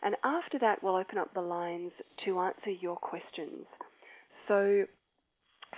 And 0.04 0.16
after 0.24 0.58
that, 0.60 0.82
we'll 0.82 0.96
open 0.96 1.18
up 1.18 1.34
the 1.34 1.42
lines 1.42 1.92
to 2.26 2.40
answer 2.40 2.72
your 2.72 2.96
questions. 2.96 3.66
So, 4.48 4.86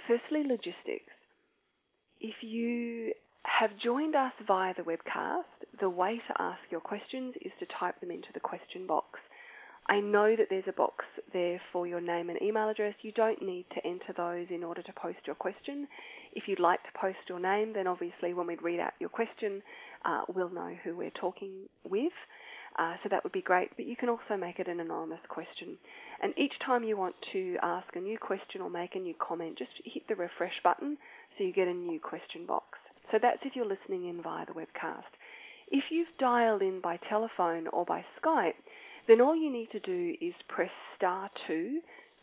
firstly, 0.07 0.43
logistics. 0.47 1.11
If 2.21 2.35
you 2.41 3.13
have 3.43 3.71
joined 3.83 4.15
us 4.15 4.31
via 4.47 4.73
the 4.75 4.83
webcast, 4.83 5.43
the 5.79 5.89
way 5.89 6.21
to 6.27 6.41
ask 6.41 6.59
your 6.71 6.79
questions 6.79 7.35
is 7.41 7.51
to 7.59 7.65
type 7.77 7.99
them 7.99 8.11
into 8.11 8.29
the 8.33 8.39
question 8.39 8.87
box. 8.87 9.19
I 9.89 9.99
know 9.99 10.35
that 10.37 10.47
there's 10.49 10.63
a 10.67 10.73
box 10.73 11.03
there 11.33 11.59
for 11.73 11.85
your 11.85 11.99
name 11.99 12.29
and 12.29 12.41
email 12.41 12.69
address. 12.69 12.93
You 13.01 13.11
don't 13.11 13.41
need 13.41 13.65
to 13.75 13.85
enter 13.85 14.13
those 14.15 14.47
in 14.49 14.63
order 14.63 14.81
to 14.81 14.93
post 14.93 15.17
your 15.25 15.35
question. 15.35 15.87
If 16.31 16.43
you'd 16.47 16.59
like 16.59 16.81
to 16.83 16.99
post 16.99 17.17
your 17.27 17.39
name, 17.39 17.73
then 17.73 17.85
obviously 17.85 18.33
when 18.33 18.47
we 18.47 18.55
read 18.55 18.79
out 18.79 18.93
your 18.99 19.09
question, 19.09 19.61
uh, 20.05 20.21
we'll 20.33 20.49
know 20.49 20.73
who 20.85 20.95
we're 20.95 21.11
talking 21.11 21.67
with. 21.83 22.13
Uh, 22.77 22.95
so 23.03 23.09
that 23.09 23.23
would 23.23 23.33
be 23.33 23.41
great, 23.41 23.69
but 23.75 23.85
you 23.85 23.95
can 23.95 24.09
also 24.09 24.35
make 24.39 24.59
it 24.59 24.67
an 24.67 24.79
anonymous 24.79 25.19
question. 25.29 25.77
And 26.21 26.33
each 26.37 26.53
time 26.65 26.83
you 26.83 26.97
want 26.97 27.15
to 27.33 27.55
ask 27.61 27.87
a 27.95 27.99
new 27.99 28.17
question 28.17 28.61
or 28.61 28.69
make 28.69 28.95
a 28.95 28.99
new 28.99 29.13
comment, 29.19 29.57
just 29.57 29.71
hit 29.85 30.07
the 30.07 30.15
refresh 30.15 30.59
button 30.63 30.97
so 31.37 31.43
you 31.43 31.53
get 31.53 31.67
a 31.67 31.73
new 31.73 31.99
question 31.99 32.45
box. 32.47 32.79
So 33.11 33.19
that's 33.21 33.39
if 33.43 33.55
you're 33.55 33.65
listening 33.67 34.09
in 34.09 34.23
via 34.23 34.45
the 34.45 34.53
webcast. 34.53 35.11
If 35.69 35.83
you've 35.91 36.07
dialed 36.19 36.61
in 36.61 36.81
by 36.81 36.97
telephone 37.09 37.67
or 37.67 37.85
by 37.85 38.03
Skype, 38.21 38.53
then 39.07 39.21
all 39.21 39.35
you 39.35 39.51
need 39.51 39.69
to 39.71 39.79
do 39.79 40.15
is 40.21 40.33
press 40.47 40.71
star 40.95 41.29
2 41.47 41.79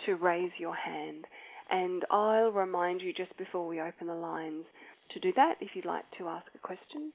to 0.06 0.15
raise 0.16 0.53
your 0.59 0.75
hand. 0.75 1.27
And 1.71 2.05
I'll 2.10 2.50
remind 2.50 3.00
you 3.00 3.12
just 3.12 3.37
before 3.37 3.66
we 3.66 3.81
open 3.81 4.06
the 4.06 4.15
lines 4.15 4.65
to 5.12 5.21
do 5.21 5.33
that 5.37 5.55
if 5.60 5.71
you'd 5.75 5.84
like 5.84 6.05
to 6.19 6.28
ask 6.28 6.47
a 6.55 6.59
question. 6.59 7.12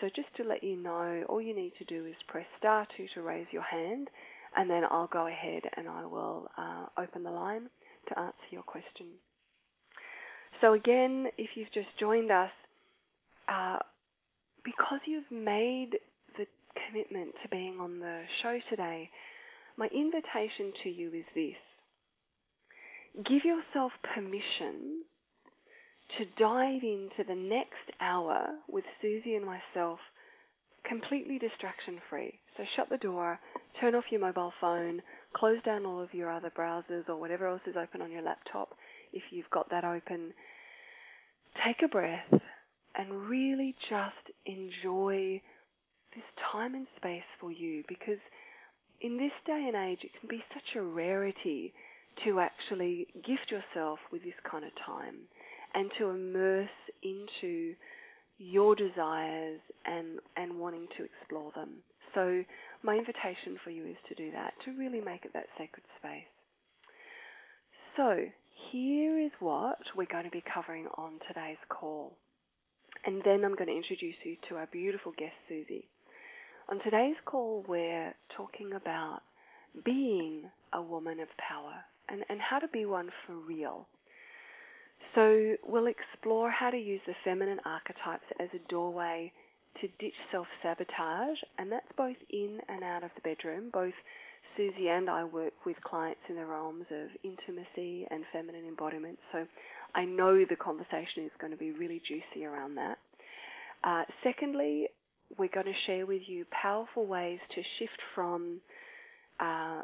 So 0.00 0.08
just 0.14 0.28
to 0.36 0.44
let 0.44 0.62
you 0.62 0.76
know, 0.76 1.24
all 1.28 1.40
you 1.40 1.54
need 1.54 1.72
to 1.78 1.84
do 1.84 2.06
is 2.06 2.14
press 2.28 2.46
star 2.58 2.86
two 2.96 3.06
to 3.14 3.22
raise 3.22 3.46
your 3.50 3.62
hand, 3.62 4.08
and 4.56 4.68
then 4.68 4.82
I'll 4.90 5.08
go 5.08 5.26
ahead 5.26 5.62
and 5.76 5.88
I 5.88 6.04
will 6.04 6.48
uh, 6.58 6.86
open 6.98 7.22
the 7.22 7.30
line 7.30 7.68
to 8.08 8.18
answer 8.18 8.48
your 8.50 8.62
question. 8.62 9.06
So 10.60 10.74
again, 10.74 11.26
if 11.38 11.50
you've 11.54 11.72
just 11.72 11.88
joined 11.98 12.30
us, 12.30 12.50
uh, 13.48 13.78
because 14.64 15.00
you've 15.06 15.30
made 15.30 15.90
the 16.36 16.46
commitment 16.88 17.34
to 17.42 17.48
being 17.48 17.78
on 17.80 18.00
the 18.00 18.22
show 18.42 18.58
today, 18.70 19.08
my 19.76 19.86
invitation 19.88 20.72
to 20.82 20.88
you 20.90 21.08
is 21.08 21.24
this. 21.34 21.56
Give 23.24 23.44
yourself 23.44 23.92
permission 24.14 25.04
to 26.18 26.24
dive 26.38 26.82
into 26.82 27.24
the 27.26 27.34
next 27.34 27.92
hour 28.00 28.48
with 28.68 28.84
Susie 29.02 29.34
and 29.34 29.44
myself 29.44 29.98
completely 30.88 31.38
distraction 31.38 31.98
free. 32.08 32.38
So 32.56 32.64
shut 32.76 32.88
the 32.88 32.98
door, 32.98 33.38
turn 33.80 33.94
off 33.94 34.04
your 34.10 34.20
mobile 34.20 34.52
phone, 34.60 35.02
close 35.34 35.62
down 35.64 35.84
all 35.84 36.00
of 36.00 36.14
your 36.14 36.30
other 36.30 36.50
browsers 36.56 37.08
or 37.08 37.16
whatever 37.16 37.46
else 37.46 37.60
is 37.66 37.76
open 37.80 38.00
on 38.00 38.10
your 38.10 38.22
laptop 38.22 38.70
if 39.12 39.22
you've 39.30 39.50
got 39.50 39.68
that 39.70 39.84
open. 39.84 40.32
Take 41.66 41.82
a 41.84 41.88
breath 41.88 42.32
and 42.96 43.28
really 43.28 43.74
just 43.90 44.36
enjoy 44.46 45.40
this 46.14 46.24
time 46.52 46.74
and 46.74 46.86
space 46.96 47.28
for 47.40 47.52
you 47.52 47.82
because 47.88 48.20
in 49.00 49.18
this 49.18 49.32
day 49.46 49.70
and 49.72 49.76
age 49.90 49.98
it 50.02 50.12
can 50.18 50.28
be 50.28 50.42
such 50.54 50.76
a 50.76 50.82
rarity 50.82 51.74
to 52.24 52.40
actually 52.40 53.06
gift 53.14 53.50
yourself 53.50 53.98
with 54.10 54.22
this 54.22 54.38
kind 54.50 54.64
of 54.64 54.70
time 54.86 55.16
and 55.76 55.90
to 55.98 56.08
immerse 56.08 56.68
into 57.02 57.74
your 58.38 58.74
desires 58.74 59.60
and, 59.84 60.18
and 60.36 60.58
wanting 60.58 60.88
to 60.96 61.04
explore 61.04 61.52
them. 61.54 61.70
So, 62.14 62.42
my 62.82 62.94
invitation 62.94 63.58
for 63.62 63.70
you 63.70 63.84
is 63.86 63.96
to 64.08 64.14
do 64.14 64.30
that, 64.32 64.54
to 64.64 64.72
really 64.72 65.00
make 65.00 65.24
it 65.24 65.32
that 65.34 65.46
sacred 65.58 65.84
space. 65.98 66.24
So, 67.96 68.24
here 68.72 69.20
is 69.20 69.30
what 69.38 69.78
we're 69.94 70.10
going 70.10 70.24
to 70.24 70.30
be 70.30 70.42
covering 70.52 70.86
on 70.96 71.20
today's 71.28 71.60
call. 71.68 72.16
And 73.04 73.20
then 73.24 73.44
I'm 73.44 73.54
going 73.54 73.68
to 73.68 73.76
introduce 73.76 74.16
you 74.24 74.36
to 74.48 74.56
our 74.56 74.66
beautiful 74.72 75.12
guest, 75.18 75.34
Susie. 75.46 75.88
On 76.70 76.80
today's 76.82 77.16
call, 77.26 77.64
we're 77.68 78.14
talking 78.34 78.72
about 78.74 79.20
being 79.84 80.44
a 80.72 80.80
woman 80.80 81.20
of 81.20 81.28
power 81.36 81.84
and, 82.08 82.24
and 82.30 82.40
how 82.40 82.58
to 82.58 82.68
be 82.68 82.86
one 82.86 83.10
for 83.26 83.34
real. 83.34 83.86
So 85.14 85.56
we'll 85.64 85.86
explore 85.86 86.50
how 86.50 86.70
to 86.70 86.76
use 86.76 87.00
the 87.06 87.14
feminine 87.24 87.60
archetypes 87.64 88.26
as 88.38 88.48
a 88.54 88.70
doorway 88.70 89.32
to 89.80 89.88
ditch 89.98 90.14
self 90.30 90.46
sabotage, 90.62 91.38
and 91.58 91.72
that's 91.72 91.90
both 91.96 92.16
in 92.30 92.60
and 92.68 92.84
out 92.84 93.02
of 93.02 93.10
the 93.14 93.22
bedroom. 93.22 93.70
Both 93.72 93.94
Susie 94.56 94.88
and 94.88 95.08
I 95.08 95.24
work 95.24 95.52
with 95.64 95.76
clients 95.82 96.20
in 96.28 96.36
the 96.36 96.44
realms 96.44 96.86
of 96.90 97.08
intimacy 97.24 98.06
and 98.10 98.24
feminine 98.32 98.66
embodiment, 98.66 99.18
so 99.32 99.46
I 99.94 100.04
know 100.04 100.44
the 100.48 100.56
conversation 100.56 101.24
is 101.24 101.30
going 101.40 101.50
to 101.50 101.58
be 101.58 101.72
really 101.72 102.00
juicy 102.06 102.44
around 102.44 102.74
that. 102.76 102.98
Uh, 103.84 104.02
secondly, 104.22 104.88
we're 105.38 105.48
going 105.52 105.66
to 105.66 105.72
share 105.86 106.06
with 106.06 106.22
you 106.26 106.44
powerful 106.50 107.06
ways 107.06 107.38
to 107.54 107.62
shift 107.78 108.00
from 108.14 108.60
uh, 109.40 109.82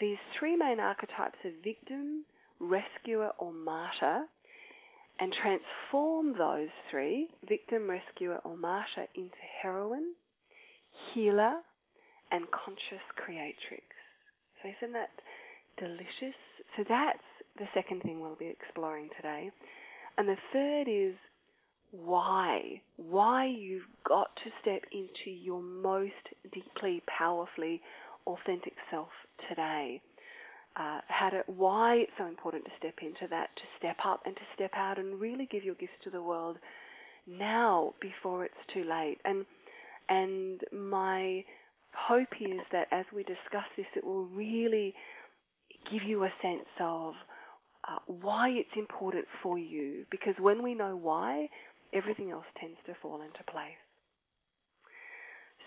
these 0.00 0.18
three 0.38 0.56
main 0.56 0.80
archetypes 0.80 1.38
of 1.44 1.52
victim, 1.64 2.24
rescuer, 2.60 3.30
or 3.38 3.52
martyr 3.52 4.24
and 5.20 5.32
transform 5.42 6.36
those 6.38 6.68
three, 6.90 7.28
victim, 7.48 7.88
rescuer, 7.90 8.38
or 8.44 8.56
martyr, 8.56 9.06
into 9.14 9.36
heroine, 9.62 10.14
healer, 11.12 11.54
and 12.30 12.44
conscious 12.50 13.04
creatrix. 13.16 13.84
So 14.62 14.68
isn't 14.68 14.92
that 14.92 15.10
delicious? 15.78 16.36
So 16.76 16.84
that's 16.88 17.18
the 17.58 17.66
second 17.74 18.02
thing 18.02 18.20
we'll 18.20 18.36
be 18.36 18.46
exploring 18.46 19.08
today. 19.16 19.50
And 20.16 20.28
the 20.28 20.36
third 20.52 20.88
is 20.88 21.14
why. 21.90 22.80
Why 22.96 23.46
you've 23.46 23.88
got 24.06 24.28
to 24.44 24.50
step 24.60 24.82
into 24.92 25.30
your 25.30 25.62
most 25.62 26.12
deeply, 26.52 27.02
powerfully 27.18 27.80
authentic 28.26 28.74
self 28.90 29.08
today 29.48 30.00
uh, 30.78 31.00
how 31.08 31.30
to, 31.30 31.42
why 31.46 31.96
it's 31.96 32.12
so 32.16 32.26
important 32.26 32.64
to 32.64 32.70
step 32.78 32.94
into 33.02 33.26
that, 33.30 33.48
to 33.56 33.62
step 33.78 33.96
up 34.06 34.22
and 34.24 34.36
to 34.36 34.42
step 34.54 34.70
out 34.76 34.98
and 34.98 35.20
really 35.20 35.48
give 35.50 35.64
your 35.64 35.74
gifts 35.74 35.98
to 36.04 36.10
the 36.10 36.22
world 36.22 36.56
now 37.26 37.94
before 38.00 38.44
it's 38.44 38.54
too 38.72 38.84
late. 38.84 39.18
And 39.24 39.44
and 40.08 40.60
my 40.72 41.44
hope 41.94 42.28
is 42.40 42.60
that 42.72 42.86
as 42.92 43.04
we 43.14 43.22
discuss 43.24 43.66
this, 43.76 43.86
it 43.94 44.04
will 44.04 44.26
really 44.26 44.94
give 45.90 46.02
you 46.02 46.24
a 46.24 46.32
sense 46.40 46.68
of 46.80 47.14
uh, 47.86 47.98
why 48.06 48.48
it's 48.50 48.70
important 48.76 49.26
for 49.42 49.58
you. 49.58 50.04
Because 50.10 50.34
when 50.38 50.62
we 50.62 50.74
know 50.74 50.96
why, 50.96 51.48
everything 51.92 52.30
else 52.30 52.46
tends 52.58 52.78
to 52.86 52.94
fall 53.02 53.20
into 53.20 53.42
place. 53.50 53.76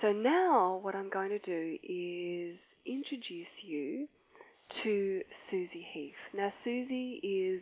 So 0.02 0.12
now 0.12 0.80
what 0.82 0.96
I'm 0.96 1.10
going 1.12 1.30
to 1.30 1.40
do 1.40 1.78
is 1.84 2.58
introduce 2.86 3.54
you 3.64 4.08
to 4.84 5.22
Susie 5.50 5.86
Heath. 5.94 6.14
Now 6.34 6.52
Susie 6.64 7.20
is 7.24 7.62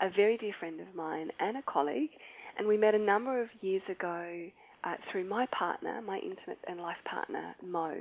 a 0.00 0.08
very 0.14 0.36
dear 0.36 0.52
friend 0.58 0.80
of 0.80 0.94
mine 0.94 1.30
and 1.40 1.56
a 1.56 1.62
colleague, 1.62 2.10
and 2.58 2.66
we 2.66 2.76
met 2.76 2.94
a 2.94 2.98
number 2.98 3.40
of 3.40 3.48
years 3.60 3.82
ago 3.90 4.48
uh, 4.84 4.94
through 5.10 5.28
my 5.28 5.46
partner, 5.58 6.00
my 6.02 6.18
intimate 6.18 6.58
and 6.66 6.80
life 6.80 6.96
partner, 7.10 7.54
Mo. 7.64 7.94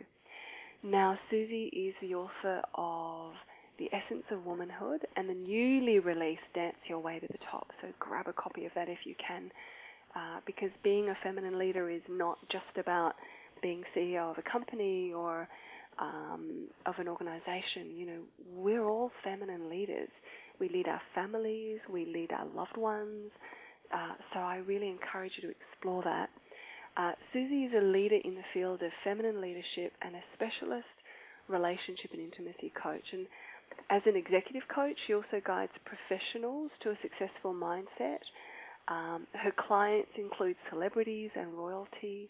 Now 0.84 1.18
Susie 1.32 1.66
is 1.74 1.96
the 2.02 2.16
author 2.16 2.62
of 2.76 3.34
The 3.80 3.90
Essence 3.92 4.24
of 4.32 4.46
Womanhood 4.46 5.02
and 5.16 5.28
the 5.30 5.34
newly 5.34 6.00
released 6.00 6.42
Dance 6.54 6.76
Your 6.88 7.00
Way 7.00 7.20
to 7.20 7.28
the 7.28 7.40
Top. 7.50 7.68
So 7.82 7.88
grab 8.00 8.28
a 8.28 8.34
copy 8.34 8.66
of 8.66 8.72
that 8.76 8.90
if 8.90 9.00
you 9.06 9.16
can, 9.26 9.52
uh, 10.16 10.40
because 10.46 10.70
being 10.84 11.10
a 11.10 11.18
feminine 11.24 11.58
leader 11.58 11.90
is 11.90 12.02
not 12.10 12.38
just 12.52 12.78
about 12.78 13.14
being 13.62 13.84
CEO 13.96 14.32
of 14.32 14.38
a 14.38 14.50
company 14.50 15.12
or 15.12 15.48
um, 16.00 16.68
of 16.86 16.96
an 16.98 17.08
organization. 17.08 17.96
You 17.96 18.06
know, 18.06 18.22
we're 18.56 18.88
all 18.88 19.12
feminine 19.24 19.70
leaders. 19.70 20.10
We 20.60 20.70
lead 20.70 20.88
our 20.88 21.02
families, 21.14 21.80
we 21.92 22.06
lead 22.06 22.32
our 22.32 22.46
loved 22.56 22.78
ones. 22.78 23.32
Uh, 23.94 24.14
so 24.34 24.40
I 24.40 24.58
really 24.58 24.90
encourage 24.90 25.32
you 25.42 25.50
to 25.50 25.56
explore 25.56 26.04
that. 26.04 26.30
Uh, 26.98 27.12
Susie 27.34 27.66
is 27.66 27.74
a 27.78 27.84
leader 27.84 28.18
in 28.24 28.36
the 28.36 28.48
field 28.54 28.82
of 28.82 28.92
feminine 29.04 29.42
leadership 29.42 29.92
and 30.02 30.16
a 30.16 30.24
specialist 30.34 30.88
relationship 31.50 32.12
and 32.14 32.22
intimacy 32.22 32.72
coach. 32.82 33.04
And 33.12 33.28
as 33.90 34.02
an 34.06 34.16
executive 34.16 34.64
coach, 34.74 34.96
she 35.06 35.14
also 35.14 35.42
guides 35.46 35.72
professionals 35.84 36.72
to 36.84 36.92
a 36.92 36.98
successful 37.02 37.54
mindset. 37.54 38.24
Um, 38.88 39.28
her 39.34 39.52
clients 39.68 40.12
include 40.18 40.56
celebrities 40.70 41.32
and 41.36 41.54
royalty. 41.54 42.30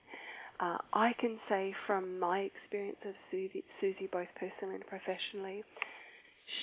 Uh, 0.59 0.77
I 0.93 1.11
can 1.19 1.37
say 1.49 1.73
from 1.85 2.19
my 2.19 2.39
experience 2.39 2.97
of 3.05 3.13
Susie, 3.29 3.63
Susie, 3.81 4.07
both 4.11 4.27
personally 4.39 4.75
and 4.75 4.87
professionally, 4.87 5.63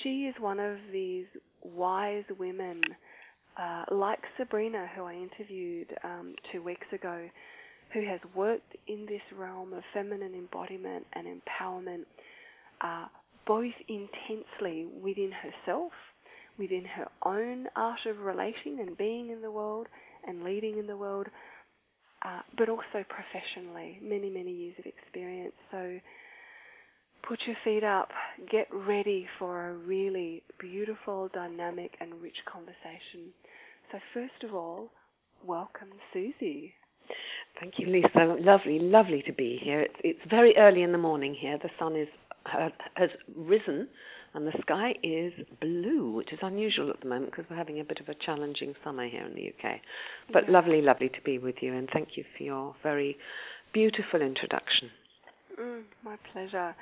she 0.02 0.24
is 0.24 0.34
one 0.40 0.58
of 0.58 0.78
these 0.92 1.26
wise 1.62 2.24
women, 2.38 2.80
uh, 3.60 3.84
like 3.90 4.20
Sabrina, 4.38 4.88
who 4.96 5.04
I 5.04 5.14
interviewed 5.14 5.88
um, 6.04 6.34
two 6.52 6.62
weeks 6.62 6.86
ago, 6.92 7.28
who 7.92 8.04
has 8.06 8.20
worked 8.34 8.74
in 8.88 9.04
this 9.06 9.20
realm 9.38 9.74
of 9.74 9.82
feminine 9.92 10.34
embodiment 10.34 11.06
and 11.12 11.26
empowerment, 11.26 12.04
uh, 12.80 13.06
both 13.46 13.74
intensely 13.88 14.86
within 15.02 15.30
herself, 15.32 15.92
within 16.58 16.84
her 16.84 17.08
own 17.26 17.66
art 17.76 18.00
of 18.06 18.18
relating 18.20 18.80
and 18.80 18.96
being 18.96 19.30
in 19.30 19.42
the 19.42 19.50
world 19.50 19.86
and 20.26 20.44
leading 20.44 20.78
in 20.78 20.86
the 20.86 20.96
world, 20.96 21.26
uh, 22.24 22.40
but 22.56 22.68
also 22.68 23.04
professionally, 23.08 23.98
many, 24.02 24.30
many 24.30 24.52
years 24.52 24.74
of 24.78 24.86
experience. 24.86 25.54
So 25.70 25.98
put 27.26 27.40
your 27.46 27.56
feet 27.64 27.84
up, 27.84 28.08
get 28.50 28.68
ready 28.72 29.26
for 29.38 29.70
a 29.70 29.74
really 29.74 30.42
beautiful, 30.60 31.28
dynamic, 31.32 31.92
and 32.00 32.20
rich 32.20 32.36
conversation. 32.50 33.32
So, 33.90 33.98
first 34.14 34.44
of 34.44 34.54
all, 34.54 34.90
welcome 35.44 35.88
Susie. 36.12 36.74
Thank 37.60 37.74
you, 37.78 37.88
Lisa. 37.88 38.36
Lovely, 38.40 38.78
lovely 38.78 39.22
to 39.26 39.32
be 39.32 39.58
here. 39.62 39.80
It's, 39.80 39.94
it's 40.02 40.30
very 40.30 40.54
early 40.56 40.82
in 40.82 40.92
the 40.92 40.98
morning 40.98 41.36
here. 41.38 41.58
The 41.62 41.70
sun 41.78 41.96
is 41.96 42.08
has 42.44 43.10
risen 43.36 43.88
and 44.34 44.46
the 44.46 44.52
sky 44.62 44.94
is 45.02 45.32
blue, 45.60 46.12
which 46.12 46.32
is 46.32 46.38
unusual 46.42 46.90
at 46.90 47.00
the 47.00 47.08
moment 47.08 47.30
because 47.30 47.44
we're 47.50 47.56
having 47.56 47.80
a 47.80 47.84
bit 47.84 48.00
of 48.00 48.08
a 48.08 48.14
challenging 48.24 48.74
summer 48.82 49.08
here 49.08 49.24
in 49.26 49.34
the 49.34 49.48
UK. 49.48 49.80
But 50.32 50.44
yeah. 50.46 50.52
lovely, 50.52 50.80
lovely 50.80 51.08
to 51.10 51.20
be 51.24 51.38
with 51.38 51.56
you, 51.60 51.74
and 51.74 51.88
thank 51.92 52.10
you 52.16 52.24
for 52.36 52.42
your 52.42 52.74
very 52.82 53.16
beautiful 53.72 54.22
introduction. 54.22 54.90
Mm, 55.60 55.82
my 56.04 56.16
pleasure. 56.32 56.74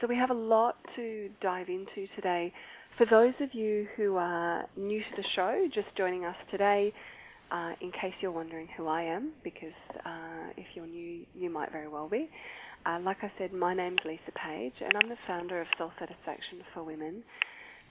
So, 0.00 0.06
we 0.06 0.16
have 0.16 0.30
a 0.30 0.34
lot 0.34 0.76
to 0.96 1.28
dive 1.40 1.68
into 1.68 2.06
today. 2.14 2.52
For 2.98 3.06
those 3.10 3.34
of 3.40 3.52
you 3.52 3.86
who 3.96 4.16
are 4.16 4.64
new 4.76 5.00
to 5.00 5.16
the 5.16 5.24
show, 5.34 5.66
just 5.74 5.88
joining 5.96 6.24
us 6.24 6.36
today, 6.50 6.92
uh, 7.50 7.72
in 7.80 7.90
case 7.92 8.12
you're 8.20 8.30
wondering 8.32 8.68
who 8.76 8.86
I 8.86 9.02
am, 9.02 9.32
because 9.42 9.72
uh, 10.04 10.52
if 10.56 10.66
you're 10.74 10.86
new, 10.86 11.24
you 11.34 11.50
might 11.50 11.72
very 11.72 11.88
well 11.88 12.08
be. 12.08 12.28
Uh, 12.88 12.98
like 13.04 13.18
I 13.20 13.30
said, 13.36 13.52
my 13.52 13.74
name's 13.74 13.98
Lisa 14.06 14.32
Page, 14.46 14.72
and 14.80 14.94
I'm 14.96 15.10
the 15.10 15.18
founder 15.26 15.60
of 15.60 15.66
Soul 15.76 15.90
Satisfaction 15.98 16.60
for 16.72 16.82
Women. 16.82 17.22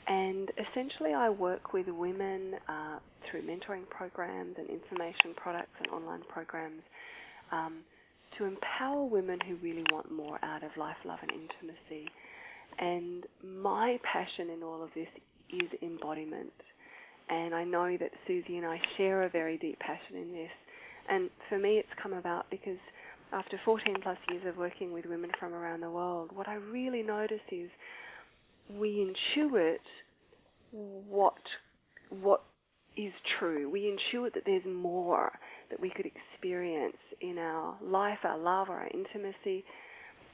And 0.08 0.50
essentially, 0.58 1.14
I 1.14 1.30
work 1.30 1.72
with 1.72 1.86
women 1.88 2.56
uh, 2.68 2.98
through 3.30 3.44
mentoring 3.44 3.88
programs 3.92 4.56
and 4.58 4.68
information 4.68 5.36
products 5.36 5.76
and 5.80 5.92
online 5.92 6.22
programs 6.34 6.82
um, 7.52 7.84
to 8.40 8.46
empower 8.46 9.04
women 9.04 9.38
who 9.48 9.58
really 9.58 9.84
want 9.92 10.12
more 10.12 10.40
out 10.44 10.64
of 10.64 10.72
life, 10.78 10.98
love, 11.06 11.20
and 11.22 11.32
intimacy. 11.32 12.10
And 12.80 13.24
my 13.44 14.00
passion 14.02 14.50
in 14.50 14.64
all 14.64 14.82
of 14.82 14.90
this 14.96 15.10
is 15.52 15.70
embodiment. 15.84 16.54
And 17.30 17.54
I 17.54 17.64
know 17.66 17.98
that 18.00 18.12
Susie 18.26 18.58
and 18.58 18.66
I 18.66 18.80
share 18.98 19.24
a 19.24 19.30
very 19.30 19.60
deep 19.60 19.78
passion 19.78 20.16
in 20.16 20.32
this. 20.32 20.50
And 21.08 21.30
for 21.50 21.60
me, 21.60 21.78
it's 21.78 21.88
come 22.02 22.14
about 22.14 22.50
because 22.50 22.80
after 23.34 23.60
14 23.66 23.96
plus 24.02 24.18
years 24.30 24.44
of 24.48 24.58
working 24.58 24.94
with 24.94 25.06
women 25.06 25.32
from 25.40 25.54
around 25.54 25.82
the 25.82 25.90
world, 25.90 26.32
what 26.34 26.48
I 26.48 26.56
really 26.56 27.04
notice 27.04 27.42
is 27.52 27.70
we 28.80 29.14
intuit 29.38 29.78
what 30.72 31.36
what 32.10 32.44
is 32.96 33.14
true. 33.40 33.70
We 33.70 33.82
intuit 33.82 34.34
that 34.34 34.44
there's 34.46 34.66
more 34.66 35.32
that 35.70 35.80
we 35.80 35.90
could 35.90 36.06
experience 36.06 36.98
in 37.22 37.38
our 37.38 37.78
life, 37.82 38.20
our 38.24 38.38
love, 38.38 38.70
our 38.70 38.88
intimacy, 38.94 39.64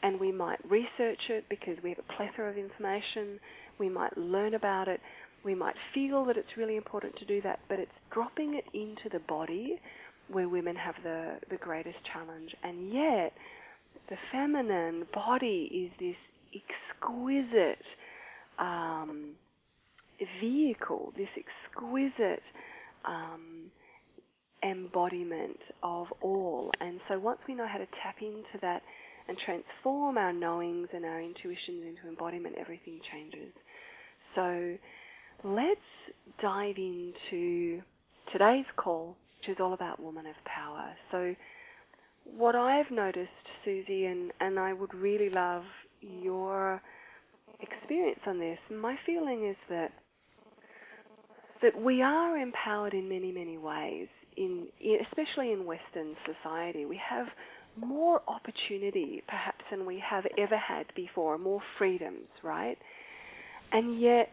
and 0.02 0.20
we 0.20 0.32
might 0.32 0.60
research 0.70 1.20
it 1.30 1.46
because 1.50 1.78
we 1.84 1.90
have 1.90 2.00
a 2.00 2.14
plethora 2.14 2.50
of 2.50 2.58
information. 2.58 3.40
We 3.80 3.90
might 3.90 4.18
learn 4.18 4.54
about 4.54 4.88
it. 4.88 5.02
We 5.44 5.56
might 5.56 5.76
feel 5.94 6.24
that 6.26 6.38
it's 6.38 6.56
really 6.58 6.78
important 6.78 7.16
to 7.18 7.26
do 7.26 7.42
that, 7.42 7.60
but 7.68 7.80
it's 7.80 7.92
dropping 8.12 8.56
it 8.56 8.66
into 8.74 9.10
the 9.12 9.20
body 9.28 9.80
where 10.30 10.50
women 10.50 10.76
have 10.76 10.96
the, 11.04 11.36
the 11.50 11.58
greatest 11.58 11.98
challenge. 12.12 12.52
And 12.64 12.94
yet, 12.94 13.34
the 14.10 14.16
feminine 14.32 15.06
body 15.14 15.70
is 15.72 15.92
this 16.00 16.16
exquisite 16.54 17.84
um, 18.60 19.32
vehicle, 20.42 21.14
this 21.18 21.28
exquisite 21.38 22.44
um, 23.06 23.72
embodiment 24.64 25.60
of 25.82 26.08
all. 26.22 26.72
And 26.80 27.00
so, 27.10 27.20
once 27.20 27.40
we 27.48 27.56
know 27.56 27.68
how 27.68 27.78
to 27.78 27.88
tap 28.02 28.16
into 28.22 28.60
that 28.62 28.82
and 29.28 29.38
transform 29.46 30.18
our 30.18 30.34
knowings 30.34 30.90
and 30.94 31.06
our 31.06 31.22
intuitions 31.22 31.86
into 31.88 32.08
embodiment, 32.08 32.56
everything 32.60 33.00
changes. 33.12 33.54
So, 34.36 34.78
let's 35.44 35.80
dive 36.42 36.76
into 36.78 37.82
today's 38.32 38.66
call 38.78 39.18
which 39.44 39.56
is 39.56 39.62
all 39.62 39.74
about 39.74 40.02
woman 40.02 40.26
of 40.26 40.36
power. 40.46 40.94
So, 41.12 41.36
what 42.26 42.56
I've 42.56 42.90
noticed, 42.92 43.30
Susie, 43.66 44.06
and, 44.06 44.32
and 44.40 44.58
I 44.58 44.72
would 44.74 44.94
really 44.94 45.30
love 45.30 45.64
your 46.02 46.82
experience 47.60 48.20
on 48.26 48.40
this, 48.40 48.58
my 48.72 48.96
feeling 49.06 49.48
is 49.50 49.58
that 49.70 49.92
that 51.62 51.80
we 51.82 52.02
are 52.02 52.38
empowered 52.38 52.94
in 52.94 53.08
many, 53.08 53.32
many 53.32 53.58
ways, 53.58 54.08
in, 54.36 54.68
especially 55.02 55.54
in 55.54 55.66
Western 55.66 56.14
society. 56.26 56.84
We 56.84 57.00
have 57.10 57.28
more 57.78 58.22
opportunity, 58.28 59.24
perhaps, 59.28 59.64
than 59.72 59.86
we 59.86 60.02
have 60.10 60.26
ever 60.38 60.58
had 60.58 60.88
before, 60.94 61.38
more 61.38 61.62
freedoms, 61.78 62.28
right? 62.44 62.78
And 63.72 64.02
yet, 64.02 64.30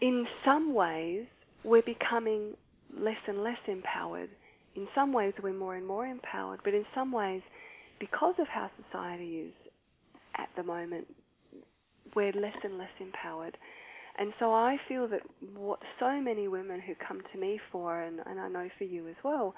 in 0.00 0.26
some 0.44 0.74
ways, 0.74 1.26
we're 1.62 1.82
becoming 1.82 2.54
less 2.98 3.16
and 3.26 3.42
less 3.42 3.58
empowered. 3.66 4.30
In 4.76 4.88
some 4.94 5.12
ways, 5.12 5.34
we're 5.42 5.52
more 5.52 5.76
and 5.76 5.86
more 5.86 6.06
empowered, 6.06 6.60
but 6.64 6.74
in 6.74 6.84
some 6.94 7.12
ways, 7.12 7.42
because 8.00 8.34
of 8.38 8.46
how 8.48 8.70
society 8.84 9.46
is 9.46 9.52
at 10.36 10.48
the 10.56 10.62
moment, 10.62 11.06
we're 12.14 12.32
less 12.32 12.56
and 12.62 12.78
less 12.78 12.88
empowered. 13.00 13.56
And 14.18 14.32
so 14.38 14.52
I 14.52 14.76
feel 14.88 15.08
that 15.08 15.22
what 15.56 15.80
so 15.98 16.20
many 16.20 16.48
women 16.48 16.80
who 16.80 16.94
come 17.06 17.20
to 17.32 17.38
me 17.38 17.60
for, 17.72 18.00
and, 18.00 18.20
and 18.26 18.40
I 18.40 18.48
know 18.48 18.68
for 18.78 18.84
you 18.84 19.08
as 19.08 19.16
well, 19.24 19.54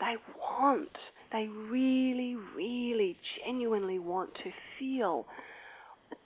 they 0.00 0.16
want, 0.38 0.96
they 1.32 1.48
really, 1.48 2.36
really, 2.56 3.16
genuinely 3.44 3.98
want 3.98 4.30
to 4.44 4.50
feel 4.78 5.26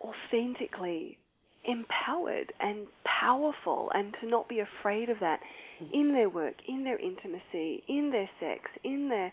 authentically 0.01 1.19
empowered 1.65 2.53
and 2.61 2.87
powerful 3.21 3.91
and 3.95 4.15
to 4.21 4.29
not 4.29 4.49
be 4.49 4.61
afraid 4.61 5.09
of 5.09 5.19
that 5.21 5.41
Mm-hmm. 5.83 5.95
in 5.95 6.13
their 6.13 6.29
work, 6.29 6.55
in 6.69 6.85
their 6.85 6.99
intimacy, 6.99 7.83
in 7.89 8.11
their 8.13 8.29
sex, 8.41 8.71
in 8.85 9.09
their 9.09 9.33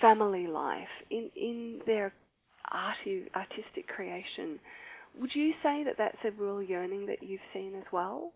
family 0.00 0.46
life, 0.46 0.88
in, 1.10 1.30
in 1.36 1.80
their 1.86 2.12
arti- 2.72 3.30
artistic 3.34 3.86
creation, 3.88 4.58
would 5.20 5.30
you 5.34 5.52
say 5.62 5.82
that 5.84 5.94
that's 5.98 6.16
a 6.24 6.30
real 6.42 6.62
yearning 6.62 7.06
that 7.06 7.22
you've 7.22 7.40
seen 7.52 7.74
as 7.76 7.84
well? 7.92 8.32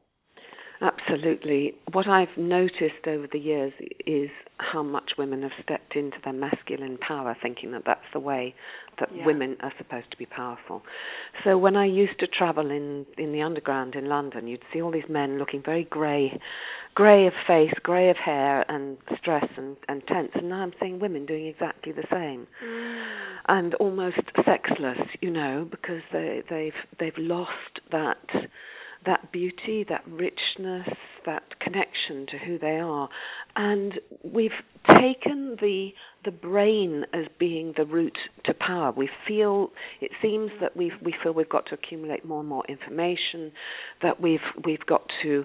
Absolutely. 0.82 1.74
What 1.92 2.08
I've 2.08 2.34
noticed 2.38 3.06
over 3.06 3.26
the 3.30 3.38
years 3.38 3.72
is 4.06 4.30
how 4.56 4.82
much 4.82 5.12
women 5.18 5.42
have 5.42 5.52
stepped 5.62 5.94
into 5.94 6.16
their 6.24 6.32
masculine 6.32 6.96
power, 6.98 7.36
thinking 7.42 7.72
that 7.72 7.82
that's 7.84 8.06
the 8.14 8.20
way 8.20 8.54
that 8.98 9.12
Yeah. 9.12 9.26
women 9.26 9.58
are 9.60 9.72
supposed 9.76 10.10
to 10.10 10.16
be 10.16 10.24
powerful. 10.24 10.82
So 11.44 11.58
when 11.58 11.76
I 11.76 11.84
used 11.84 12.18
to 12.20 12.26
travel 12.26 12.70
in 12.70 13.06
in 13.18 13.32
the 13.32 13.42
underground 13.42 13.94
in 13.94 14.06
London, 14.06 14.46
you'd 14.46 14.64
see 14.72 14.80
all 14.80 14.90
these 14.90 15.08
men 15.08 15.38
looking 15.38 15.60
very 15.60 15.84
grey, 15.84 16.38
grey 16.94 17.26
of 17.26 17.34
face, 17.46 17.74
grey 17.82 18.08
of 18.08 18.16
hair, 18.16 18.64
and 18.70 18.96
stress 19.18 19.48
and, 19.58 19.76
and 19.88 20.06
tense. 20.06 20.30
And 20.34 20.48
now 20.48 20.62
I'm 20.62 20.72
seeing 20.80 20.98
women 20.98 21.26
doing 21.26 21.46
exactly 21.46 21.92
the 21.92 22.06
same 22.10 22.46
mm. 22.64 23.06
and 23.48 23.74
almost 23.74 24.20
sexless, 24.46 25.00
you 25.20 25.30
know, 25.30 25.64
because 25.70 26.02
they, 26.10 26.42
they've 26.48 26.72
they've 26.98 27.18
lost 27.18 27.80
that 27.90 28.16
that 29.06 29.32
beauty, 29.32 29.84
that 29.88 30.02
richness, 30.06 30.88
that 31.26 31.58
connection 31.60 32.26
to 32.26 32.38
who 32.38 32.58
they 32.58 32.78
are, 32.78 33.08
and 33.56 33.94
we've 34.22 34.50
taken 34.86 35.56
the 35.60 35.90
the 36.24 36.30
brain 36.30 37.04
as 37.14 37.26
being 37.38 37.72
the 37.76 37.84
route 37.84 38.18
to 38.44 38.52
power. 38.54 38.92
We 38.94 39.08
feel 39.26 39.70
it 40.00 40.10
seems 40.22 40.50
that 40.60 40.76
we 40.76 40.92
we 41.02 41.14
feel 41.22 41.32
we've 41.32 41.48
got 41.48 41.66
to 41.66 41.74
accumulate 41.74 42.24
more 42.24 42.40
and 42.40 42.48
more 42.48 42.64
information, 42.68 43.52
that 44.02 44.20
we've 44.20 44.40
we've 44.64 44.84
got 44.86 45.02
to 45.22 45.44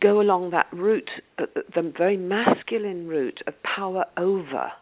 go 0.00 0.20
along 0.20 0.50
that 0.50 0.66
route, 0.72 1.10
uh, 1.38 1.46
the 1.74 1.92
very 1.96 2.16
masculine 2.16 3.06
route 3.08 3.40
of 3.46 3.54
power 3.62 4.04
over 4.16 4.72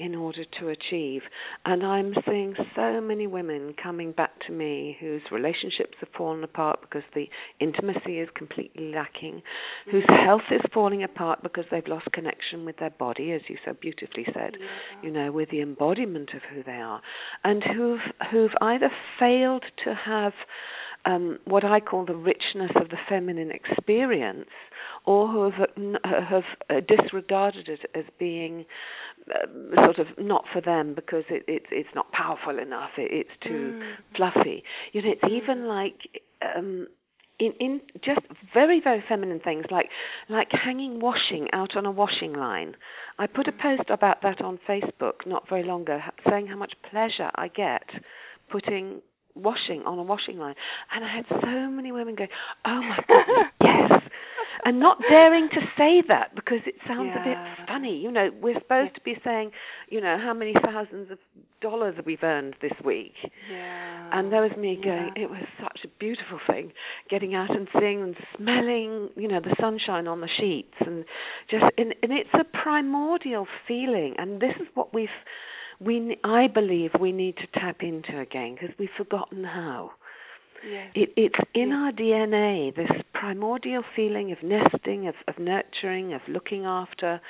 in 0.00 0.14
order 0.14 0.44
to 0.58 0.68
achieve. 0.70 1.20
And 1.66 1.84
I'm 1.84 2.14
seeing 2.26 2.54
so 2.74 3.02
many 3.02 3.26
women 3.26 3.74
coming 3.80 4.12
back 4.12 4.30
to 4.46 4.52
me 4.52 4.96
whose 4.98 5.20
relationships 5.30 5.98
have 6.00 6.08
fallen 6.16 6.42
apart 6.42 6.80
because 6.80 7.02
the 7.14 7.26
intimacy 7.60 8.18
is 8.18 8.28
completely 8.34 8.92
lacking, 8.94 9.42
whose 9.90 10.04
mm-hmm. 10.04 10.26
health 10.26 10.48
is 10.50 10.62
falling 10.72 11.04
apart 11.04 11.42
because 11.42 11.66
they've 11.70 11.86
lost 11.86 12.06
connection 12.12 12.64
with 12.64 12.78
their 12.78 12.90
body, 12.90 13.32
as 13.32 13.42
you 13.48 13.58
so 13.62 13.74
beautifully 13.78 14.24
said, 14.32 14.54
you 15.02 15.10
know, 15.10 15.30
with 15.30 15.50
the 15.50 15.60
embodiment 15.60 16.30
of 16.34 16.40
who 16.52 16.62
they 16.62 16.72
are, 16.72 17.02
and 17.44 17.62
who've 17.62 18.00
who've 18.32 18.54
either 18.62 18.90
failed 19.18 19.64
to 19.84 19.94
have 19.94 20.32
um, 21.04 21.38
what 21.44 21.64
I 21.64 21.80
call 21.80 22.04
the 22.04 22.14
richness 22.14 22.70
of 22.76 22.90
the 22.90 22.98
feminine 23.08 23.50
experience, 23.50 24.50
or 25.06 25.28
who 25.28 25.42
have, 25.44 25.70
have 26.04 26.42
uh, 26.68 26.80
disregarded 26.86 27.68
it 27.68 27.80
as 27.94 28.04
being 28.18 28.66
um, 29.34 29.70
sort 29.84 29.98
of 29.98 30.06
not 30.18 30.44
for 30.52 30.60
them 30.60 30.94
because 30.94 31.24
it, 31.30 31.44
it's 31.48 31.66
it's 31.70 31.88
not 31.94 32.12
powerful 32.12 32.58
enough. 32.58 32.90
It, 32.98 33.10
it's 33.12 33.42
too 33.42 33.72
Mm. 33.74 33.96
fluffy. 34.16 34.62
You 34.92 35.02
know, 35.02 35.10
it's 35.12 35.32
even 35.32 35.66
like. 35.66 35.96
Um, 36.56 36.86
in, 37.38 37.52
in 37.58 37.80
just 38.04 38.20
very 38.52 38.82
very 38.84 39.02
feminine 39.08 39.40
things 39.40 39.64
like 39.70 39.86
like 40.28 40.48
hanging 40.52 41.00
washing 41.00 41.48
out 41.54 41.74
on 41.74 41.86
a 41.86 41.90
washing 41.90 42.34
line. 42.34 42.76
I 43.18 43.26
put 43.26 43.48
a 43.48 43.52
post 43.52 43.88
about 43.88 44.20
that 44.22 44.42
on 44.42 44.58
Facebook 44.68 45.26
not 45.26 45.48
very 45.48 45.62
long 45.62 45.82
ago, 45.82 46.00
saying 46.28 46.48
how 46.48 46.56
much 46.56 46.74
pleasure 46.90 47.30
I 47.34 47.48
get 47.48 47.84
putting 48.50 49.00
washing 49.42 49.82
on 49.86 49.98
a 49.98 50.02
washing 50.02 50.38
line, 50.38 50.54
and 50.94 51.04
I 51.04 51.16
had 51.16 51.24
so 51.28 51.70
many 51.70 51.92
women 51.92 52.14
going, 52.14 52.30
"Oh 52.66 52.80
my 52.80 52.98
god, 53.08 53.46
yes!" 53.62 54.02
and 54.64 54.78
not 54.78 54.98
daring 55.08 55.48
to 55.54 55.60
say 55.78 56.02
that 56.08 56.34
because 56.34 56.58
it 56.66 56.74
sounds 56.86 57.10
a 57.16 57.24
bit 57.24 57.36
funny. 57.66 57.96
You 57.96 58.10
know, 58.10 58.28
we're 58.42 58.58
supposed 58.60 58.94
to 58.96 59.00
be 59.00 59.14
saying, 59.24 59.52
you 59.88 60.00
know, 60.00 60.18
how 60.22 60.34
many 60.34 60.52
thousands 60.52 61.10
of 61.10 61.18
dollars 61.62 61.94
we've 62.04 62.22
earned 62.22 62.56
this 62.60 62.72
week. 62.84 63.14
Yeah. 63.50 64.10
And 64.12 64.32
there 64.32 64.42
was 64.42 64.52
me 64.58 64.78
going, 64.82 65.12
Yeah. 65.16 65.24
it 65.24 65.30
was 65.30 65.42
such 65.62 65.80
a 65.84 65.88
beautiful 65.98 66.40
thing, 66.46 66.72
getting 67.08 67.34
out 67.34 67.50
and 67.54 67.68
seeing 67.78 68.02
and 68.02 68.16
smelling, 68.36 69.08
you 69.16 69.28
know, 69.28 69.40
the 69.40 69.54
sunshine 69.60 70.06
on 70.06 70.20
the 70.20 70.28
sheets, 70.38 70.74
and 70.80 71.04
just, 71.50 71.64
and, 71.78 71.94
and 72.02 72.12
it's 72.12 72.30
a 72.34 72.44
primordial 72.44 73.46
feeling, 73.66 74.14
and 74.18 74.40
this 74.40 74.54
is 74.60 74.66
what 74.74 74.92
we've, 74.92 75.08
we, 75.80 76.18
I 76.24 76.46
believe, 76.46 76.90
we 77.00 77.12
need 77.12 77.36
to 77.38 77.46
tap 77.58 77.82
into 77.82 78.20
again 78.20 78.54
because 78.54 78.76
we've 78.78 78.88
forgotten 78.96 79.44
how. 79.44 79.92
Yes. 80.68 80.92
It, 80.94 81.12
it's 81.16 81.38
in 81.54 81.70
Yeah. 81.70 81.76
our 81.76 81.92
DNA, 81.92 82.74
this 82.74 82.90
primordial 83.14 83.82
feeling 83.96 84.30
of 84.30 84.42
nesting, 84.42 85.08
of, 85.08 85.14
of 85.26 85.38
nurturing, 85.38 86.12
of 86.12 86.20
looking 86.28 86.66
after 86.66 87.20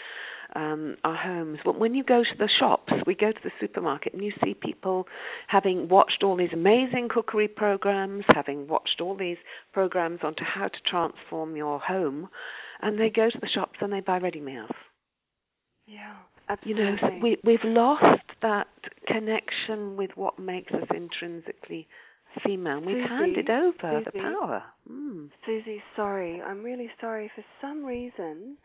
um, 0.57 0.97
our 1.05 1.15
homes. 1.15 1.59
But 1.65 1.79
when 1.79 1.95
you 1.95 2.03
go 2.03 2.25
to 2.25 2.39
the 2.39 2.49
shops, 2.59 2.93
we 3.07 3.15
go 3.15 3.31
to 3.31 3.39
the 3.45 3.53
supermarket 3.61 4.15
and 4.15 4.25
you 4.25 4.33
see 4.43 4.55
people 4.55 5.07
having 5.47 5.89
watched 5.89 6.25
all 6.25 6.37
these 6.37 6.53
amazing 6.53 7.09
cookery 7.09 7.47
programs, 7.47 8.25
having 8.35 8.67
watched 8.67 9.01
all 9.01 9.17
these 9.17 9.39
programs 9.73 10.21
onto 10.25 10.43
how 10.43 10.67
to 10.67 10.79
transform 10.91 11.55
your 11.57 11.79
home, 11.79 12.29
and 12.83 12.99
they 12.99 13.11
go 13.11 13.31
to 13.31 13.39
the 13.41 13.49
shops 13.55 13.79
and 13.81 13.93
they 13.93 14.01
buy 14.01 14.19
ready 14.19 14.41
meals. 14.41 14.71
Yeah. 15.87 16.15
You 16.65 16.75
know, 16.75 16.97
we, 17.23 17.39
we've 17.45 17.65
lost 17.65 18.23
that 18.43 18.67
connection 19.07 19.97
with 19.97 20.11
what 20.17 20.39
makes 20.39 20.73
us 20.73 20.87
intrinsically 20.95 21.87
female. 22.45 22.81
We've 22.81 22.97
Susie, 22.97 23.09
handed 23.09 23.51
over 23.51 24.03
the 24.05 24.13
power. 24.13 24.63
Mm. 24.91 25.31
Susie, 25.47 25.83
sorry. 25.97 26.41
I'm 26.41 26.63
really 26.63 26.91
sorry. 27.01 27.31
For 27.35 27.45
some 27.61 27.85
reason, 27.85 28.57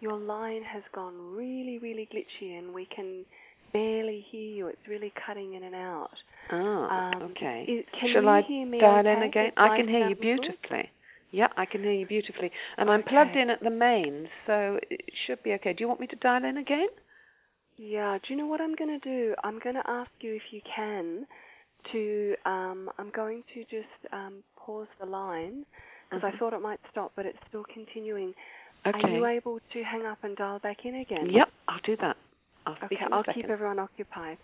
your 0.00 0.16
line 0.18 0.62
has 0.62 0.82
gone 0.94 1.14
really, 1.34 1.78
really 1.78 2.08
glitchy 2.12 2.58
and 2.58 2.72
we 2.72 2.86
can 2.94 3.24
barely 3.72 4.24
hear 4.30 4.40
you. 4.40 4.66
It's 4.68 4.88
really 4.88 5.12
cutting 5.26 5.54
in 5.54 5.64
and 5.64 5.74
out. 5.74 6.10
Ah, 6.50 7.12
Um, 7.16 7.22
okay. 7.22 7.64
is- 7.68 7.84
can 7.98 8.12
Shall 8.12 8.22
you 8.22 8.28
I 8.28 8.42
hear 8.42 8.66
me 8.66 8.80
dial 8.80 9.06
in 9.06 9.22
again? 9.22 9.52
I 9.56 9.76
can 9.76 9.88
hear 9.88 10.08
you 10.08 10.14
beautifully. 10.16 10.90
Yeah, 11.30 11.48
I 11.58 11.66
can 11.66 11.82
hear 11.82 11.92
you 11.92 12.06
beautifully. 12.06 12.50
And 12.78 12.90
I'm 12.90 13.02
plugged 13.02 13.36
in 13.36 13.50
at 13.50 13.60
the 13.60 13.68
mains, 13.70 14.28
so 14.46 14.80
it 14.88 15.02
should 15.26 15.42
be 15.42 15.52
okay. 15.54 15.74
Do 15.74 15.84
you 15.84 15.88
want 15.88 16.00
me 16.00 16.06
to 16.06 16.16
dial 16.16 16.42
in 16.44 16.56
again? 16.56 16.88
Yeah, 17.78 18.18
do 18.18 18.34
you 18.34 18.38
know 18.38 18.46
what 18.46 18.60
I'm 18.60 18.74
going 18.74 18.98
to 18.98 19.08
do? 19.08 19.34
I'm 19.44 19.60
going 19.60 19.76
to 19.76 19.88
ask 19.88 20.10
you 20.20 20.34
if 20.34 20.42
you 20.50 20.60
can 20.74 21.24
to, 21.92 22.34
um, 22.44 22.90
I'm 22.98 23.10
going 23.14 23.44
to 23.54 23.60
just 23.64 24.12
um, 24.12 24.42
pause 24.56 24.88
the 24.98 25.06
line 25.06 25.64
because 26.10 26.24
I 26.24 26.32
Mhm. 26.32 26.38
thought 26.38 26.52
it 26.54 26.60
might 26.60 26.80
stop, 26.90 27.12
but 27.14 27.24
it's 27.24 27.38
still 27.48 27.64
continuing. 27.64 28.34
Okay. 28.84 28.98
Are 28.98 29.10
you 29.16 29.26
able 29.26 29.60
to 29.72 29.82
hang 29.84 30.06
up 30.06 30.24
and 30.24 30.36
dial 30.36 30.58
back 30.58 30.84
in 30.84 30.96
again? 30.96 31.30
Yep, 31.30 31.52
I'll 31.68 31.80
do 31.80 31.96
that. 31.96 32.16
I'll 32.66 32.76
Okay, 32.82 33.06
I'll 33.12 33.24
keep 33.24 33.48
everyone 33.48 33.78
occupied. 33.78 34.38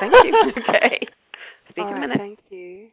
Thank 0.00 0.12
you. 0.24 0.52
okay. 0.68 1.06
Speak 1.70 1.86
in 1.86 1.96
a 1.96 2.00
minute. 2.00 2.18
Thank 2.18 2.40
you. 2.50 2.90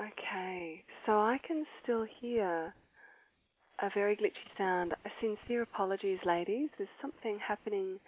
Okay, 0.00 0.82
so 1.06 1.12
I 1.12 1.38
can 1.46 1.64
still 1.82 2.06
hear 2.20 2.74
a 3.82 3.90
very 3.94 4.16
glitchy 4.16 4.58
sound. 4.58 4.94
Sincere 5.20 5.62
apologies, 5.62 6.18
ladies. 6.24 6.68
There's 6.76 6.88
something 7.00 7.38
happening 7.46 7.98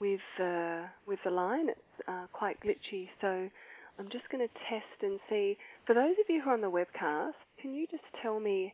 with 0.00 0.20
uh, 0.42 0.82
with 1.06 1.18
the 1.24 1.30
line. 1.30 1.68
It's 1.68 2.08
uh, 2.08 2.26
quite 2.32 2.58
glitchy, 2.60 3.08
so 3.20 3.48
I'm 3.98 4.08
just 4.10 4.28
going 4.30 4.46
to 4.46 4.54
test 4.70 5.02
and 5.02 5.20
see. 5.28 5.56
For 5.86 5.94
those 5.94 6.14
of 6.18 6.26
you 6.28 6.40
who 6.42 6.50
are 6.50 6.54
on 6.54 6.60
the 6.62 6.70
webcast, 6.70 7.32
can 7.60 7.74
you 7.74 7.86
just 7.90 8.04
tell 8.22 8.40
me 8.40 8.72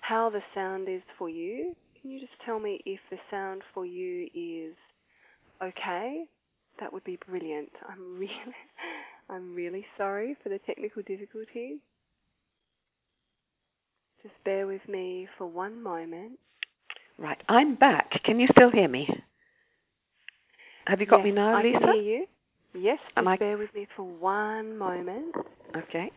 how 0.00 0.30
the 0.30 0.42
sound 0.54 0.88
is 0.88 1.02
for 1.18 1.28
you? 1.28 1.74
Can 2.00 2.10
you 2.10 2.20
just 2.20 2.32
tell 2.44 2.58
me 2.58 2.80
if 2.84 3.00
the 3.10 3.18
sound 3.30 3.62
for 3.72 3.86
you 3.86 4.28
is 4.34 4.74
okay? 5.62 6.24
That 6.80 6.92
would 6.92 7.04
be 7.04 7.18
brilliant. 7.28 7.70
I'm 7.88 8.14
really, 8.18 8.56
I'm 9.30 9.54
really 9.54 9.86
sorry 9.96 10.36
for 10.42 10.48
the 10.48 10.58
technical 10.66 11.02
difficulties. 11.02 11.78
Just 14.24 14.42
bear 14.44 14.66
with 14.66 14.80
me 14.88 15.28
for 15.36 15.46
one 15.46 15.82
moment. 15.82 16.38
Right, 17.18 17.36
I'm 17.46 17.74
back. 17.74 18.10
Can 18.24 18.40
you 18.40 18.48
still 18.56 18.70
hear 18.70 18.88
me? 18.88 19.06
Have 20.86 21.00
you 21.00 21.06
got 21.06 21.18
Yes, 21.18 21.26
me 21.26 21.32
now, 21.32 21.62
Lisa? 21.62 21.76
I 21.76 21.80
can 21.80 21.92
hear 21.92 22.02
you. 22.02 22.26
Yes, 22.74 22.98
just 23.14 23.26
I- 23.26 23.36
bear 23.36 23.58
with 23.58 23.72
me 23.74 23.86
for 23.94 24.02
one 24.04 24.78
moment. 24.78 25.34
Okay. 25.76 26.10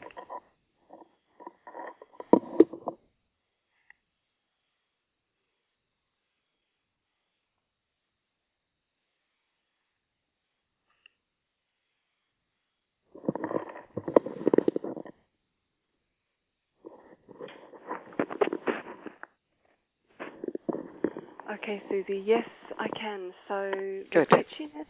Okay, 21.77 21.85
Susie. 21.89 22.23
Yes, 22.25 22.47
I 22.79 22.87
can. 22.99 23.31
So 23.47 23.71
Good. 24.11 24.27
the 24.29 24.35
glitchiness. 24.37 24.85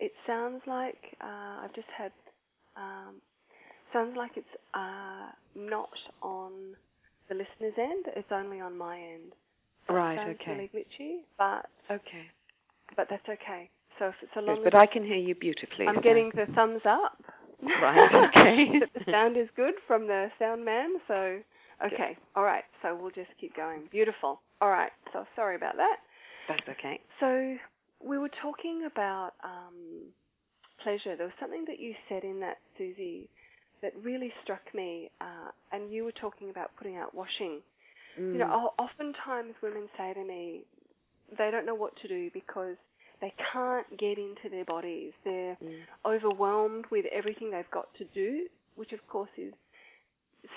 It 0.00 0.12
sounds 0.26 0.62
like 0.66 0.98
uh, 1.20 1.64
I've 1.64 1.74
just 1.74 1.88
had. 1.96 2.12
Um, 2.76 3.16
sounds 3.92 4.14
like 4.16 4.32
it's 4.36 4.46
uh, 4.74 5.30
not 5.54 5.90
on 6.22 6.52
the 7.28 7.34
listener's 7.34 7.74
end. 7.78 8.06
It's 8.16 8.28
only 8.32 8.60
on 8.60 8.76
my 8.76 8.98
end. 8.98 9.32
So 9.86 9.94
it 9.94 9.96
Right, 9.96 10.18
sounds 10.18 10.38
okay. 10.40 10.50
Really 10.52 10.70
glitchy, 10.74 11.18
but 11.38 11.66
Okay. 11.90 12.26
but 12.96 13.06
that's 13.10 13.28
okay. 13.28 13.70
So 13.98 14.06
if 14.06 14.14
it's 14.22 14.32
a 14.36 14.40
long, 14.40 14.60
but 14.64 14.74
I 14.74 14.86
can 14.86 15.04
hear 15.04 15.16
you 15.16 15.34
beautifully. 15.34 15.86
I'm 15.86 15.96
so. 15.96 16.00
getting 16.02 16.30
the 16.34 16.46
thumbs 16.54 16.82
up. 16.86 17.18
Right. 17.80 18.10
Okay. 18.36 18.80
the 18.80 19.12
sound 19.12 19.36
is 19.36 19.48
good 19.56 19.74
from 19.86 20.06
the 20.06 20.28
sound 20.38 20.64
man. 20.64 20.94
So 21.06 21.38
okay, 21.84 22.16
all 22.34 22.42
right. 22.42 22.64
So 22.82 22.96
we'll 23.00 23.10
just 23.10 23.30
keep 23.40 23.54
going. 23.54 23.88
Beautiful. 23.90 24.40
All 24.60 24.70
right. 24.70 24.90
So 25.12 25.24
sorry 25.36 25.56
about 25.56 25.76
that. 25.76 25.96
That's 26.48 26.68
okay. 26.78 27.00
So 27.20 27.56
we 28.04 28.18
were 28.18 28.30
talking 28.42 28.88
about 28.90 29.32
um, 29.44 30.10
pleasure. 30.82 31.16
There 31.16 31.26
was 31.26 31.36
something 31.40 31.64
that 31.68 31.78
you 31.78 31.94
said 32.08 32.24
in 32.24 32.40
that, 32.40 32.58
Susie, 32.76 33.28
that 33.82 33.92
really 34.02 34.32
struck 34.42 34.62
me. 34.74 35.10
Uh, 35.20 35.50
and 35.72 35.92
you 35.92 36.04
were 36.04 36.12
talking 36.12 36.50
about 36.50 36.70
putting 36.76 36.96
out 36.96 37.14
washing. 37.14 37.60
Mm. 38.18 38.32
You 38.34 38.38
know, 38.40 38.70
oftentimes 38.78 39.54
women 39.62 39.88
say 39.96 40.12
to 40.14 40.24
me, 40.24 40.62
they 41.38 41.50
don't 41.50 41.64
know 41.66 41.74
what 41.74 41.92
to 42.02 42.08
do 42.08 42.30
because 42.34 42.76
they 43.20 43.32
can't 43.52 43.86
get 43.98 44.18
into 44.18 44.48
their 44.50 44.64
bodies. 44.64 45.12
They're 45.24 45.56
Mm. 45.62 45.80
overwhelmed 46.04 46.86
with 46.90 47.06
everything 47.06 47.50
they've 47.50 47.70
got 47.70 47.92
to 47.94 48.04
do, 48.06 48.48
which 48.74 48.92
of 48.92 49.06
course 49.08 49.30
is 49.36 49.54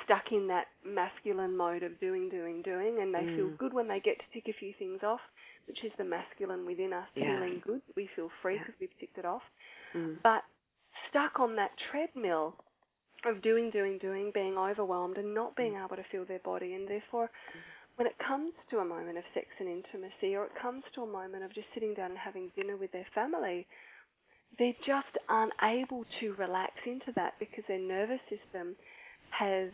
stuck 0.04 0.32
in 0.32 0.48
that 0.48 0.68
masculine 0.84 1.56
mode 1.56 1.84
of 1.84 2.00
doing, 2.00 2.30
doing, 2.30 2.62
doing, 2.64 3.00
and 3.02 3.14
they 3.14 3.26
feel 3.36 3.50
Mm. 3.50 3.58
good 3.58 3.74
when 3.74 3.88
they 3.88 4.00
get 4.00 4.18
to 4.20 4.26
tick 4.34 4.48
a 4.48 4.54
few 4.54 4.74
things 4.74 5.04
off, 5.04 5.22
which 5.68 5.84
is 5.84 5.92
the 5.98 6.04
masculine 6.04 6.66
within 6.66 6.92
us 6.94 7.08
Yeah. 7.16 7.38
feeling 7.38 7.60
good. 7.60 7.82
We 7.96 8.08
feel 8.08 8.30
free 8.42 8.56
Yeah. 8.56 8.64
because 8.64 8.80
we've 8.80 8.98
ticked 9.00 9.18
it 9.18 9.26
off. 9.26 9.44
Mm. 9.94 10.22
But 10.24 10.44
stuck 11.10 11.40
on 11.40 11.56
that 11.56 11.78
treadmill 11.78 12.56
of 13.26 13.42
doing, 13.42 13.70
doing, 13.70 13.98
doing, 14.00 14.32
being 14.32 14.58
overwhelmed 14.58 15.18
and 15.18 15.34
not 15.34 15.56
being 15.56 15.76
able 15.76 15.96
to 15.96 16.04
feel 16.04 16.26
their 16.26 16.40
body, 16.40 16.74
and 16.74 16.88
therefore 16.88 17.30
when 17.96 18.08
it 18.08 18.18
comes 18.18 18.54
to 18.70 18.80
a 18.80 18.86
moment 18.86 19.18
of 19.18 19.24
sex 19.34 19.48
and 19.60 19.70
intimacy, 19.70 20.36
or 20.36 20.46
it 20.46 20.56
comes 20.56 20.84
to 20.94 21.04
a 21.04 21.08
moment 21.08 21.44
of 21.44 21.54
just 21.54 21.72
sitting 21.74 21.94
down 21.94 22.12
and 22.12 22.20
having 22.20 22.50
dinner 22.50 22.76
with 22.76 22.92
their 22.92 23.06
family, 23.16 23.66
they 24.58 24.74
just 24.86 25.18
aren't 25.30 25.54
able 25.64 26.06
to 26.20 26.34
relax 26.34 26.74
into 26.86 27.12
that 27.14 27.38
because 27.40 27.64
their 27.68 27.80
nervous 27.80 28.20
system 28.30 28.76
has 29.32 29.70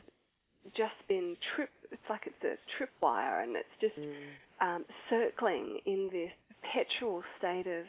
just 0.75 0.95
been 1.07 1.35
trip. 1.55 1.69
It's 1.91 2.01
like 2.09 2.21
it's 2.27 2.43
a 2.43 2.55
tripwire, 2.77 3.43
and 3.43 3.55
it's 3.55 3.75
just 3.79 3.95
Mm. 3.97 4.15
um, 4.61 4.85
circling 5.09 5.79
in 5.85 6.09
this 6.11 6.31
perpetual 6.61 7.23
state 7.37 7.67
of 7.67 7.85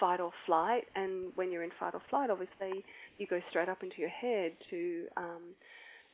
fight 0.00 0.20
or 0.20 0.32
flight. 0.44 0.88
And 0.96 1.32
when 1.36 1.52
you're 1.52 1.62
in 1.62 1.70
fight 1.78 1.94
or 1.94 2.00
flight, 2.10 2.30
obviously 2.30 2.84
you 3.18 3.26
go 3.26 3.40
straight 3.50 3.68
up 3.68 3.82
into 3.82 3.98
your 3.98 4.10
head 4.10 4.52
to 4.70 5.06
um, 5.16 5.54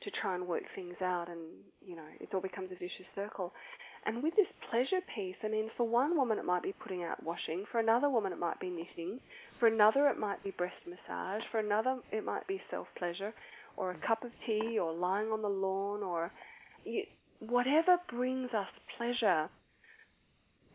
to 0.01 0.11
try 0.21 0.35
and 0.35 0.45
work 0.47 0.63
things 0.75 0.95
out, 1.01 1.29
and 1.29 1.39
you 1.85 1.95
know 1.95 2.07
it 2.19 2.29
all 2.33 2.41
becomes 2.41 2.71
a 2.71 2.75
vicious 2.75 3.07
circle. 3.15 3.53
And 4.05 4.21
with 4.21 4.35
this 4.35 4.47
pleasure 4.69 4.99
piece, 5.15 5.37
I 5.43 5.47
mean, 5.47 5.69
for 5.77 5.87
one 5.87 6.17
woman 6.17 6.37
it 6.37 6.43
might 6.43 6.61
be 6.61 6.73
putting 6.73 7.03
out 7.03 7.23
washing, 7.23 7.63
for 7.71 7.79
another 7.79 8.09
woman 8.09 8.33
it 8.33 8.39
might 8.39 8.59
be 8.59 8.69
knitting, 8.69 9.19
for 9.59 9.67
another 9.67 10.07
it 10.09 10.19
might 10.19 10.43
be 10.43 10.51
breast 10.51 10.75
massage, 10.85 11.41
for 11.51 11.59
another 11.59 11.99
it 12.11 12.25
might 12.25 12.45
be 12.45 12.61
self 12.69 12.87
pleasure, 12.97 13.33
or 13.77 13.91
a 13.91 14.07
cup 14.07 14.23
of 14.23 14.31
tea, 14.45 14.77
or 14.79 14.93
lying 14.93 15.27
on 15.27 15.41
the 15.41 15.49
lawn, 15.49 16.03
or 16.03 16.31
you, 16.85 17.03
whatever 17.39 17.97
brings 18.09 18.49
us 18.53 18.67
pleasure. 18.97 19.49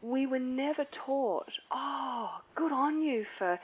We 0.03 0.27
were 0.27 0.39
never 0.39 0.85
taught, 1.07 1.51
oh, 1.75 2.29
good 2.55 2.71
on 2.71 3.03
you 3.03 3.25
for 3.37 3.59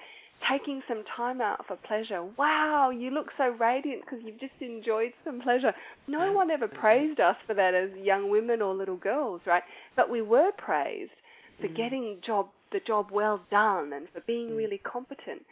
taking 0.50 0.82
some 0.88 1.04
time 1.16 1.40
out 1.40 1.64
for 1.66 1.76
pleasure. 1.76 2.22
Wow, 2.36 2.90
you 2.90 3.10
look 3.10 3.28
so 3.38 3.50
radiant 3.50 4.02
because 4.04 4.18
you've 4.24 4.40
just 4.40 4.52
enjoyed 4.60 5.12
some 5.24 5.40
pleasure. 5.40 5.72
No 6.08 6.32
one 6.32 6.50
ever 6.50 6.66
praised 6.66 7.20
us 7.20 7.36
for 7.46 7.54
that 7.54 7.72
as 7.74 7.90
young 8.02 8.30
women 8.30 8.60
or 8.60 8.74
little 8.74 8.96
girls, 8.96 9.42
right? 9.46 9.62
But 9.96 10.10
we 10.10 10.22
were 10.22 10.50
praised 10.58 11.12
for 11.60 11.68
Mm. 11.68 11.76
getting 11.76 12.20
job 12.26 12.48
the 12.72 12.80
job 12.80 13.12
well 13.12 13.40
done 13.52 13.92
and 13.92 14.08
for 14.10 14.20
being 14.22 14.50
Mm. 14.50 14.56
really 14.56 14.78
competent. 14.78 15.46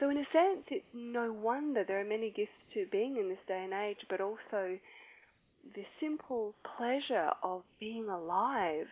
So 0.00 0.08
in 0.08 0.16
a 0.16 0.24
sense, 0.32 0.64
it's 0.70 0.86
no 0.94 1.30
wonder 1.32 1.84
there 1.86 2.00
are 2.00 2.04
many 2.04 2.30
gifts 2.30 2.56
to 2.74 2.86
being 2.90 3.18
in 3.18 3.28
this 3.28 3.38
day 3.46 3.62
and 3.62 3.74
age, 3.74 3.98
but 4.08 4.20
also 4.20 4.78
the 5.74 5.84
simple 6.00 6.54
pleasure 6.76 7.30
of 7.42 7.62
being 7.78 8.08
alive 8.08 8.86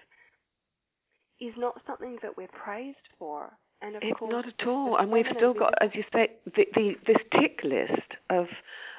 is 1.40 1.54
not 1.56 1.80
something 1.86 2.18
that 2.22 2.36
we're 2.36 2.48
praised 2.48 2.96
for. 3.18 3.50
And 3.80 3.96
of 3.96 4.02
It's 4.02 4.18
course, 4.18 4.30
not 4.32 4.46
at 4.46 4.66
all, 4.66 4.96
and 4.98 5.10
we've 5.10 5.24
still 5.36 5.54
got, 5.54 5.72
as 5.80 5.90
you 5.94 6.02
say, 6.12 6.32
the, 6.44 6.66
the 6.74 6.94
this 7.06 7.16
tick 7.40 7.60
list 7.64 8.10
of 8.28 8.46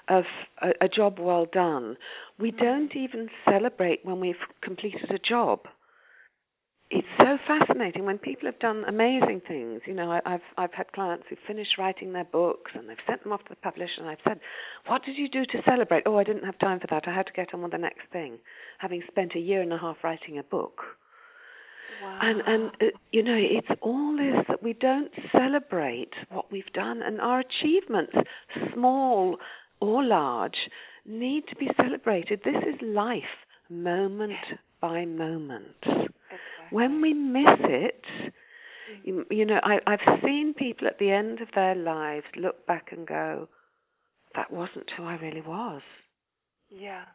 of 0.08 0.24
a, 0.62 0.70
a 0.86 0.88
job 0.90 1.20
well 1.20 1.46
done. 1.46 1.98
We 2.40 2.52
Mhm. 2.52 2.58
don't 2.58 2.96
even 2.96 3.30
celebrate 3.46 4.04
when 4.04 4.20
we've 4.20 4.44
completed 4.62 5.12
a 5.12 5.20
job. 5.20 5.68
It's 6.92 7.08
so 7.20 7.38
fascinating 7.46 8.06
when 8.06 8.18
people 8.18 8.48
have 8.48 8.58
done 8.60 8.84
amazing 8.88 9.42
things. 9.48 9.82
You 9.86 9.94
know, 9.94 10.12
I, 10.12 10.22
I've 10.26 10.48
I've 10.58 10.74
had 10.74 10.92
clients 10.92 11.26
who've 11.30 11.38
finished 11.46 11.78
writing 11.78 12.14
their 12.14 12.24
books 12.24 12.72
and 12.74 12.90
they've 12.90 12.98
sent 13.08 13.24
them 13.24 13.32
off 13.32 13.44
to 13.44 13.50
the 13.50 13.56
publisher, 13.58 14.00
and 14.00 14.10
I've 14.10 14.18
said, 14.28 14.40
"What 14.88 15.06
did 15.06 15.16
you 15.16 15.30
do 15.30 15.46
to 15.46 15.62
celebrate?" 15.66 16.04
Oh, 16.08 16.18
I 16.18 16.24
didn't 16.24 16.46
have 16.46 16.58
time 16.58 16.80
for 16.80 16.88
that. 16.90 17.08
I 17.08 17.14
had 17.14 17.28
to 17.28 17.34
get 17.34 17.54
on 17.54 17.62
with 17.62 17.72
the 17.72 17.78
next 17.78 18.10
thing, 18.12 18.40
having 18.80 19.04
spent 19.08 19.36
a 19.36 19.40
year 19.40 19.62
and 19.62 19.72
a 19.72 19.78
half 19.78 19.98
writing 20.04 20.40
a 20.40 20.44
book 20.44 20.82
wow. 22.02 22.20
and 22.22 22.42
and 22.46 22.72
uh, 22.82 22.98
you 23.12 23.24
know 23.24 23.38
it's 23.38 23.80
all 23.82 24.18
this 24.18 24.46
that 24.48 24.64
we 24.64 24.74
don't 24.74 25.12
celebrate 25.32 26.12
what 26.30 26.52
we've 26.52 26.72
done 26.74 27.02
and 27.02 27.20
our 27.22 27.42
achievements 27.42 28.14
small 28.74 29.38
or 29.80 30.04
large 30.04 30.58
need 31.06 31.44
to 31.48 31.56
be 31.56 31.70
celebrated 31.78 32.42
this 32.44 32.64
is 32.68 32.80
life 32.82 33.24
moment 33.70 34.34
by 34.82 35.06
moment. 35.06 36.09
When 36.72 37.02
we 37.02 37.14
miss 37.14 37.60
it 37.62 38.02
you, 39.04 39.26
you 39.30 39.46
know 39.46 39.60
I, 39.64 39.80
i've 39.88 40.20
seen 40.24 40.54
people 40.58 40.88
at 40.88 41.00
the 41.00 41.12
end 41.12 41.42
of 41.42 41.48
their 41.56 41.76
lives 41.76 42.26
look 42.36 42.66
back 42.68 42.92
and 42.92 43.08
go 43.08 43.48
that 44.36 44.52
wasn't 44.52 44.90
who 44.98 45.04
i 45.04 45.16
really 45.16 45.42
was 45.42 45.82
yeah, 46.72 47.06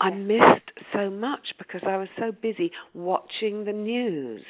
I 0.00 0.10
missed 0.10 0.70
so 0.92 1.10
much 1.10 1.54
because 1.58 1.82
I 1.86 1.96
was 1.96 2.08
so 2.18 2.32
busy 2.32 2.70
watching 2.94 3.64
the 3.64 3.72
news 3.72 4.42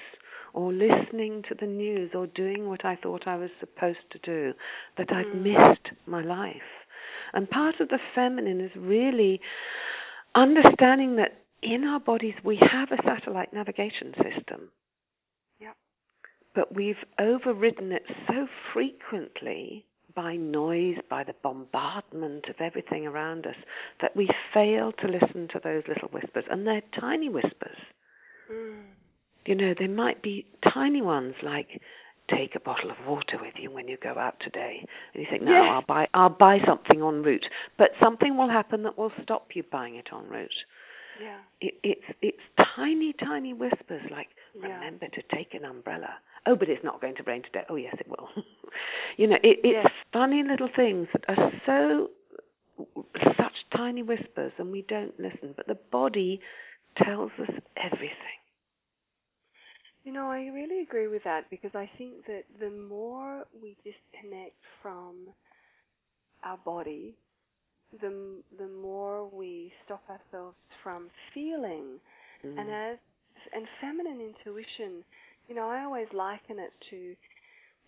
or 0.55 0.73
listening 0.73 1.43
to 1.49 1.55
the 1.59 1.67
news 1.67 2.11
or 2.15 2.27
doing 2.27 2.67
what 2.69 2.85
I 2.85 2.97
thought 2.97 3.27
I 3.27 3.37
was 3.37 3.51
supposed 3.61 3.99
to 4.13 4.19
do 4.19 4.55
that 4.97 5.13
I'd 5.13 5.27
Mm. 5.33 5.43
missed 5.43 5.91
my 6.07 6.23
life. 6.23 6.87
And 7.35 7.49
part 7.51 7.81
of 7.81 7.89
the 7.89 7.99
feminine 8.15 8.61
is 8.61 8.75
really 8.75 9.41
understanding 10.35 11.17
that 11.17 11.43
in 11.63 11.85
our 11.85 12.01
bodies 12.01 12.35
we 12.45 12.59
have 12.61 12.91
a 12.93 13.03
satellite 13.03 13.53
navigation 13.53 14.15
system. 14.17 14.71
Yep. 15.61 15.77
But 16.55 16.75
we've 16.75 16.97
overridden 17.19 17.93
it 17.93 18.03
so 18.27 18.47
frequently 18.73 19.85
by 20.15 20.37
noise, 20.37 20.97
by 21.09 21.23
the 21.23 21.35
bombardment 21.43 22.47
of 22.49 22.57
everything 22.61 23.07
around 23.07 23.47
us, 23.47 23.55
that 24.01 24.17
we 24.17 24.29
fail 24.53 24.93
to 24.93 25.07
listen 25.07 25.49
to 25.53 25.61
those 25.63 25.83
little 25.87 26.09
whispers. 26.09 26.45
And 26.51 26.67
they're 26.67 26.83
tiny 26.99 27.29
whispers. 27.29 27.79
mm. 28.51 28.83
You 29.47 29.55
know, 29.55 29.75
they 29.79 29.87
might 29.87 30.23
be 30.23 30.45
tiny 30.75 31.01
ones 31.01 31.35
like 31.43 31.81
take 32.31 32.55
a 32.55 32.61
bottle 32.61 32.91
of 32.91 32.97
water 33.07 33.39
with 33.41 33.55
you 33.59 33.71
when 33.71 33.89
you 33.89 33.97
go 34.03 34.15
out 34.19 34.35
today. 34.41 34.85
And 35.15 35.23
you 35.23 35.29
think, 35.31 35.43
no, 35.43 35.53
Yes. 35.53 35.71
I'll 35.71 35.85
buy 35.87 36.09
I'll 36.13 36.29
buy 36.29 36.59
something 36.67 37.01
en 37.03 37.23
route. 37.23 37.47
But 37.79 37.91
something 38.03 38.37
will 38.37 38.51
happen 38.51 38.83
that 38.83 38.99
will 38.99 39.13
stop 39.23 39.49
you 39.55 39.63
buying 39.71 39.97
it 39.97 40.09
en 40.13 40.29
route. 40.29 40.51
Yeah, 41.19 41.43
It, 41.61 41.75
it's 41.83 42.19
it's 42.23 42.43
tiny, 42.77 43.15
tiny 43.19 43.53
whispers 43.55 44.03
like 44.11 44.29
Yeah. 44.55 44.87
remember 44.87 45.07
to 45.09 45.23
take 45.35 45.55
an 45.55 45.65
umbrella. 45.65 46.11
Oh, 46.47 46.57
but 46.57 46.69
it's 46.69 46.85
not 46.85 47.01
going 47.01 47.17
to 47.17 47.23
rain 47.25 47.43
today. 47.43 47.65
Oh, 47.69 47.77
yes, 47.77 47.97
it 48.01 48.09
will. 48.09 48.29
you 49.19 49.27
know, 49.29 49.37
it, 49.43 49.59
it's 49.65 49.81
Yes. 49.81 49.89
funny 50.13 50.43
little 50.49 50.69
things 50.75 51.09
that 51.13 51.25
are 51.29 51.53
so 51.67 52.11
such 53.37 53.53
tiny 53.77 54.03
whispers, 54.03 54.53
and 54.59 54.71
we 54.73 54.83
don't 54.89 55.19
listen. 55.19 55.55
But 55.57 55.67
the 55.67 55.79
body 55.91 56.41
tells 57.03 57.31
us 57.41 57.51
everything. 57.77 58.39
You 60.05 60.13
know, 60.13 60.31
I 60.31 60.47
really 60.47 60.81
agree 60.83 61.09
with 61.09 61.25
that 61.25 61.51
because 61.51 61.75
I 61.75 61.91
think 61.99 62.25
that 62.27 62.45
the 62.61 62.71
more 62.71 63.45
we 63.63 63.77
disconnect 63.85 64.57
from 64.83 65.29
our 66.45 66.59
body, 66.59 67.17
the 68.01 68.43
the 68.59 68.69
more 68.69 69.29
we 69.29 69.73
stop 69.85 70.03
ourselves 70.09 70.57
from 70.83 71.09
feeling. 71.35 71.99
Mm. 72.45 72.61
And 72.61 72.71
as 72.71 72.99
and 73.55 73.67
feminine 73.81 74.21
intuition, 74.21 75.05
you 75.49 75.55
know, 75.55 75.69
I 75.69 75.85
always 75.85 76.09
liken 76.13 76.59
it 76.59 76.73
to 76.91 77.15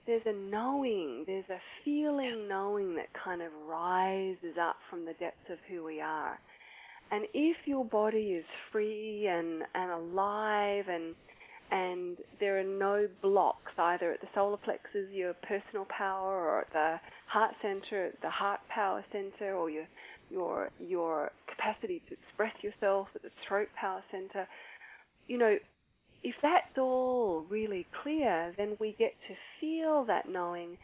there's 0.07 0.23
a 0.27 0.33
knowing, 0.33 1.25
there's 1.27 1.49
a 1.51 1.61
feeling 1.85 2.49
knowing 2.49 2.97
that 2.97 3.09
kind 3.23 3.43
of 3.43 3.53
rises 3.69 4.57
up 4.61 4.77
from 4.89 5.05
the 5.05 5.13
depths 5.21 5.51
of 5.51 5.59
who 5.71 5.85
we 5.85 6.01
are. 6.01 6.39
And 7.13 7.27
if 7.35 7.57
your 7.67 7.85
body 7.85 8.35
is 8.39 8.45
free 8.73 9.29
and, 9.29 9.63
and 9.75 9.91
alive 9.91 10.85
and 10.89 11.15
and 11.73 12.17
there 12.41 12.59
are 12.59 12.65
no 12.65 13.07
blocks 13.23 13.71
either 13.79 14.13
at 14.13 14.21
the 14.21 14.27
solar 14.35 14.57
plexus, 14.57 15.07
your 15.13 15.35
personal 15.35 15.87
power, 15.97 16.35
or 16.35 16.61
at 16.63 16.73
the 16.73 16.97
heart 17.31 17.55
center, 17.63 18.13
the 18.23 18.31
heart 18.31 18.61
power 18.75 19.05
center, 19.13 19.55
or 19.55 19.71
your 19.71 19.87
your 20.31 20.71
your 20.81 21.31
capacity 21.49 22.03
to 22.09 22.15
express 22.15 22.55
yourself 22.63 23.09
at 23.15 23.23
the 23.23 23.31
throat 23.47 23.69
power 23.81 24.03
center. 24.11 24.47
You 25.29 25.39
know, 25.39 25.57
if 26.23 26.35
that's 26.43 26.77
all 26.79 27.45
really 27.49 27.87
clear, 28.03 28.53
then 28.59 28.77
we 28.81 28.95
get 28.99 29.13
to 29.29 29.35
feel 29.61 30.05
that 30.07 30.29
knowing 30.29 30.77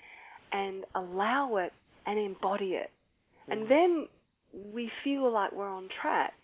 and 0.53 0.85
allow 0.95 1.57
it 1.57 1.73
and 2.07 2.19
embody 2.19 2.75
it. 2.75 2.91
And 3.51 3.65
Mm. 3.65 3.69
then 3.69 4.09
we 4.75 4.91
feel 5.05 5.31
like 5.31 5.53
we're 5.53 5.69
on 5.69 5.89
track. 6.01 6.35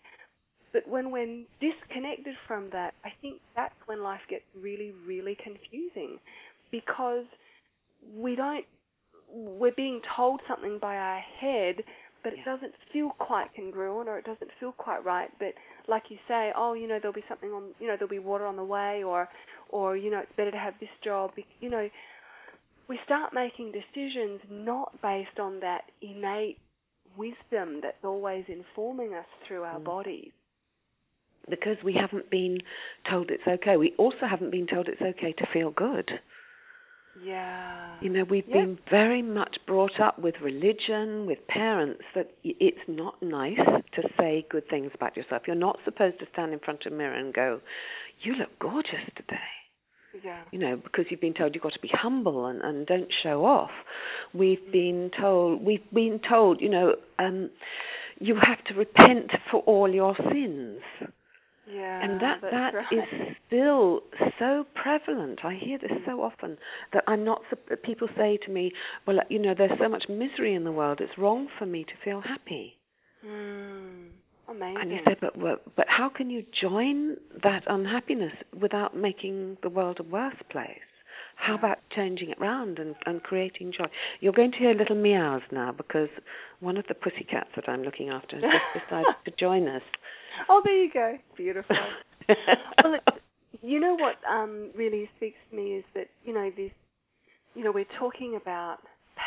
But 0.73 0.87
when 0.87 1.11
we're 1.11 1.45
disconnected 1.61 2.35
from 2.47 2.69
that, 2.71 2.93
I 3.05 3.11
think 3.21 3.41
that's 3.55 3.75
when 3.87 4.03
life 4.03 4.21
gets 4.29 4.45
really, 4.55 4.91
really 5.05 5.35
confusing 5.35 6.19
because 6.71 7.25
we 8.15 8.35
don't, 8.35 8.65
we're 9.33 9.71
being 9.75 10.01
told 10.15 10.41
something 10.47 10.77
by 10.79 10.95
our 10.95 11.19
head, 11.19 11.83
but 12.23 12.33
it 12.33 12.39
Yeah. 12.39 12.55
doesn't 12.55 12.75
feel 12.91 13.09
quite 13.11 13.53
congruent 13.55 14.07
or 14.07 14.17
it 14.17 14.25
doesn't 14.25 14.51
feel 14.59 14.71
quite 14.73 15.03
right. 15.03 15.29
But 15.39 15.55
like 15.87 16.09
you 16.09 16.17
say, 16.27 16.51
oh, 16.55 16.73
you 16.73 16.87
know, 16.87 16.99
there'll 16.99 17.13
be 17.13 17.25
something 17.27 17.51
on, 17.51 17.73
you 17.79 17.87
know, 17.87 17.95
there'll 17.95 18.07
be 18.09 18.19
water 18.19 18.45
on 18.45 18.55
the 18.55 18.63
way 18.63 19.03
or, 19.03 19.27
or, 19.69 19.97
you 19.97 20.09
know, 20.11 20.19
it's 20.19 20.31
better 20.37 20.51
to 20.51 20.57
have 20.57 20.75
this 20.79 20.89
job. 21.03 21.31
You 21.59 21.69
know, 21.69 21.89
we 22.87 22.99
start 23.05 23.33
making 23.33 23.71
decisions 23.71 24.41
not 24.49 25.01
based 25.01 25.39
on 25.39 25.59
that 25.61 25.83
innate 26.01 26.59
wisdom 27.17 27.81
that's 27.81 28.03
always 28.03 28.45
informing 28.47 29.13
us 29.13 29.25
through 29.47 29.63
our 29.63 29.79
Mm. 29.79 29.83
bodies. 29.83 30.31
because 31.49 31.75
we 31.83 31.93
haven't 31.93 32.29
been 32.29 32.61
told 33.09 33.29
it's 33.29 33.45
okay. 33.45 33.75
We 33.75 33.93
also 33.97 34.25
haven't 34.29 34.51
been 34.51 34.65
told 34.65 34.87
it's 34.87 35.01
okay 35.01 35.33
to 35.33 35.45
feel 35.51 35.71
good. 35.71 36.09
Yeah. 37.21 37.95
You 38.01 38.09
know, 38.09 38.23
we've 38.29 38.47
been 38.47 38.79
very 38.89 39.21
much 39.21 39.57
brought 39.67 39.99
up 39.99 40.19
with 40.19 40.35
religion, 40.41 41.25
with 41.25 41.39
parents, 41.47 42.01
that 42.15 42.31
it's 42.43 42.77
not 42.87 43.21
nice 43.21 43.57
to 43.95 44.01
say 44.17 44.45
good 44.49 44.67
things 44.69 44.91
about 44.95 45.15
yourself. 45.15 45.43
You're 45.45 45.55
not 45.55 45.77
supposed 45.85 46.19
to 46.19 46.25
stand 46.33 46.53
in 46.53 46.59
front 46.59 46.85
of 46.85 46.93
a 46.93 46.95
mirror 46.95 47.15
and 47.15 47.33
go, 47.33 47.61
You 48.21 48.33
look 48.33 48.49
gorgeous 48.59 49.05
today. 49.15 49.37
Yeah. 50.23 50.41
You 50.51 50.59
know, 50.59 50.75
because 50.75 51.05
you've 51.09 51.21
been 51.21 51.33
told 51.33 51.55
you've 51.55 51.63
got 51.63 51.73
to 51.73 51.79
be 51.79 51.91
humble 51.91 52.45
and, 52.45 52.61
and 52.61 52.85
don't 52.85 53.11
show 53.23 53.45
off. 53.45 53.71
We've 54.33 54.71
been 54.71 55.09
told, 55.19 55.63
we've 55.63 55.89
been 55.91 56.19
told, 56.27 56.61
you 56.61 56.69
know, 56.69 56.95
um, 57.17 57.49
you 58.19 58.35
have 58.35 58.63
to 58.65 58.73
repent 58.75 59.31
for 59.51 59.61
all 59.61 59.91
your 59.91 60.15
sins. 60.31 60.79
Yeah. 61.65 62.03
and 62.03 62.21
that 62.21 62.41
that 62.41 62.73
right. 62.73 62.85
is 62.91 63.35
still 63.47 64.01
so 64.39 64.65
prevalent. 64.75 65.39
I 65.43 65.55
hear 65.55 65.77
this 65.77 65.91
so 66.05 66.21
often 66.21 66.57
that 66.91 67.03
I'm 67.07 67.23
not. 67.23 67.41
People 67.83 68.07
say 68.17 68.37
to 68.45 68.51
me, 68.51 68.71
"Well, 69.07 69.17
you 69.29 69.39
know, 69.39 69.53
there's 69.57 69.77
so 69.79 69.87
much 69.87 70.05
misery 70.09 70.53
in 70.53 70.63
the 70.63 70.71
world. 70.71 70.99
It's 71.01 71.17
wrong 71.17 71.47
for 71.57 71.65
me 71.65 71.83
to 71.85 71.93
feel 72.03 72.21
happy." 72.21 72.77
Mm, 73.25 74.09
amazing. 74.49 74.77
And 74.81 74.91
you 74.91 74.99
say, 75.05 75.15
"But 75.19 75.37
well, 75.37 75.57
but 75.75 75.87
how 75.87 76.09
can 76.09 76.29
you 76.29 76.43
join 76.61 77.17
that 77.43 77.63
unhappiness 77.67 78.33
without 78.59 78.95
making 78.95 79.57
the 79.63 79.69
world 79.69 79.99
a 79.99 80.03
worse 80.03 80.41
place?" 80.49 80.79
How 81.35 81.55
about 81.55 81.79
changing 81.95 82.29
it 82.29 82.39
round 82.39 82.79
and, 82.79 82.95
and 83.05 83.21
creating 83.21 83.73
joy? 83.77 83.85
You're 84.19 84.33
going 84.33 84.51
to 84.51 84.57
hear 84.57 84.73
little 84.73 84.95
meows 84.95 85.41
now 85.51 85.71
because 85.71 86.09
one 86.59 86.77
of 86.77 86.85
the 86.87 86.93
pussycats 86.93 87.49
that 87.55 87.67
I'm 87.67 87.83
looking 87.83 88.09
after 88.09 88.37
has 88.37 88.43
just 88.43 88.85
decided 88.85 89.15
to 89.25 89.31
join 89.37 89.67
us. 89.67 89.81
Oh, 90.49 90.61
there 90.63 90.83
you 90.83 90.91
go. 90.91 91.17
Beautiful. 91.37 91.75
well, 92.83 92.93
it, 92.95 93.01
you 93.61 93.79
know 93.79 93.95
what 93.95 94.15
um, 94.29 94.71
really 94.75 95.09
speaks 95.17 95.37
to 95.49 95.55
me 95.55 95.75
is 95.75 95.83
that 95.95 96.07
you 96.25 96.33
know 96.33 96.49
this. 96.55 96.71
You 97.55 97.63
know, 97.63 97.71
we're 97.71 97.85
talking 97.99 98.37
about 98.41 98.77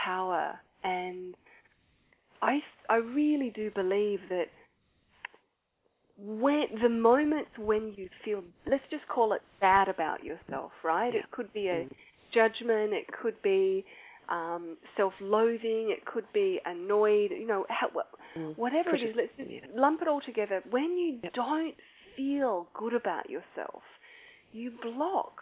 power, 0.04 0.58
and 0.82 1.34
I 2.42 2.58
I 2.88 2.96
really 2.96 3.52
do 3.54 3.70
believe 3.70 4.20
that 4.30 4.46
when 6.18 6.64
the 6.82 6.88
moments 6.88 7.50
when 7.58 7.92
you 7.96 8.08
feel, 8.24 8.42
let's 8.66 8.82
just 8.90 9.06
call 9.08 9.32
it 9.32 9.42
bad 9.60 9.88
about 9.88 10.24
yourself, 10.24 10.72
right? 10.82 11.12
Yeah. 11.12 11.20
It 11.20 11.30
could 11.30 11.52
be 11.52 11.68
a 11.68 11.84
Mm. 11.84 11.90
judgment, 12.32 12.92
it 12.94 13.06
could 13.12 13.40
be 13.42 13.84
um, 14.28 14.76
self-loathing, 14.96 15.94
it 15.96 16.04
could 16.04 16.24
be 16.32 16.60
annoyed. 16.64 17.30
You 17.30 17.46
know, 17.46 17.66
how, 17.68 17.88
Mm. 18.36 18.56
whatever 18.58 18.94
it 18.94 19.02
is, 19.02 19.16
let's 19.16 19.32
just 19.36 19.74
lump 19.74 20.02
it 20.02 20.08
all 20.08 20.20
together. 20.20 20.62
When 20.68 20.98
you 20.98 21.20
Yep. 21.22 21.32
don't 21.32 21.74
feel 22.16 22.68
good 22.74 22.92
about 22.92 23.30
yourself, 23.30 23.82
you 24.52 24.72
block 24.82 25.40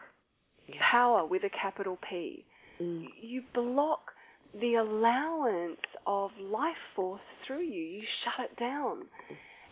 power 0.90 1.24
with 1.26 1.42
a 1.44 1.50
capital 1.50 1.98
P. 2.08 2.44
Mm. 2.80 3.08
You 3.20 3.42
block 3.52 4.12
the 4.60 4.76
allowance 4.76 5.80
of 6.06 6.30
life 6.38 6.76
force 6.94 7.20
through 7.46 7.62
you. 7.62 7.82
You 7.82 8.02
shut 8.24 8.50
it 8.50 8.56
down. 8.56 9.08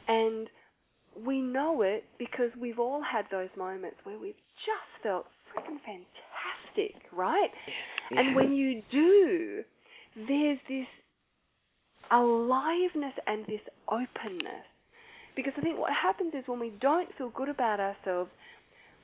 And 0.08 0.48
we 1.14 1.40
know 1.40 1.82
it 1.82 2.04
because 2.18 2.50
we've 2.58 2.78
all 2.78 3.02
had 3.02 3.26
those 3.30 3.50
moments 3.56 3.98
where 4.04 4.18
we've 4.18 4.34
just 4.66 5.02
felt 5.02 5.26
freaking 5.54 5.78
fantastic, 5.84 6.31
right? 7.12 7.50
And 8.10 8.34
when 8.36 8.52
you 8.54 8.82
do, 8.90 9.62
there's 10.16 10.58
this 10.68 10.86
aliveness 12.10 13.14
and 13.26 13.46
this 13.46 13.60
openness. 13.88 14.66
Because 15.34 15.52
I 15.56 15.62
think 15.62 15.78
what 15.78 15.92
happens 15.92 16.34
is 16.34 16.44
when 16.46 16.60
we 16.60 16.72
don't 16.80 17.08
feel 17.16 17.30
good 17.30 17.48
about 17.48 17.80
ourselves, 17.80 18.30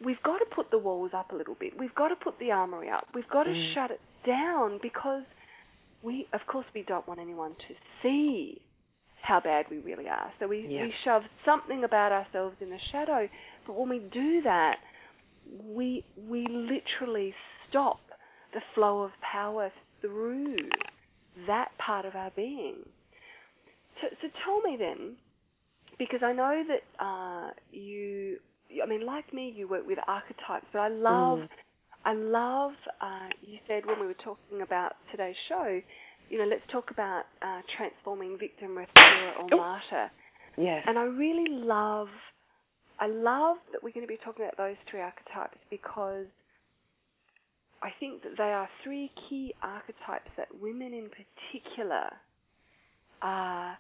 we've 0.04 0.22
got 0.22 0.38
to 0.38 0.44
put 0.54 0.70
the 0.70 0.78
walls 0.78 1.12
up 1.14 1.33
a 1.33 1.35
little 1.35 1.57
bit. 1.59 1.72
We've 1.78 1.94
got 1.94 2.09
to 2.09 2.16
put 2.16 2.38
the 2.38 2.50
armory 2.50 2.90
up. 2.90 3.07
We've 3.14 3.28
got 3.28 3.44
to 3.44 3.50
Mm. 3.50 3.74
shut 3.74 3.90
it 3.90 4.00
down 4.26 4.78
because 4.83 5.24
we, 6.02 6.28
of 6.33 6.46
course, 6.46 6.66
we 6.74 6.83
don't 6.83 7.07
want 7.09 7.18
anyone 7.18 7.54
to 7.66 7.74
see 8.02 8.61
how 9.22 9.40
bad 9.40 9.66
we 9.70 9.78
really 9.78 10.09
are. 10.09 10.33
So 10.38 10.46
we, 10.46 10.66
Yeah. 10.68 10.83
we 10.83 10.92
shove 11.04 11.24
something 11.44 11.83
about 11.85 12.12
ourselves 12.12 12.57
in 12.61 12.70
the 12.70 12.78
shadow. 12.92 13.28
But 13.66 13.72
when 13.74 13.88
we 13.88 13.98
do 14.00 14.42
that, 14.42 14.78
we 15.64 16.04
we 16.28 16.46
literally 16.46 17.35
stop 17.70 18.00
the 18.54 18.61
flow 18.74 19.02
of 19.02 19.11
power 19.33 19.70
through 20.00 20.57
that 21.46 21.68
part 21.85 22.04
of 22.04 22.14
our 22.14 22.31
being. 22.35 22.76
So, 24.00 24.09
so 24.22 24.28
tell 24.44 24.61
me 24.62 24.76
then, 24.78 25.16
because 25.98 26.20
I 26.22 26.33
know 26.33 26.62
that 26.68 27.04
uh, 27.04 27.50
you, 27.72 28.38
I 28.83 28.87
mean, 28.87 29.04
like 29.04 29.33
me, 29.33 29.52
you 29.54 29.68
work 29.68 29.87
with 29.87 29.98
archetypes, 30.07 30.66
but 30.72 30.78
I 30.81 30.88
love, 30.88 31.38
Mm. 31.38 31.48
I 32.04 32.12
love. 32.14 32.72
Uh, 33.00 33.28
you 33.42 33.59
said 33.66 33.85
when 33.85 34.00
we 34.00 34.07
were 34.07 34.14
talking 34.24 34.62
about 34.62 34.92
today's 35.11 35.35
show, 35.48 35.81
you 36.31 36.38
know, 36.38 36.44
let's 36.44 36.62
talk 36.70 36.90
about 36.90 37.24
uh, 37.42 37.61
transforming 37.76 38.38
victim, 38.38 38.78
rescuer, 38.78 39.33
or 39.40 39.48
Oh. 39.52 39.57
martyr. 39.57 40.11
Yes. 40.57 40.85
And 40.87 40.98
I 40.98 41.02
really 41.04 41.48
love, 41.50 42.09
I 43.00 43.09
love 43.09 43.57
that 43.72 43.83
we're 43.83 43.92
going 43.92 44.07
to 44.07 44.12
be 44.12 44.18
talking 44.24 44.44
about 44.44 44.57
those 44.57 44.76
three 44.90 45.00
archetypes 45.00 45.59
because 45.70 46.26
I 47.88 47.90
think 47.98 48.22
that 48.22 48.37
they 48.37 48.53
are 48.53 48.68
three 48.85 49.11
key 49.29 49.55
archetypes 49.62 50.31
that 50.37 50.48
women 50.61 50.92
in 50.92 51.09
particular 51.09 52.07
are. 53.22 53.79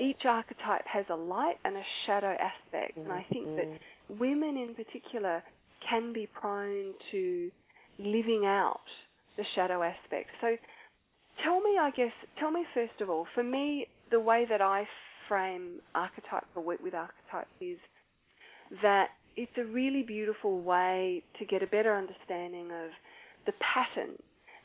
Each 0.00 0.24
archetype 0.24 0.86
has 0.86 1.04
a 1.10 1.14
light 1.14 1.58
and 1.64 1.76
a 1.76 1.82
shadow 2.06 2.34
aspect, 2.40 2.96
and 2.96 3.12
I 3.12 3.22
think 3.30 3.44
that 3.56 3.68
Mm. 3.68 3.78
women 4.18 4.56
in 4.56 4.74
particular 4.74 5.42
can 5.88 6.12
be 6.14 6.26
prone 6.26 6.94
to 7.10 7.50
living 7.98 8.46
out 8.46 8.88
the 9.36 9.44
shadow 9.54 9.82
aspect. 9.82 10.30
So 10.40 10.56
tell 11.42 11.60
me, 11.60 11.76
I 11.78 11.90
guess, 11.90 12.14
tell 12.36 12.50
me 12.50 12.64
first 12.72 12.98
of 13.02 13.10
all, 13.10 13.26
for 13.34 13.44
me, 13.44 13.86
the 14.10 14.20
way 14.20 14.46
that 14.46 14.62
I 14.62 14.88
frame 15.28 15.82
archetypes 15.94 16.48
or 16.56 16.62
work 16.62 16.80
with 16.82 16.94
archetypes 16.94 17.50
is 17.60 17.78
that 18.80 19.10
it's 19.36 19.56
a 19.58 19.64
really 19.64 20.02
beautiful 20.02 20.60
way 20.60 21.22
to 21.38 21.44
get 21.44 21.62
a 21.62 21.66
better 21.66 21.94
understanding 21.94 22.72
of 22.72 22.90
the 23.46 23.52
pattern 23.60 24.16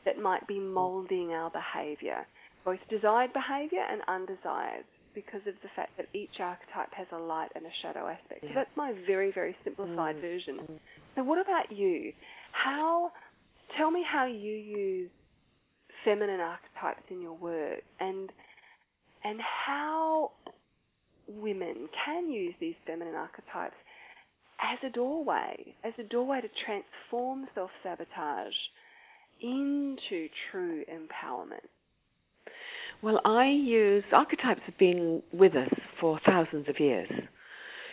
that 0.05 0.17
might 0.17 0.47
be 0.47 0.59
molding 0.59 1.31
our 1.31 1.49
behavior, 1.51 2.25
both 2.65 2.79
desired 2.89 3.31
behavior 3.33 3.83
and 3.89 4.01
undesired, 4.07 4.85
because 5.15 5.41
of 5.47 5.55
the 5.63 5.69
fact 5.75 5.91
that 5.97 6.07
each 6.13 6.39
archetype 6.39 6.93
has 6.93 7.07
a 7.11 7.17
light 7.17 7.49
and 7.55 7.65
a 7.65 7.73
shadow 7.81 8.07
aspect. 8.07 8.41
So 8.41 8.49
that's 8.53 8.69
my 8.77 8.93
very, 9.07 9.31
very 9.31 9.55
simplified 9.63 10.15
Mm. 10.17 10.21
version. 10.21 10.59
Mm. 10.59 10.79
So 11.15 11.23
what 11.23 11.39
about 11.39 11.71
you? 11.71 12.13
How 12.51 13.11
tell 13.75 13.91
me 13.91 14.03
how 14.03 14.25
you 14.25 14.53
use 14.53 15.09
feminine 16.05 16.39
archetypes 16.39 17.03
in 17.09 17.21
your 17.21 17.33
work 17.33 17.81
and 17.99 18.31
and 19.23 19.41
how 19.41 20.31
women 21.27 21.89
can 22.05 22.29
use 22.29 22.55
these 22.59 22.75
feminine 22.85 23.15
archetypes 23.15 23.75
as 24.61 24.79
a 24.83 24.89
doorway, 24.89 25.75
as 25.83 25.93
a 25.99 26.03
doorway 26.03 26.41
to 26.41 26.49
transform 26.65 27.47
self 27.55 27.69
sabotage 27.83 28.53
into 29.41 30.27
true 30.51 30.83
empowerment. 30.91 31.67
Well, 33.01 33.21
I 33.23 33.47
use 33.47 34.03
archetypes 34.11 34.61
have 34.65 34.77
been 34.77 35.23
with 35.31 35.55
us 35.55 35.69
for 36.01 36.19
thousands 36.25 36.67
of 36.67 36.79
years. 36.79 37.09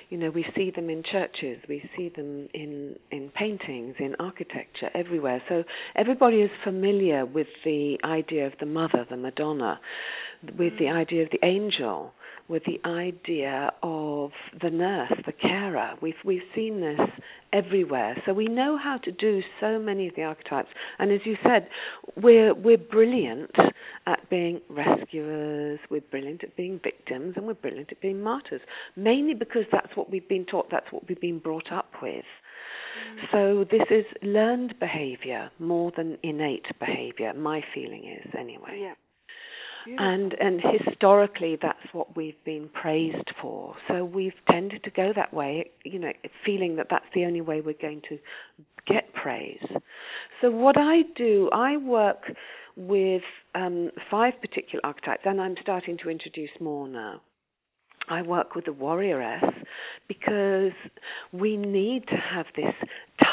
you 0.08 0.16
know, 0.18 0.30
we 0.30 0.44
see 0.54 0.70
them 0.70 0.88
in 0.88 1.02
churches, 1.10 1.58
we 1.68 1.82
see 1.96 2.10
them 2.14 2.48
in 2.54 2.94
in 3.10 3.28
paintings, 3.30 3.96
in 3.98 4.14
architecture, 4.20 4.88
everywhere. 4.94 5.42
So 5.48 5.64
everybody 5.96 6.36
is 6.42 6.50
familiar 6.62 7.26
with 7.26 7.48
the 7.64 7.98
idea 8.04 8.46
of 8.46 8.52
the 8.60 8.66
mother, 8.66 9.04
the 9.10 9.16
Madonna, 9.16 9.80
with 10.56 10.78
the 10.78 10.84
Mm. 10.86 10.96
idea 10.96 11.22
of 11.24 11.30
the 11.30 11.44
angel, 11.44 12.12
with 12.48 12.62
the 12.64 12.80
idea 12.88 13.70
of 13.82 14.30
the 14.62 14.70
nurse, 14.70 15.12
the 15.24 15.32
carer. 15.32 15.94
We've 16.00 16.14
we've 16.24 16.42
seen 16.54 16.80
this 16.80 17.00
everywhere. 17.52 18.16
So 18.26 18.32
we 18.32 18.46
know 18.46 18.78
how 18.82 18.98
to 18.98 19.12
do 19.12 19.42
so 19.60 19.78
many 19.78 20.08
of 20.08 20.14
the 20.14 20.22
archetypes. 20.22 20.68
And 20.98 21.12
as 21.12 21.20
you 21.24 21.36
said, 21.42 21.68
we're 22.16 22.54
we're 22.54 22.78
brilliant 22.78 23.50
at 24.06 24.30
being 24.30 24.60
rescuers, 24.68 25.80
we're 25.90 26.00
brilliant 26.02 26.44
at 26.44 26.56
being 26.56 26.80
victims, 26.82 27.34
and 27.36 27.46
we're 27.46 27.54
brilliant 27.54 27.90
at 27.90 28.00
being 28.00 28.22
martyrs. 28.22 28.60
Mainly 28.96 29.34
because 29.34 29.64
that's 29.72 29.96
what 29.96 30.10
we've 30.10 30.28
been 30.28 30.46
taught, 30.46 30.68
that's 30.70 30.90
what 30.92 31.08
we've 31.08 31.20
been 31.20 31.38
brought 31.38 31.72
up 31.72 31.90
with. 32.02 32.24
So 33.32 33.64
this 33.70 33.82
is 33.90 34.04
learned 34.22 34.74
behavior 34.80 35.50
more 35.58 35.92
than 35.96 36.18
innate 36.22 36.66
behavior. 36.78 37.32
My 37.34 37.62
feeling 37.74 38.04
is 38.04 38.30
anyway. 38.38 38.78
Yeah. 38.80 38.94
And 39.98 40.34
and 40.40 40.60
historically, 40.60 41.58
that's 41.60 41.92
what 41.92 42.16
we've 42.16 42.42
been 42.44 42.68
praised 42.68 43.30
for. 43.40 43.74
So 43.88 44.04
we've 44.04 44.32
tended 44.50 44.82
to 44.84 44.90
go 44.90 45.12
that 45.14 45.32
way, 45.32 45.70
you 45.84 45.98
know, 45.98 46.12
feeling 46.44 46.76
that 46.76 46.88
that's 46.90 47.06
the 47.14 47.24
only 47.24 47.40
way 47.40 47.60
we're 47.60 47.74
going 47.80 48.02
to 48.08 48.18
get 48.86 49.12
praise. 49.14 49.64
So 50.40 50.50
what 50.50 50.76
I 50.78 51.02
do, 51.16 51.50
I 51.52 51.76
work 51.76 52.22
with 52.76 53.22
um, 53.54 53.90
five 54.10 54.34
particular 54.40 54.84
archetypes, 54.84 55.22
and 55.24 55.40
I'm 55.40 55.56
starting 55.62 55.96
to 56.02 56.10
introduce 56.10 56.50
more 56.60 56.86
now. 56.86 57.22
I 58.08 58.22
work 58.22 58.54
with 58.54 58.64
the 58.66 58.72
warrioress 58.72 59.52
because 60.08 60.72
we 61.32 61.56
need 61.56 62.06
to 62.08 62.16
have 62.16 62.46
this 62.54 62.74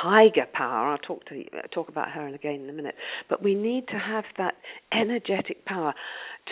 tiger 0.01 0.45
power. 0.53 0.89
I'll 0.91 0.97
talk 0.97 1.25
to 1.27 1.43
talk 1.73 1.89
about 1.89 2.09
her 2.11 2.27
again 2.27 2.61
in 2.61 2.69
a 2.69 2.73
minute, 2.73 2.95
but 3.29 3.43
we 3.43 3.55
need 3.55 3.87
to 3.89 3.99
have 3.99 4.25
that 4.37 4.55
energetic 4.91 5.65
power 5.65 5.93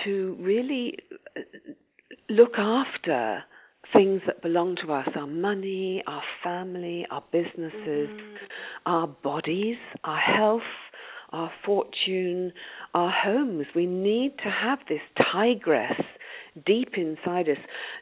to 0.03 0.38
really 0.39 0.97
uh, 1.36 1.41
look 2.29 2.53
after 2.57 3.43
things 3.93 4.21
that 4.25 4.41
belong 4.41 4.77
to 4.86 4.93
us 4.93 5.07
our 5.15 5.27
money, 5.27 6.01
our 6.07 6.23
family, 6.43 7.05
our 7.12 7.23
businesses, 7.31 8.10
Mhm. 8.10 8.38
our 8.86 9.07
bodies, 9.07 9.77
our 10.03 10.17
health, 10.17 10.62
our 11.31 11.51
fortune, 11.63 12.53
our 12.93 13.10
homes. 13.10 13.65
We 13.73 13.86
need 13.86 14.38
to 14.39 14.49
have 14.49 14.79
this 14.88 15.01
tigress 15.17 15.99
deep 16.65 16.93
inside 16.97 17.49
us. 17.49 17.57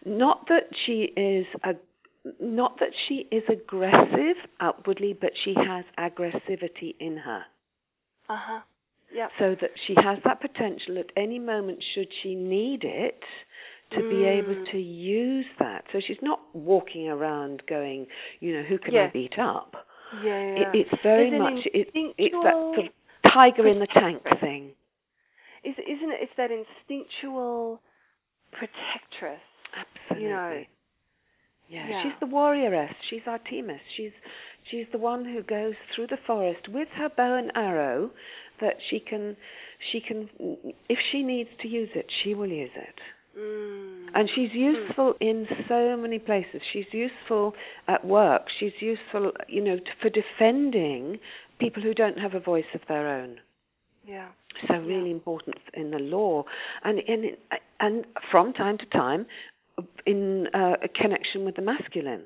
Not 0.05 0.47
that 0.47 0.69
she 0.85 1.11
is 1.15 1.45
a 1.63 1.73
not 2.41 2.79
that 2.79 2.91
she 3.07 3.27
is 3.31 3.43
aggressive 3.49 4.35
outwardly, 4.59 5.13
but 5.19 5.31
she 5.45 5.53
has 5.55 5.85
aggressivity 5.97 6.93
in 6.99 7.17
her. 7.17 7.43
Uh 8.27 8.37
huh. 8.37 8.59
Yep. 9.13 9.29
So 9.39 9.55
that 9.61 9.71
she 9.87 9.95
has 9.95 10.19
that 10.25 10.41
potential 10.41 10.99
at 10.99 11.07
any 11.17 11.39
moment, 11.39 11.79
should 11.95 12.09
she 12.21 12.35
need 12.35 12.83
it, 12.83 13.23
to 13.91 14.01
be 14.07 14.25
able 14.25 14.53
Mm. 14.53 14.71
to 14.71 14.77
use 14.77 15.47
that. 15.57 15.85
So 15.91 15.99
she's 16.05 16.21
not 16.21 16.39
walking 16.53 17.07
around 17.09 17.63
going, 17.67 18.05
you 18.39 18.53
know, 18.53 18.63
who 18.63 18.77
can 18.77 18.93
Yeah. 18.93 19.05
I 19.05 19.07
beat 19.07 19.39
up? 19.39 19.87
Yeah. 20.21 20.23
yeah. 20.23 20.61
It, 20.61 20.75
it's 20.75 21.01
very 21.01 21.29
Is 21.29 21.33
it 21.33 21.39
much 21.39 21.65
it, 21.73 21.87
it's 22.17 22.35
that 22.43 22.53
sort 22.53 22.79
of 22.79 22.85
tiger 23.33 23.65
in 23.67 23.79
the 23.79 23.87
tank 23.87 24.21
thing. 24.41 24.71
Is 25.63 25.75
isn't 25.77 26.11
it? 26.11 26.19
It's 26.21 26.35
that 26.37 26.51
instinctual 26.51 27.81
protectress. 28.51 29.41
Absolutely. 29.75 30.27
You 30.27 30.33
know. 30.33 30.63
yeah, 31.69 31.87
yeah. 31.89 32.03
she's 32.03 32.19
the 32.19 32.25
warrioress. 32.25 32.93
She's 33.09 33.21
Artemis. 33.27 33.81
She's 33.95 34.11
she's 34.69 34.85
the 34.91 34.97
one 34.97 35.25
who 35.25 35.43
goes 35.43 35.75
through 35.95 36.07
the 36.07 36.17
forest 36.25 36.67
with 36.69 36.87
her 36.95 37.09
bow 37.15 37.35
and 37.35 37.51
arrow 37.55 38.11
that 38.61 38.75
she 38.89 38.99
can 38.99 39.35
she 39.91 40.01
can 40.01 40.29
if 40.89 40.99
she 41.11 41.23
needs 41.23 41.49
to 41.61 41.67
use 41.67 41.89
it, 41.95 42.07
she 42.23 42.33
will 42.33 42.49
use 42.49 42.71
it. 42.75 42.95
Mm. 43.37 44.07
And 44.13 44.29
she's 44.35 44.49
useful 44.53 45.13
in 45.21 45.45
so 45.67 45.95
many 45.95 46.19
places. 46.19 46.61
She's 46.73 46.91
useful 46.91 47.53
at 47.87 48.05
work. 48.05 48.43
She's 48.59 48.73
useful, 48.79 49.31
you 49.47 49.63
know, 49.63 49.77
for 50.01 50.09
defending 50.09 51.19
people 51.59 51.83
who 51.83 51.93
don't 51.93 52.17
have 52.17 52.33
a 52.33 52.39
voice 52.39 52.65
of 52.73 52.81
their 52.87 53.07
own. 53.07 53.37
Yeah. 54.05 54.29
So 54.67 54.75
really 54.79 55.11
important 55.11 55.57
in 55.73 55.91
the 55.91 55.99
law, 55.99 56.43
and 56.83 56.99
in 56.99 57.37
and 57.79 58.05
from 58.31 58.53
time 58.53 58.77
to 58.77 58.85
time, 58.87 59.25
in 60.05 60.47
uh, 60.53 60.73
a 60.83 60.87
connection 60.87 61.45
with 61.45 61.55
the 61.55 61.61
masculine. 61.61 62.23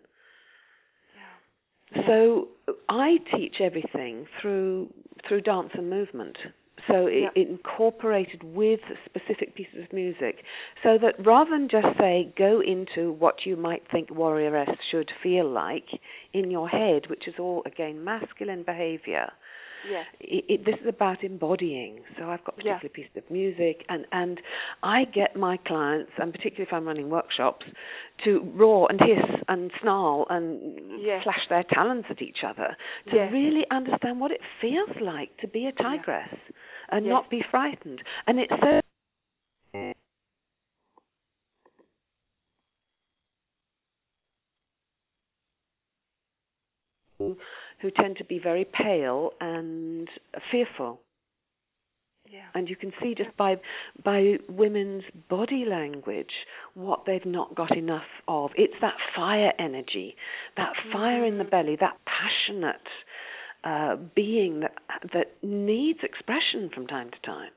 Yeah. 1.16 2.04
So 2.08 2.48
I 2.90 3.18
teach 3.36 3.56
everything 3.62 4.26
through 4.42 4.90
through 5.28 5.42
dance 5.42 5.70
and 5.74 5.90
movement. 5.90 6.38
So 6.88 7.08
it, 7.08 7.22
Yeah. 7.22 7.30
incorporated 7.36 8.44
with 8.44 8.82
specific 9.06 9.56
pieces 9.56 9.84
of 9.86 9.94
music, 9.94 10.44
so 10.84 10.98
that 10.98 11.16
rather 11.26 11.52
than 11.52 11.70
just 11.70 11.98
say 11.98 12.34
go 12.38 12.60
into 12.62 13.12
what 13.14 13.46
you 13.46 13.56
might 13.56 13.84
think 13.90 14.10
warrioress 14.10 14.76
should 14.92 15.10
feel 15.22 15.48
like 15.50 15.88
in 16.34 16.52
your 16.52 16.68
head, 16.68 17.10
which 17.10 17.26
is 17.28 17.36
all 17.40 17.64
again 17.66 18.04
masculine 18.04 18.64
behavior. 18.64 19.32
Yeah. 19.92 20.04
It, 20.20 20.46
it, 20.48 20.66
this 20.66 20.76
is 20.82 20.88
about 20.88 21.24
embodying. 21.24 22.00
So 22.18 22.30
I've 22.30 22.44
got 22.46 22.56
Yeah. 22.64 22.78
particular 22.78 22.94
pieces 22.94 23.12
of 23.18 23.30
music, 23.30 23.86
and 23.90 24.06
and 24.12 24.40
I 24.82 25.06
get 25.06 25.36
my 25.36 25.58
clients, 25.58 26.12
and 26.18 26.32
particularly 26.32 26.68
if 26.68 26.74
I'm 26.74 26.88
running 26.88 27.10
workshops, 27.10 27.66
to 28.24 28.40
roar 28.56 28.88
and 28.90 29.00
hiss 29.00 29.42
and 29.48 29.72
snarl 29.82 30.26
and 30.30 31.02
Yes. 31.02 31.24
flash 31.24 31.48
their 31.50 31.64
talons 31.64 32.06
at 32.10 32.22
each 32.22 32.44
other 32.44 32.76
to 33.10 33.16
Yes. 33.16 33.32
really 33.32 33.66
understand 33.72 34.20
what 34.20 34.32
it 34.32 34.42
feels 34.62 34.96
like 35.02 35.36
to 35.38 35.48
be 35.48 35.66
a 35.68 35.72
tigress 35.72 36.34
and 36.90 37.06
Yes. 37.06 37.12
not 37.12 37.30
be 37.30 37.42
frightened. 37.52 38.02
And 38.28 38.40
it's 38.40 38.54
so 38.62 38.82
who 47.84 47.92
tend 47.92 48.18
to 48.18 48.24
be 48.24 48.40
very 48.40 48.66
pale 48.66 49.32
and 49.42 50.10
fearful 50.52 51.02
Yeah. 52.32 52.46
and 52.56 52.70
you 52.70 52.76
can 52.78 52.94
see 53.02 53.14
just 53.14 53.36
by 53.38 53.58
by 54.04 54.38
women's 54.50 55.04
body 55.30 55.66
language 55.66 56.32
what 56.74 57.02
they've 57.06 57.26
not 57.26 57.54
got 57.54 57.76
enough 57.78 58.08
of 58.28 58.52
it's 58.56 58.74
that 58.82 58.96
fire 59.16 59.54
energy 59.60 60.16
that 60.58 60.74
fire 60.92 61.26
in 61.26 61.38
the 61.38 61.44
Mhm. 61.44 61.50
belly 61.52 61.76
that 61.76 61.98
passionate 62.06 62.88
uh, 63.66 63.98
being 64.16 64.62
that 64.62 64.76
that 65.14 65.44
needs 65.44 66.00
expression 66.04 66.70
from 66.74 66.88
time 66.88 67.12
to 67.12 67.20
time 67.22 67.52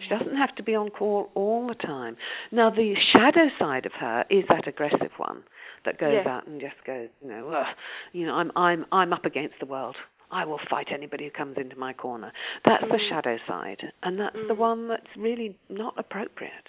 she 0.00 0.08
doesn't 0.08 0.36
have 0.36 0.54
to 0.56 0.62
be 0.62 0.74
on 0.74 0.88
call 0.90 1.30
all 1.34 1.66
the 1.66 1.74
time 1.74 2.16
now 2.50 2.70
the 2.70 2.94
shadow 3.12 3.48
side 3.58 3.86
of 3.86 3.92
her 3.92 4.24
is 4.30 4.44
that 4.48 4.66
aggressive 4.68 5.10
one 5.18 5.42
that 5.84 5.98
goes 5.98 6.12
Yes. 6.14 6.26
out 6.26 6.46
and 6.46 6.60
just 6.60 6.82
goes 6.86 7.08
you 7.22 7.28
know 7.28 7.48
Ugh, 7.50 7.66
you 8.12 8.26
know 8.26 8.34
i'm 8.34 8.50
i'm 8.56 8.86
i'm 8.92 9.12
up 9.12 9.24
against 9.24 9.54
the 9.60 9.66
world 9.66 9.96
I 10.34 10.46
will 10.46 10.60
fight 10.70 10.86
anybody 10.90 11.24
who 11.24 11.30
comes 11.30 11.58
into 11.58 11.76
my 11.76 11.92
corner. 11.92 12.32
That's 12.64 12.84
the 12.84 12.96
Mm. 12.96 13.08
shadow 13.10 13.36
side, 13.46 13.92
and 14.02 14.18
that's 14.18 14.34
the 14.48 14.54
Mm. 14.54 14.56
one 14.56 14.88
that's 14.88 15.14
really 15.14 15.58
not 15.68 15.92
appropriate. 15.98 16.68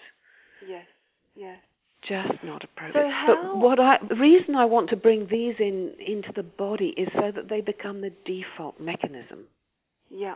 Yes. 0.67 0.85
Yes. 1.33 1.59
Just 2.01 2.43
not 2.43 2.61
appropriate. 2.65 3.01
So 3.05 3.09
how- 3.09 3.35
But 3.35 3.55
what 3.59 3.79
I 3.79 3.99
the 3.99 4.15
reason 4.15 4.57
I 4.57 4.65
want 4.65 4.89
to 4.89 4.97
bring 4.97 5.27
these 5.27 5.55
in 5.61 5.95
into 5.97 6.33
the 6.33 6.43
body 6.43 6.89
is 6.97 7.07
so 7.13 7.31
that 7.31 7.47
they 7.47 7.61
become 7.61 8.01
the 8.01 8.09
default 8.25 8.81
mechanism, 8.81 9.47
Yeah. 10.09 10.35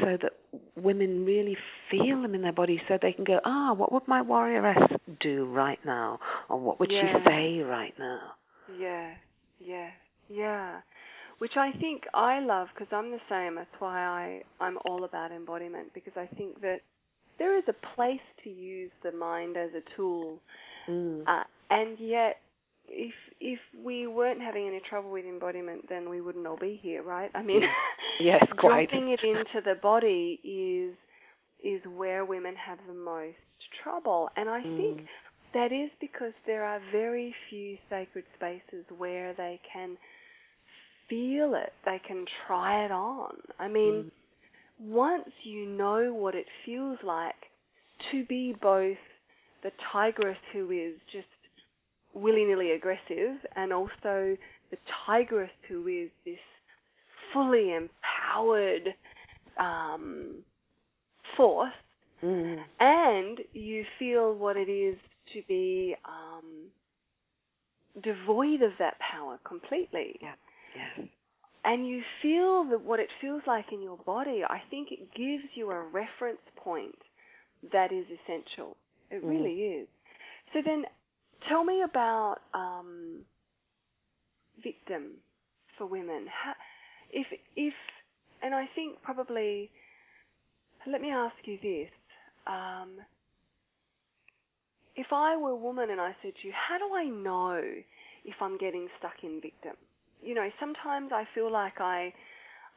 So 0.00 0.16
that 0.22 0.32
women 0.76 1.24
really 1.24 1.56
feel 1.90 2.22
them 2.22 2.34
in 2.34 2.42
their 2.42 2.52
body, 2.52 2.80
so 2.88 2.98
they 3.00 3.12
can 3.12 3.24
go, 3.24 3.38
ah, 3.44 3.72
what 3.74 3.92
would 3.92 4.06
my 4.08 4.22
warrioress 4.22 4.96
do 5.20 5.44
right 5.46 5.78
now, 5.84 6.18
or 6.48 6.58
what 6.58 6.78
would 6.80 6.90
Yeah. 6.90 7.18
she 7.18 7.24
say 7.24 7.62
right 7.62 7.94
now? 7.98 8.32
Yeah, 8.78 9.14
yeah, 9.60 9.90
yeah. 10.28 10.80
Which 11.38 11.56
I 11.56 11.72
think 11.80 12.04
I 12.14 12.40
love 12.40 12.68
because 12.74 12.92
I'm 12.92 13.10
the 13.10 13.20
same. 13.28 13.56
That's 13.56 13.68
why 13.78 13.98
I 13.98 14.42
I'm 14.64 14.78
all 14.86 15.04
about 15.04 15.32
embodiment 15.32 15.92
because 15.92 16.14
I 16.16 16.26
think 16.36 16.60
that 16.62 16.80
there 17.38 17.56
is 17.58 17.64
a 17.68 17.74
place 17.94 18.24
to 18.44 18.50
use 18.50 18.90
the 19.02 19.12
mind 19.12 19.56
as 19.56 19.70
a 19.74 19.82
tool, 19.96 20.40
Mm. 20.88 21.24
uh, 21.26 21.44
and 21.70 21.98
yet 21.98 22.36
if 22.88 23.12
if 23.40 23.58
we 23.84 24.06
weren't 24.06 24.40
having 24.40 24.66
any 24.66 24.80
trouble 24.88 25.10
with 25.10 25.26
embodiment, 25.26 25.88
then 25.88 26.08
we 26.08 26.20
wouldn't 26.20 26.46
all 26.46 26.56
be 26.56 26.76
here, 26.82 27.02
right? 27.02 27.30
I 27.34 27.42
mean, 27.42 27.62
Yes, 28.20 28.44
quite. 28.58 28.90
dropping 28.90 29.10
it 29.12 29.20
into 29.22 29.60
the 29.64 29.74
body 29.80 30.40
is 30.44 30.96
is 31.64 31.80
where 31.96 32.24
women 32.24 32.54
have 32.56 32.78
the 32.86 32.94
most 32.94 33.36
trouble, 33.82 34.28
and 34.36 34.48
I 34.48 34.62
think 34.62 34.98
Mm. 35.00 35.06
that 35.54 35.72
is 35.72 35.90
because 36.00 36.32
there 36.46 36.64
are 36.64 36.80
very 36.92 37.34
few 37.48 37.78
sacred 37.88 38.24
spaces 38.36 38.84
where 38.96 39.32
they 39.34 39.60
can 39.72 39.96
feel 41.08 41.54
it, 41.54 41.72
they 41.84 41.98
can 42.06 42.24
try 42.46 42.84
it 42.84 42.90
on. 42.90 43.36
I 43.58 43.68
mean, 43.68 44.04
Mm. 44.06 44.10
once 44.78 45.30
you 45.44 45.66
know 45.66 46.12
what 46.12 46.34
it 46.34 46.46
feels 46.64 46.98
like 47.02 47.50
to 48.10 48.24
be 48.26 48.52
both 48.52 48.98
the 49.62 49.72
tigress 49.92 50.38
who 50.52 50.70
is 50.70 51.00
just 51.12 51.26
willy-nilly 52.14 52.72
aggressive, 52.72 53.44
and 53.56 53.72
also 53.72 54.36
the 54.70 54.78
tigress 55.06 55.50
who 55.68 55.86
is 55.86 56.10
this 56.24 56.38
fully 57.36 57.74
empowered 57.74 58.94
um, 59.58 60.44
force, 61.36 61.72
Mm. 62.22 62.64
and 62.80 63.38
you 63.52 63.84
feel 63.98 64.34
what 64.34 64.56
it 64.56 64.70
is 64.70 64.96
to 65.34 65.42
be 65.46 65.94
um, 66.04 66.70
devoid 68.02 68.62
of 68.62 68.72
that 68.78 68.94
power 68.98 69.38
completely. 69.46 70.18
Yeah. 70.22 70.34
Yes. 70.74 71.08
And 71.64 71.86
you 71.86 72.02
feel 72.22 72.64
that 72.70 72.80
what 72.80 73.00
it 73.00 73.08
feels 73.20 73.42
like 73.46 73.66
in 73.72 73.82
your 73.82 73.98
body, 73.98 74.42
I 74.48 74.62
think 74.70 74.88
it 74.92 75.12
gives 75.14 75.44
you 75.54 75.70
a 75.70 75.80
reference 75.82 76.40
point 76.56 76.96
that 77.72 77.92
is 77.92 78.06
essential. 78.06 78.76
It 79.10 79.22
Mm. 79.24 79.28
really 79.28 79.62
is. 79.62 79.88
So 80.52 80.62
then, 80.64 80.86
tell 81.48 81.64
me 81.64 81.82
about 81.82 82.38
um, 82.54 83.24
victim 84.62 85.18
for 85.76 85.86
women. 85.86 86.26
How, 86.28 86.54
if 87.16 87.26
if, 87.56 87.74
and 88.42 88.54
I 88.54 88.66
think 88.74 89.02
probably, 89.02 89.70
let 90.86 91.00
me 91.00 91.10
ask 91.10 91.34
you 91.44 91.58
this: 91.62 91.90
um, 92.46 93.00
if 94.96 95.06
I 95.12 95.36
were 95.36 95.50
a 95.50 95.56
woman 95.56 95.90
and 95.90 96.00
I 96.00 96.14
said 96.22 96.32
to 96.40 96.48
you, 96.48 96.54
how 96.54 96.78
do 96.78 96.94
I 96.94 97.04
know 97.04 97.60
if 98.24 98.34
I'm 98.40 98.58
getting 98.58 98.88
stuck 98.98 99.14
in 99.22 99.40
victim? 99.40 99.76
You 100.22 100.34
know, 100.34 100.48
sometimes 100.60 101.10
I 101.12 101.24
feel 101.34 101.50
like 101.52 101.80
I, 101.80 102.12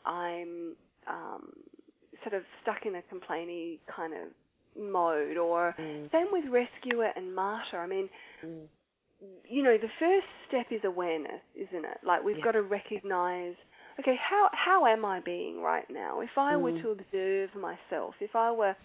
I'm 0.06 0.75
um, 1.08 1.54
sort 2.23 2.36
of 2.36 2.43
stuck 2.62 2.86
in 2.86 2.95
a 2.95 3.02
complainy 3.13 3.80
kind 3.93 4.13
of 4.13 4.82
mode, 4.82 5.38
or 5.38 5.75
Mm. 5.80 6.12
same 6.12 6.28
with 6.32 6.45
rescuer 6.52 7.10
and 7.15 7.34
martyr. 7.36 7.80
I 7.82 7.88
mean, 7.88 8.10
Mm. 8.45 8.67
you 9.49 9.63
know, 9.63 9.78
the 9.78 9.89
first 9.99 10.28
step 10.47 10.67
is 10.71 10.82
awareness, 10.86 11.41
isn't 11.56 11.86
it? 11.86 11.97
Like 12.06 12.23
we've 12.23 12.38
Yeah. 12.38 12.43
got 12.43 12.52
to 12.54 12.62
recognize, 12.62 13.56
okay, 13.99 14.15
how 14.29 14.49
how 14.53 14.85
am 14.85 15.05
I 15.05 15.19
being 15.21 15.62
right 15.62 15.85
now? 15.89 16.21
If 16.21 16.38
I 16.38 16.55
were 16.57 16.71
Mm. 16.71 16.81
to 16.81 16.89
observe 16.91 17.49
myself, 17.55 18.15
if 18.21 18.35
I 18.35 18.51
were 18.51 18.75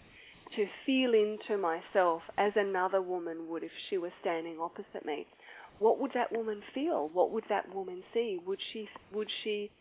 to 0.55 0.65
feel 0.85 1.13
into 1.13 1.57
myself 1.57 2.21
as 2.37 2.53
another 2.55 3.01
woman 3.01 3.47
would 3.49 3.63
if 3.63 3.71
she 3.89 3.97
were 3.97 4.13
standing 4.21 4.59
opposite 4.59 5.05
me, 5.05 5.27
what 5.79 5.99
would 5.99 6.11
that 6.13 6.31
woman 6.31 6.61
feel? 6.73 7.09
What 7.13 7.31
would 7.31 7.45
that 7.49 7.73
woman 7.73 8.03
see? 8.13 8.39
Would 8.45 8.59
she 8.73 8.87
would 9.13 9.29
she 9.43 9.71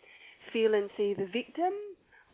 feel 0.52 0.74
and 0.74 0.90
see 0.96 1.14
the 1.14 1.26
victim 1.26 1.72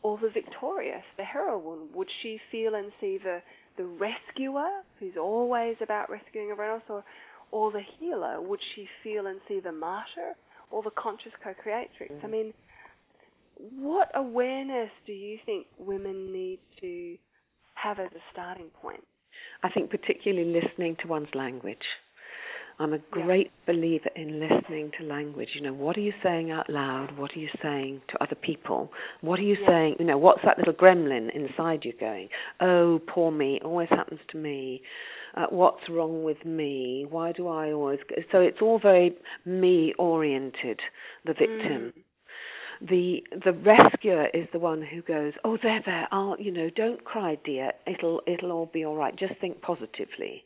or 0.03 0.19
the 0.19 0.31
victorious, 0.31 1.05
the 1.17 1.25
heroine? 1.25 1.89
Would 1.95 2.09
she 2.23 2.39
feel 2.51 2.75
and 2.75 2.93
see 3.01 3.19
the 3.23 3.43
the 3.77 3.85
rescuer 3.85 4.71
who's 4.99 5.17
always 5.21 5.77
about 5.81 6.11
rescuing 6.11 6.51
everyone 6.51 6.75
else 6.75 6.85
or 6.89 7.05
or 7.53 7.73
the 7.73 7.83
healer? 7.99 8.41
Would 8.41 8.61
she 8.75 8.89
feel 9.03 9.27
and 9.27 9.41
see 9.49 9.61
the 9.61 9.73
martyr 9.73 10.35
or 10.71 10.83
the 10.83 10.91
conscious 10.91 11.33
co-creatrix? 11.43 12.15
I 12.23 12.27
Mhm. 12.27 12.31
mean, 12.31 12.53
what 13.79 14.11
awareness 14.15 14.91
do 15.07 15.13
you 15.13 15.39
think 15.47 15.67
women 15.79 16.33
need 16.33 16.61
to 16.81 17.17
have 17.75 17.99
as 17.99 18.11
a 18.13 18.23
starting 18.33 18.69
point? 18.81 19.05
I 19.63 19.71
think 19.71 19.91
particularly 19.91 20.53
listening 20.53 20.97
to 21.03 21.09
one's 21.09 21.29
language. 21.35 21.79
I'm 22.79 22.95
a 22.95 22.99
great 23.11 23.51
believer 23.67 24.09
in 24.17 24.41
listening 24.41 24.91
to 24.99 25.05
language. 25.05 25.51
You 25.55 25.61
know, 25.61 25.75
what 25.75 25.99
are 25.99 26.01
you 26.01 26.15
saying 26.23 26.51
out 26.51 26.71
loud? 26.71 27.19
What 27.19 27.31
are 27.37 27.39
you 27.39 27.51
saying 27.63 28.01
to 28.09 28.23
other 28.23 28.35
people? 28.35 28.91
What 29.21 29.39
are 29.39 29.43
you 29.43 29.57
Yeah. 29.57 29.67
saying? 29.69 29.97
You 29.99 30.07
know, 30.07 30.17
what's 30.17 30.41
that 30.45 30.57
little 30.57 30.73
gremlin 30.73 31.29
inside 31.31 31.85
you 31.85 31.93
going? 31.93 32.31
Oh, 32.59 32.99
poor 33.07 33.31
me, 33.31 33.61
always 33.63 33.91
happens 33.91 34.21
to 34.29 34.39
me. 34.39 34.83
Uh, 35.35 35.47
what's 35.51 35.87
wrong 35.91 36.25
with 36.25 36.43
me? 36.47 37.05
Why 37.05 37.33
do 37.33 37.49
I 37.49 37.71
always? 37.71 38.01
Go? 38.05 38.17
So 38.33 38.41
it's 38.41 38.63
all 38.63 38.79
very 38.79 39.15
me 39.45 39.93
oriented. 39.99 40.81
The 41.27 41.35
victim. 41.35 41.93
Mm. 41.95 42.03
The 42.81 43.23
the 43.45 43.53
rescuer 43.53 44.27
is 44.33 44.49
the 44.53 44.59
one 44.59 44.83
who 44.83 45.03
goes, 45.03 45.33
"Oh, 45.45 45.59
there, 45.63 45.81
there. 45.85 46.09
I'll, 46.11 46.37
you 46.39 46.51
know, 46.51 46.71
don't 46.75 47.05
cry, 47.05 47.37
dear. 47.45 47.73
It'll 47.87 48.23
it'll 48.27 48.53
all 48.53 48.71
be 48.73 48.85
all 48.85 48.97
right. 48.97 49.15
Just 49.17 49.35
think 49.41 49.61
positively." 49.61 50.45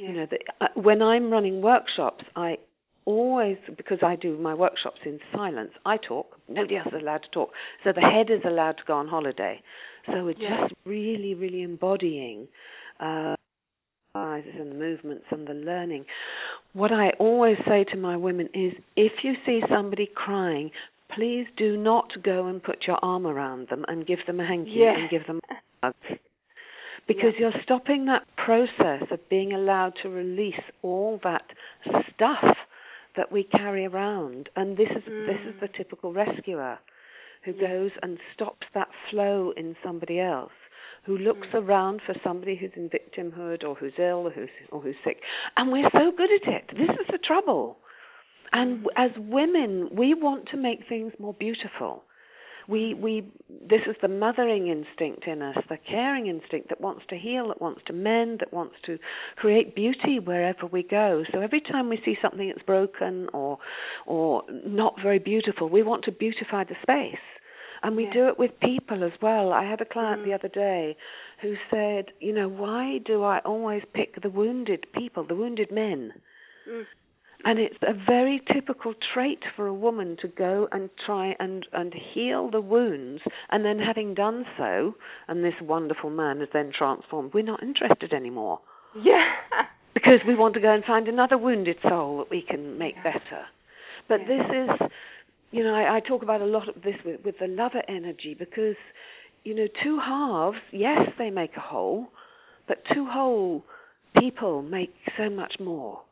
Yeah. 0.00 0.08
You 0.08 0.14
know, 0.16 0.26
that 0.30 0.40
uh, 0.60 0.66
when 0.74 1.02
I'm 1.02 1.30
running 1.30 1.60
workshops, 1.62 2.24
I 2.34 2.56
always 3.04 3.58
because 3.76 3.98
I 4.02 4.16
do 4.16 4.36
my 4.38 4.54
workshops 4.54 5.00
in 5.04 5.20
silence. 5.34 5.72
I 5.84 5.96
talk. 5.98 6.38
Nobody 6.48 6.76
else 6.76 6.88
is 6.88 7.00
allowed 7.00 7.22
to 7.24 7.30
talk. 7.30 7.50
So 7.84 7.92
the 7.92 8.00
head 8.00 8.30
is 8.30 8.42
allowed 8.44 8.78
to 8.78 8.84
go 8.86 8.94
on 8.94 9.08
holiday. 9.08 9.60
So 10.06 10.24
we're 10.24 10.34
Yeah. 10.38 10.62
just 10.62 10.74
really, 10.84 11.34
really 11.34 11.62
embodying. 11.62 12.48
Uh, 12.98 13.34
and 14.14 14.70
the 14.70 14.74
movements 14.74 15.24
and 15.30 15.46
the 15.46 15.54
learning. 15.54 16.04
What 16.74 16.92
I 16.92 17.10
always 17.18 17.56
say 17.66 17.84
to 17.92 17.96
my 17.96 18.16
women 18.16 18.48
is 18.54 18.74
if 18.96 19.12
you 19.22 19.34
see 19.46 19.62
somebody 19.70 20.06
crying, 20.14 20.70
please 21.14 21.46
do 21.56 21.76
not 21.76 22.10
go 22.22 22.46
and 22.46 22.62
put 22.62 22.86
your 22.86 22.98
arm 23.02 23.26
around 23.26 23.68
them 23.68 23.84
and 23.88 24.06
give 24.06 24.18
them 24.26 24.40
a 24.40 24.46
hanky 24.46 24.70
Yeah. 24.76 24.94
and 24.98 25.10
give 25.10 25.26
them 25.26 25.40
a 25.50 25.54
hug. 25.86 25.94
Because 27.08 27.32
you're 27.36 27.52
stopping 27.64 28.06
that 28.06 28.22
process 28.36 29.02
of 29.10 29.28
being 29.28 29.52
allowed 29.52 29.94
to 30.02 30.08
release 30.08 30.62
all 30.82 31.18
that 31.24 31.42
stuff 32.14 32.56
that 33.16 33.32
we 33.32 33.42
carry 33.42 33.84
around. 33.84 34.48
And 34.54 34.76
this 34.76 34.88
is 34.90 35.04
this 35.04 35.40
is 35.48 35.54
Mm. 35.56 35.60
the 35.60 35.68
typical 35.68 36.12
rescuer 36.12 36.78
who 37.42 37.52
Yeah. 37.52 37.68
goes 37.68 37.90
and 38.02 38.18
stops 38.32 38.66
that 38.72 38.88
flow 39.10 39.50
in 39.56 39.74
somebody 39.82 40.20
else 40.20 40.52
who 41.02 41.18
looks 41.18 41.48
Mm. 41.48 41.54
around 41.66 42.02
for 42.02 42.14
somebody 42.22 42.54
who's 42.54 42.72
in 42.76 42.88
victimhood 42.88 43.64
or 43.64 43.74
who's 43.74 43.98
ill 43.98 44.28
or 44.28 44.30
who's 44.30 44.50
or 44.70 44.80
who's 44.80 44.96
sick. 45.02 45.20
And 45.56 45.72
we're 45.72 45.90
so 45.90 46.12
good 46.12 46.30
at 46.30 46.46
it. 46.46 46.68
This 46.68 46.96
is 47.00 47.06
the 47.08 47.18
trouble. 47.18 47.78
And 48.52 48.86
as 48.96 49.10
women, 49.16 49.88
we 49.92 50.14
want 50.14 50.48
to 50.50 50.56
make 50.56 50.80
things 50.88 51.12
more 51.18 51.34
beautiful. 51.34 52.04
We 52.68 52.94
we 52.94 53.24
this 53.68 53.80
is 53.88 53.96
the 54.00 54.08
mothering 54.08 54.68
instinct 54.68 55.26
in 55.26 55.42
us, 55.42 55.56
the 55.68 55.78
caring 55.78 56.28
instinct 56.28 56.68
that 56.68 56.80
wants 56.80 57.02
to 57.08 57.16
heal, 57.16 57.48
that 57.48 57.60
wants 57.60 57.80
to 57.86 57.92
mend, 57.92 58.38
that 58.40 58.52
wants 58.52 58.76
to 58.86 58.98
create 59.36 59.74
beauty 59.74 60.20
wherever 60.20 60.66
we 60.66 60.82
go. 60.84 61.24
So 61.32 61.40
every 61.40 61.60
time 61.60 61.88
we 61.88 62.00
see 62.04 62.16
something 62.22 62.48
that's 62.48 62.64
broken 62.64 63.28
or 63.32 63.58
or 64.06 64.44
not 64.64 64.94
very 65.02 65.18
beautiful, 65.18 65.68
we 65.68 65.82
want 65.82 66.04
to 66.04 66.12
beautify 66.12 66.64
the 66.64 66.76
space. 66.82 67.18
And 67.82 67.96
we 67.96 68.04
Yeah. 68.04 68.12
do 68.12 68.28
it 68.28 68.38
with 68.38 68.60
people 68.60 69.02
as 69.02 69.20
well. 69.20 69.52
I 69.52 69.64
had 69.64 69.80
a 69.80 69.84
client 69.84 70.22
Mm. 70.22 70.24
the 70.26 70.34
other 70.34 70.48
day 70.48 70.96
who 71.40 71.56
said, 71.68 72.12
you 72.20 72.32
know, 72.32 72.48
why 72.48 72.98
do 72.98 73.24
I 73.24 73.40
always 73.40 73.84
pick 73.92 74.20
the 74.20 74.30
wounded 74.30 74.86
people, 74.92 75.24
the 75.24 75.34
wounded 75.34 75.72
men? 75.72 76.12
Mm. 76.68 76.86
And 77.44 77.58
it's 77.58 77.76
a 77.82 77.92
very 77.92 78.40
typical 78.52 78.94
trait 79.12 79.40
for 79.56 79.66
a 79.66 79.74
woman 79.74 80.16
to 80.22 80.28
go 80.28 80.68
and 80.70 80.90
try 81.04 81.34
and, 81.40 81.66
and 81.72 81.92
heal 82.14 82.50
the 82.50 82.60
wounds, 82.60 83.22
and 83.50 83.64
then 83.64 83.78
having 83.78 84.14
done 84.14 84.44
so, 84.56 84.94
and 85.28 85.44
this 85.44 85.54
wonderful 85.60 86.10
man 86.10 86.40
is 86.40 86.48
then 86.52 86.70
transformed, 86.76 87.34
we're 87.34 87.42
not 87.42 87.62
interested 87.62 88.12
anymore 88.12 88.60
Yeah. 88.94 89.28
because 89.94 90.20
we 90.26 90.34
want 90.36 90.54
to 90.54 90.60
go 90.60 90.72
and 90.72 90.84
find 90.84 91.08
another 91.08 91.36
wounded 91.36 91.78
soul 91.82 92.18
that 92.18 92.30
we 92.30 92.42
can 92.42 92.78
make 92.78 92.94
Yeah. 92.96 93.02
better. 93.12 93.42
But 94.08 94.20
Yeah. 94.20 94.26
this 94.36 94.46
is, 94.80 94.90
you 95.50 95.64
know, 95.64 95.74
I, 95.74 95.96
I 95.96 96.00
talk 96.00 96.22
about 96.22 96.40
a 96.42 96.46
lot 96.46 96.68
of 96.68 96.82
this 96.82 96.96
with, 97.04 97.24
with 97.24 97.38
the 97.40 97.48
lover 97.48 97.82
energy 97.88 98.34
because, 98.38 98.76
you 99.44 99.54
know, 99.54 99.66
two 99.82 99.98
halves, 99.98 100.58
yes, 100.70 101.08
they 101.18 101.30
make 101.30 101.56
a 101.56 101.60
whole, 101.60 102.06
but 102.68 102.84
two 102.94 103.06
whole 103.06 103.64
people 104.18 104.62
make 104.62 104.94
so 105.16 105.28
much 105.28 105.54
more. 105.58 106.02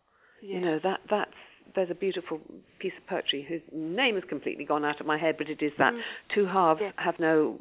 Yeah. 0.42 0.54
You 0.54 0.60
know 0.60 0.78
that 0.82 1.00
that's 1.08 1.30
there's 1.76 1.90
a 1.90 1.94
beautiful 1.94 2.40
piece 2.80 2.92
of 3.00 3.06
poetry 3.06 3.46
whose 3.48 3.60
name 3.72 4.16
has 4.16 4.24
completely 4.28 4.64
gone 4.64 4.84
out 4.84 5.00
of 5.00 5.06
my 5.06 5.16
head, 5.16 5.36
but 5.38 5.48
it 5.48 5.62
is 5.62 5.70
that 5.78 5.92
Mm. 5.92 6.00
two 6.34 6.46
halves 6.46 6.80
Yeah. 6.80 6.90
have 6.96 7.18
no 7.20 7.58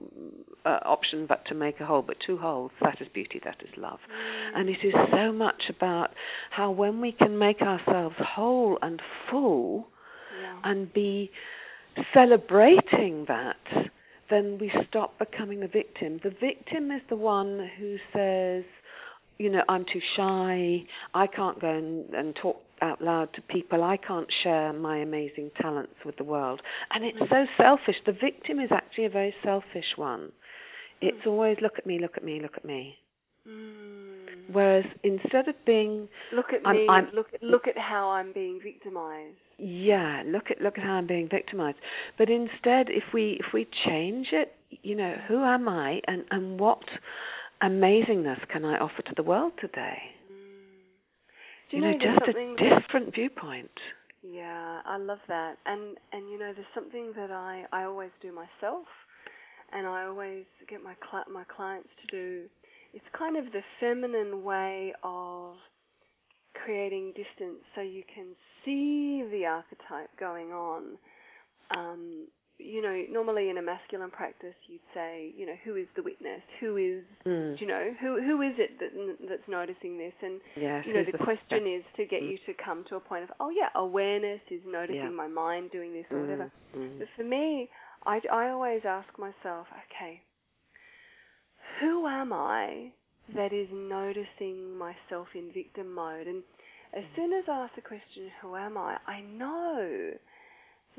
uh, 0.65 0.79
option 0.83 1.25
but 1.27 1.45
to 1.45 1.53
make 1.53 1.79
a 1.79 1.85
whole, 1.85 2.01
but 2.01 2.17
two 2.25 2.35
wholes 2.37 2.71
that 2.81 2.99
is 3.01 3.07
beauty, 3.09 3.39
that 3.43 3.61
is 3.61 3.69
love, 3.77 3.99
Mm. 4.09 4.59
and 4.59 4.69
it 4.69 4.83
is 4.83 4.93
so 5.11 5.31
much 5.31 5.69
about 5.69 6.11
how 6.49 6.71
when 6.71 6.99
we 7.01 7.11
can 7.11 7.37
make 7.37 7.61
ourselves 7.61 8.15
whole 8.17 8.79
and 8.81 8.99
full 9.29 9.87
yeah. 10.41 10.59
and 10.63 10.91
be 10.91 11.31
celebrating 12.13 13.25
that, 13.25 13.89
then 14.29 14.57
we 14.59 14.71
stop 14.87 15.17
becoming 15.19 15.59
the 15.59 15.67
victim. 15.67 16.19
The 16.23 16.29
victim 16.31 16.91
is 16.91 17.01
the 17.09 17.15
one 17.15 17.69
who 17.77 17.97
says, 18.13 18.63
you 19.37 19.49
know, 19.49 19.63
I'm 19.69 19.85
too 19.85 20.01
shy, 20.17 20.83
I 21.13 21.27
can't 21.27 21.59
go 21.59 21.69
and, 21.69 22.13
and 22.13 22.35
talk 22.35 22.61
out 22.81 23.01
loud 23.01 23.33
to 23.33 23.41
people, 23.41 23.83
I 23.83 23.97
can't 23.97 24.27
share 24.43 24.73
my 24.73 24.97
amazing 24.97 25.51
talents 25.61 25.95
with 26.05 26.17
the 26.17 26.23
world. 26.23 26.62
And 26.91 27.04
it's 27.04 27.17
so 27.19 27.45
selfish. 27.58 27.95
The 28.06 28.12
victim 28.13 28.60
is 28.60 28.69
actually 28.71 29.06
a 29.06 29.10
very 29.10 29.33
selfish 29.43 29.95
one. 29.95 30.31
It's 31.01 31.25
always 31.25 31.58
look 31.62 31.73
at 31.77 31.85
me, 31.85 31.99
look 31.99 32.17
at 32.17 32.23
me, 32.23 32.39
look 32.41 32.58
at 32.58 32.65
me. 32.65 32.95
Mm. 33.47 34.51
Whereas 34.51 34.85
instead 35.04 35.47
of 35.47 35.56
being 35.65 36.08
Look 36.33 36.47
at 36.54 36.65
I'm- 36.65 36.75
me. 36.75 36.87
I'm- 36.87 37.10
look 37.13 37.27
look 37.41 37.67
at 37.67 37.77
how 37.77 38.10
I'm 38.10 38.31
being 38.33 38.60
victimized. 38.62 39.37
yeah 39.58 40.23
look 40.25 40.49
at 40.51 40.62
look 40.62 40.77
at 40.77 40.83
how 40.83 40.93
i'm 40.93 41.06
being 41.08 41.27
victimized 41.27 41.77
but 42.17 42.29
instead 42.29 42.89
if 42.89 43.04
we 43.13 43.37
if 43.43 43.51
we 43.54 43.65
change 43.85 44.27
it 44.31 44.54
you 44.83 44.95
know 44.95 45.13
who 45.27 45.43
am 45.43 45.67
i 45.67 46.01
and 46.08 46.23
and 46.31 46.60
what 46.60 46.81
amazingness 47.62 48.47
can 48.49 48.63
i 48.65 48.77
offer 48.77 49.01
to 49.01 49.13
the 49.15 49.23
world 49.23 49.51
today 49.60 49.99
Do 51.69 51.77
you 51.77 51.83
know, 51.83 51.91
know, 51.91 51.97
just 51.97 52.27
a 52.27 52.79
different 52.79 53.13
viewpoint. 53.13 53.71
Yeah, 54.21 54.81
I 54.85 54.97
love 54.97 55.19
that. 55.27 55.57
And 55.65 55.97
and 56.11 56.29
you 56.29 56.37
know, 56.39 56.51
there's 56.53 56.67
something 56.73 57.13
that 57.15 57.31
I 57.31 57.65
I 57.71 57.83
always 57.83 58.11
do 58.21 58.33
myself, 58.33 58.87
and 59.71 59.87
I 59.87 60.05
always 60.05 60.45
get 60.67 60.83
my 60.83 60.95
cli- 61.09 61.31
my 61.31 61.43
clients 61.55 61.89
to 62.01 62.07
do. 62.15 62.45
It's 62.93 63.05
kind 63.17 63.37
of 63.37 63.45
the 63.51 63.61
feminine 63.79 64.43
way 64.43 64.93
of 65.03 65.53
creating 66.65 67.13
distance, 67.15 67.61
so 67.75 67.81
you 67.81 68.03
can 68.13 68.35
see 68.65 69.23
the 69.31 69.45
archetype 69.45 70.09
going 70.19 70.51
on. 70.51 70.97
Um, 71.75 72.27
you 72.60 72.81
know, 72.81 72.93
normally 73.10 73.49
in 73.49 73.57
a 73.57 73.62
masculine 73.62 74.12
practice, 74.12 74.53
you'd 74.67 74.83
say, 74.93 75.31
you 75.35 75.45
know, 75.45 75.55
who 75.63 75.75
is 75.75 75.87
the 75.95 76.03
witness? 76.03 76.41
Who 76.60 76.77
is, 76.77 77.03
Mm. 77.25 77.60
you 77.60 77.67
know, 77.67 77.93
who 78.01 78.21
who 78.21 78.41
is 78.41 78.53
it 78.60 78.77
that 78.79 78.91
that's 79.29 79.47
noticing 79.47 79.97
this? 79.97 80.13
And 80.21 80.41
Yes. 80.55 80.85
you 80.85 80.93
know, 80.93 81.03
the 81.03 81.17
question 81.17 81.65
is 81.67 81.83
to 81.95 82.05
get 82.05 82.21
Mm. 82.21 82.31
you 82.31 82.37
to 82.45 82.53
come 82.53 82.83
to 82.85 82.95
a 82.97 82.99
point 82.99 83.23
of, 83.23 83.31
oh 83.39 83.49
yeah, 83.49 83.69
awareness 83.75 84.41
is 84.51 84.62
noticing 84.65 85.01
Yeah. 85.01 85.10
my 85.23 85.27
mind 85.27 85.71
doing 85.71 85.93
this 85.93 86.05
or 86.12 86.17
Mm, 86.17 86.21
whatever. 86.21 86.51
mm. 86.75 86.99
But 86.99 87.07
for 87.15 87.23
me, 87.23 87.69
I, 88.05 88.21
I 88.31 88.49
always 88.49 88.85
ask 88.85 89.17
myself, 89.17 89.67
okay, 89.85 90.21
who 91.79 92.07
am 92.07 92.33
I 92.33 92.91
that 93.35 93.53
is 93.53 93.69
noticing 93.71 94.75
myself 94.77 95.27
in 95.35 95.51
victim 95.51 95.93
mode? 95.93 96.27
And 96.27 96.43
as 96.93 97.03
soon 97.15 97.33
as 97.33 97.43
I 97.47 97.63
ask 97.65 97.75
the 97.75 97.81
question, 97.81 98.29
who 98.41 98.55
am 98.55 98.77
I, 98.77 98.97
I 99.07 99.21
know 99.21 100.13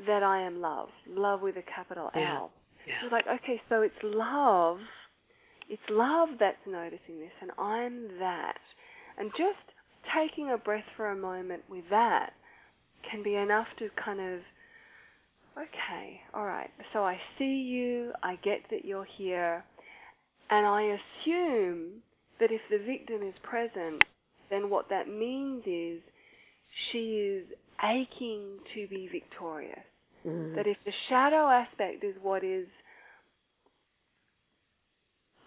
that 0.07 0.23
I 0.23 0.43
am 0.43 0.61
love, 0.61 0.89
love 1.09 1.43
with 1.43 1.57
a 1.57 1.63
capital 1.63 2.11
Yeah. 2.15 2.37
L. 2.37 2.53
Yeah. 2.87 2.95
It's 3.05 3.13
like, 3.13 3.27
okay, 3.27 3.61
so 3.69 3.83
it's 3.83 3.95
love. 4.03 4.79
It's 5.69 5.83
love 5.91 6.31
that's 6.39 6.67
noticing 6.67 7.21
this, 7.21 7.33
and 7.41 7.51
I'm 7.59 8.19
that. 8.19 8.59
And 9.19 9.31
just 9.37 9.59
taking 10.17 10.51
a 10.51 10.59
breath 10.59 10.85
for 10.97 11.11
a 11.11 11.17
moment 11.17 11.63
with 11.69 11.85
that 11.91 12.33
can 13.09 13.23
be 13.23 13.37
enough 13.37 13.67
to 13.79 13.89
kind 14.03 14.21
of, 14.21 14.41
okay, 15.57 16.21
all 16.35 16.47
right, 16.47 16.71
so 16.93 17.05
I 17.05 17.19
see 17.39 17.45
you, 17.45 18.13
I 18.23 18.37
get 18.37 18.61
that 18.71 18.85
you're 18.85 19.07
here, 19.19 19.63
and 20.49 20.67
I 20.67 20.97
assume 20.97 22.03
that 22.41 22.51
if 22.51 22.61
the 22.71 22.79
victim 22.79 23.23
is 23.23 23.35
present, 23.43 24.03
then 24.51 24.71
what 24.71 24.89
that 24.89 25.07
means 25.07 25.63
is 25.67 26.01
she 26.91 26.99
is 26.99 27.47
aching 27.83 28.59
to 28.75 28.89
be 28.89 29.09
victorious 29.13 29.79
Mm. 30.27 30.55
that 30.55 30.67
if 30.67 30.77
the 30.85 30.93
shadow 31.09 31.49
aspect 31.49 32.05
is 32.05 32.15
what 32.23 32.45
is 32.45 32.67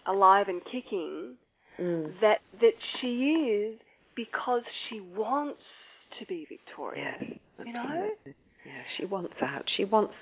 alive 0.08 0.48
and 0.48 0.62
kicking, 0.66 1.36
Mm. 1.80 2.20
that 2.22 2.40
that 2.62 2.74
she 3.00 3.08
is 3.50 3.80
because 4.16 4.62
she 4.88 5.00
wants 5.00 5.62
to 6.20 6.26
be 6.28 6.46
victorious. 6.48 7.16
Yes. 7.20 7.40
You 7.66 7.74
know? 7.74 8.10
Yeah, 8.26 8.84
she 8.98 9.06
wants 9.06 9.34
out. 9.42 9.66
She 9.76 9.84
wants 9.84 10.14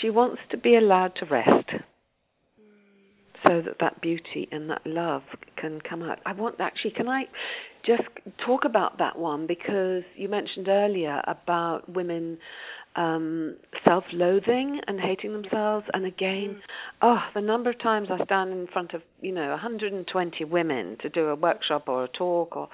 she 0.00 0.10
wants 0.10 0.40
to 0.50 0.58
be 0.58 0.76
allowed 0.76 1.14
to 1.16 1.26
rest 1.26 1.70
so 3.44 3.62
that 3.62 3.76
that 3.80 4.00
beauty 4.00 4.48
and 4.50 4.70
that 4.70 4.82
love 4.86 5.22
can 5.56 5.80
come 5.80 6.02
out. 6.02 6.18
I 6.26 6.32
want 6.32 6.56
actually 6.60 6.92
can 6.92 7.08
I 7.08 7.24
just 7.84 8.02
talk 8.46 8.64
about 8.64 8.98
that 8.98 9.18
one? 9.18 9.46
Because 9.46 10.02
you 10.16 10.28
mentioned 10.28 10.68
earlier 10.68 11.20
about 11.26 11.88
women 11.88 12.38
um 12.94 13.56
self-loathing 13.86 14.80
and 14.86 15.00
hating 15.00 15.32
themselves. 15.32 15.86
And 15.94 16.04
again 16.04 16.60
oh 17.00 17.18
the 17.34 17.40
number 17.40 17.70
of 17.70 17.80
times 17.80 18.08
I 18.10 18.22
stand 18.24 18.52
in 18.52 18.66
front 18.72 18.92
of 18.92 19.02
you 19.20 19.32
know 19.32 19.48
120 19.50 20.44
women 20.44 20.96
to 21.00 21.08
do 21.08 21.26
a 21.28 21.34
workshop 21.34 21.84
or 21.88 22.04
a 22.04 22.08
talk 22.08 22.54
or 22.56 22.68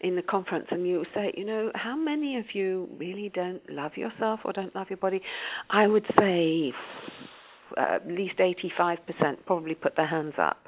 in 0.00 0.16
the 0.16 0.22
conference 0.22 0.66
and 0.70 0.86
you 0.86 1.04
say 1.14 1.32
you 1.36 1.44
know 1.44 1.72
how 1.74 1.96
many 1.96 2.38
of 2.38 2.46
you 2.54 2.88
really 2.98 3.30
don't 3.34 3.62
love 3.68 3.96
yourself 3.96 4.40
or 4.44 4.52
don't 4.52 4.74
love 4.74 4.86
your 4.90 4.98
body? 4.98 5.20
I 5.70 5.86
would 5.86 6.06
say 6.18 6.72
at 7.76 8.06
least 8.06 8.38
85% 8.38 8.98
probably 9.46 9.74
put 9.74 9.96
their 9.96 10.06
hands 10.08 10.34
up 10.38 10.58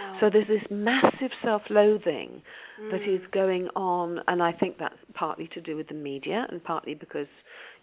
Wow. 0.00 0.16
so 0.20 0.30
there's 0.30 0.46
this 0.48 0.62
massive 0.70 1.30
self-loathing 1.42 2.42
that 2.92 3.00
Mm. 3.00 3.14
is 3.16 3.26
going 3.32 3.68
on, 3.74 4.20
and 4.28 4.40
I 4.40 4.52
think 4.52 4.78
that's 4.78 4.94
partly 5.12 5.48
to 5.48 5.60
do 5.60 5.74
with 5.74 5.88
the 5.88 5.94
media, 5.94 6.46
and 6.48 6.62
partly 6.62 6.94
because 6.94 7.26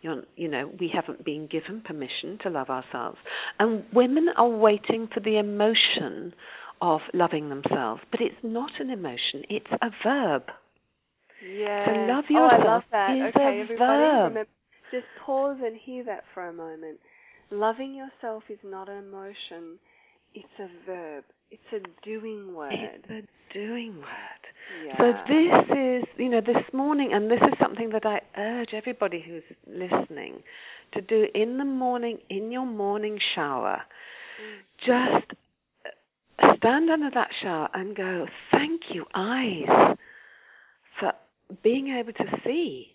you're, 0.01 0.23
know 0.37 0.71
we 0.79 0.87
haven't 0.93 1.25
been 1.25 1.47
given 1.47 1.81
permission 1.81 2.37
to 2.43 2.49
love 2.49 2.69
ourselves, 2.69 3.17
and 3.59 3.83
women 3.93 4.29
are 4.37 4.47
waiting 4.47 5.07
for 5.13 5.19
the 5.19 5.37
emotion 5.37 6.33
of 6.81 7.01
loving 7.13 7.49
themselves, 7.49 8.01
but 8.11 8.21
it's 8.21 8.41
not 8.43 8.71
an 8.79 8.89
emotion; 8.89 9.43
it's 9.49 9.71
a 9.81 9.89
verb. 10.01 10.43
Yeah. 11.41 11.85
So 11.85 11.91
love 12.13 12.25
Oh, 12.33 12.35
I 12.37 12.57
love 12.57 12.61
yourself 12.61 12.83
that. 12.91 13.11
is 13.17 13.35
okay, 13.35 13.43
a 13.59 13.61
everybody, 13.63 13.77
verb. 13.77 14.27
remember, 14.29 14.49
just 14.91 15.05
pause 15.25 15.57
and 15.61 15.75
hear 15.75 16.03
that 16.05 16.23
for 16.33 16.47
a 16.47 16.53
moment. 16.53 16.99
Loving 17.51 17.95
yourself 17.95 18.43
is 18.49 18.59
not 18.63 18.89
an 18.89 18.97
emotion; 18.97 19.79
it's 20.33 20.47
a 20.59 20.67
verb. 20.85 21.23
It's 21.51 21.61
a 21.73 22.05
doing 22.05 22.53
word. 22.55 22.73
It's 22.73 23.09
a 23.09 23.53
doing 23.53 23.95
word. 23.97 24.43
yeah. 24.85 24.97
So 24.97 25.13
this 25.27 25.77
is, 25.77 26.03
you 26.17 26.29
know, 26.29 26.41
this 26.41 26.63
morning, 26.73 27.11
and 27.13 27.29
this 27.29 27.39
is 27.41 27.53
something 27.61 27.89
that 27.91 28.05
I 28.05 28.19
urge 28.37 28.69
everybody 28.73 29.23
who's 29.25 29.43
listening 29.67 30.41
to 30.93 31.01
do 31.01 31.25
in 31.33 31.57
the 31.57 31.65
morning, 31.65 32.17
in 32.29 32.51
your 32.51 32.65
morning 32.65 33.19
shower. 33.35 33.81
Just 34.79 35.31
uh, 35.85 36.53
stand 36.57 36.89
under 36.89 37.09
that 37.13 37.29
shower 37.41 37.69
and 37.73 37.95
go, 37.95 38.25
thank 38.51 38.81
you, 38.93 39.05
eyes, 39.15 39.95
for 40.99 41.13
being 41.63 41.95
able 41.99 42.13
to 42.13 42.25
see. 42.43 42.87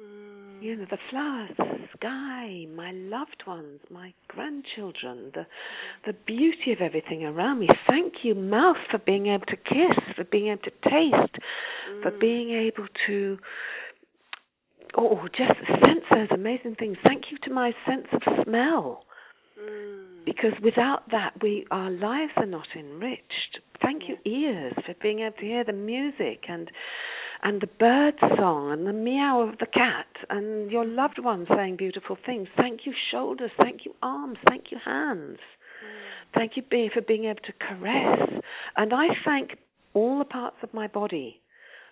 Mm. 0.00 0.62
You 0.62 0.76
know, 0.76 0.86
the 0.90 0.98
flowers, 1.10 1.50
the 1.56 1.88
sky, 1.98 2.66
my 2.74 2.90
loved 2.92 3.44
ones, 3.46 3.80
my 3.90 4.12
grandchildren, 4.28 5.30
the 5.34 5.46
the 6.06 6.12
beauty 6.12 6.72
of 6.72 6.80
everything 6.80 7.24
around 7.24 7.60
me. 7.60 7.68
Thank 7.86 8.24
you, 8.24 8.34
mouth, 8.34 8.78
for 8.90 8.98
being 8.98 9.26
able 9.28 9.46
to 9.46 9.56
kiss, 9.56 9.96
for 10.16 10.24
being 10.24 10.48
able 10.48 10.62
to 10.62 10.70
taste, 10.82 11.36
for 12.02 12.10
Mm. 12.10 12.20
being 12.20 12.50
able 12.50 12.88
to 13.06 13.38
oh, 14.96 15.28
just 15.36 15.58
sense 15.80 16.04
those 16.10 16.30
amazing 16.30 16.76
things. 16.76 16.96
Thank 17.04 17.30
you 17.30 17.38
to 17.38 17.50
my 17.50 17.74
sense 17.86 18.06
of 18.12 18.22
smell. 18.44 19.04
Mm. 19.60 20.24
Because 20.24 20.52
without 20.62 21.08
that 21.10 21.40
we 21.42 21.66
our 21.70 21.90
lives 21.90 22.32
are 22.36 22.46
not 22.46 22.66
enriched. 22.74 23.60
Thank 23.80 24.08
you, 24.08 24.16
ears, 24.24 24.74
for 24.84 24.94
being 25.00 25.20
able 25.20 25.36
to 25.36 25.44
hear 25.44 25.64
the 25.64 25.72
music 25.72 26.44
and 26.48 26.70
and 27.44 27.60
the 27.60 27.66
bird 27.66 28.14
song 28.38 28.72
and 28.72 28.86
the 28.86 28.92
meow 28.92 29.42
of 29.42 29.58
the 29.58 29.66
cat 29.66 30.06
and 30.30 30.70
your 30.70 30.86
loved 30.86 31.18
ones 31.18 31.46
saying 31.54 31.76
beautiful 31.76 32.16
things. 32.24 32.48
Thank 32.56 32.80
you, 32.86 32.94
shoulders. 33.10 33.50
Thank 33.58 33.84
you, 33.84 33.94
arms. 34.02 34.38
Thank 34.48 34.64
you, 34.70 34.78
hands. 34.82 35.38
Thank 36.34 36.52
you 36.56 36.62
for 36.92 37.02
being 37.02 37.26
able 37.26 37.42
to 37.44 37.52
caress. 37.52 38.42
And 38.76 38.92
I 38.92 39.08
thank 39.24 39.58
all 39.92 40.18
the 40.18 40.24
parts 40.24 40.56
of 40.62 40.72
my 40.74 40.88
body 40.88 41.40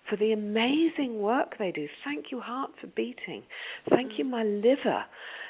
for 0.09 0.16
the 0.16 0.32
amazing 0.32 1.20
work 1.20 1.55
they 1.59 1.70
do. 1.70 1.86
Thank 2.05 2.26
you, 2.32 2.40
heart, 2.40 2.70
for 2.80 2.88
beating. 2.88 3.42
Thank 3.90 4.12
you, 4.18 4.24
my 4.24 4.42
liver 4.42 5.05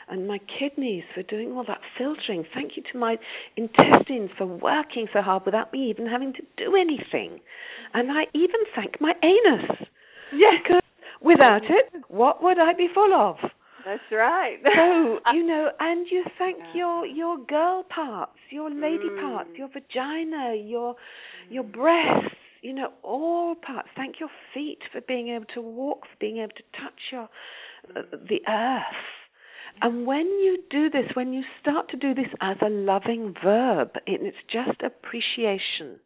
and 0.08 0.26
my 0.26 0.38
kidneys 0.58 1.04
for 1.14 1.22
doing 1.22 1.52
all 1.52 1.64
that 1.66 1.80
filtering. 1.98 2.44
Thank 2.54 2.76
you 2.76 2.82
to 2.92 2.98
my 2.98 3.16
intestines 3.56 4.30
for 4.36 4.46
working 4.46 5.06
so 5.12 5.20
hard 5.22 5.44
without 5.44 5.72
me 5.72 5.88
even 5.90 6.06
having 6.06 6.32
to 6.34 6.42
do 6.56 6.76
anything. 6.76 7.40
And 7.94 8.10
I 8.10 8.24
even 8.34 8.60
thank 8.74 9.00
my 9.00 9.12
anus. 9.22 9.88
Yeah. 10.32 10.58
Because 10.62 10.82
without 11.20 11.62
it, 11.64 11.92
what 12.08 12.42
would 12.42 12.58
I 12.58 12.72
be 12.74 12.88
full 12.92 13.12
of? 13.14 13.36
That's 13.84 14.02
right. 14.12 14.58
So 14.62 15.18
you 15.34 15.44
know, 15.44 15.70
and 15.80 16.06
you 16.10 16.24
thank 16.38 16.58
Yeah. 16.58 16.78
your 16.80 17.06
your 17.06 17.36
girl 17.38 17.84
parts, 17.84 18.38
your 18.50 18.70
lady 18.70 19.10
Mm. 19.10 19.20
parts, 19.20 19.50
your 19.56 19.68
vagina, 19.68 20.54
your 20.54 20.94
your 21.50 21.64
breasts, 21.64 22.36
you 22.62 22.72
know, 22.72 22.92
all 23.02 23.54
parts. 23.56 23.88
Thank 23.96 24.20
your 24.20 24.30
feet 24.54 24.78
for 24.92 25.00
being 25.00 25.28
able 25.28 25.46
to 25.54 25.60
walk, 25.60 26.02
for 26.06 26.16
being 26.20 26.38
able 26.38 26.54
to 26.54 26.62
touch 26.80 27.00
your 27.10 27.28
uh, 27.96 28.02
the 28.12 28.40
earth. 28.48 29.21
And 29.80 30.06
when 30.06 30.26
you 30.26 30.58
do 30.70 30.90
this, 30.90 31.06
when 31.14 31.32
you 31.32 31.42
start 31.60 31.88
to 31.90 31.96
do 31.96 32.14
this 32.14 32.28
as 32.40 32.56
a 32.64 32.68
loving 32.68 33.34
verb, 33.42 33.90
it's 34.06 34.36
just 34.52 34.80
appreciation. 34.82 35.98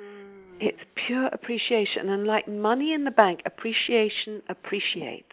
Mm. 0.00 0.58
It's 0.60 0.80
pure 1.06 1.26
appreciation, 1.26 2.08
and 2.08 2.26
like 2.26 2.48
money 2.48 2.92
in 2.92 3.04
the 3.04 3.10
bank, 3.10 3.40
appreciation 3.46 4.42
appreciates 4.48 5.32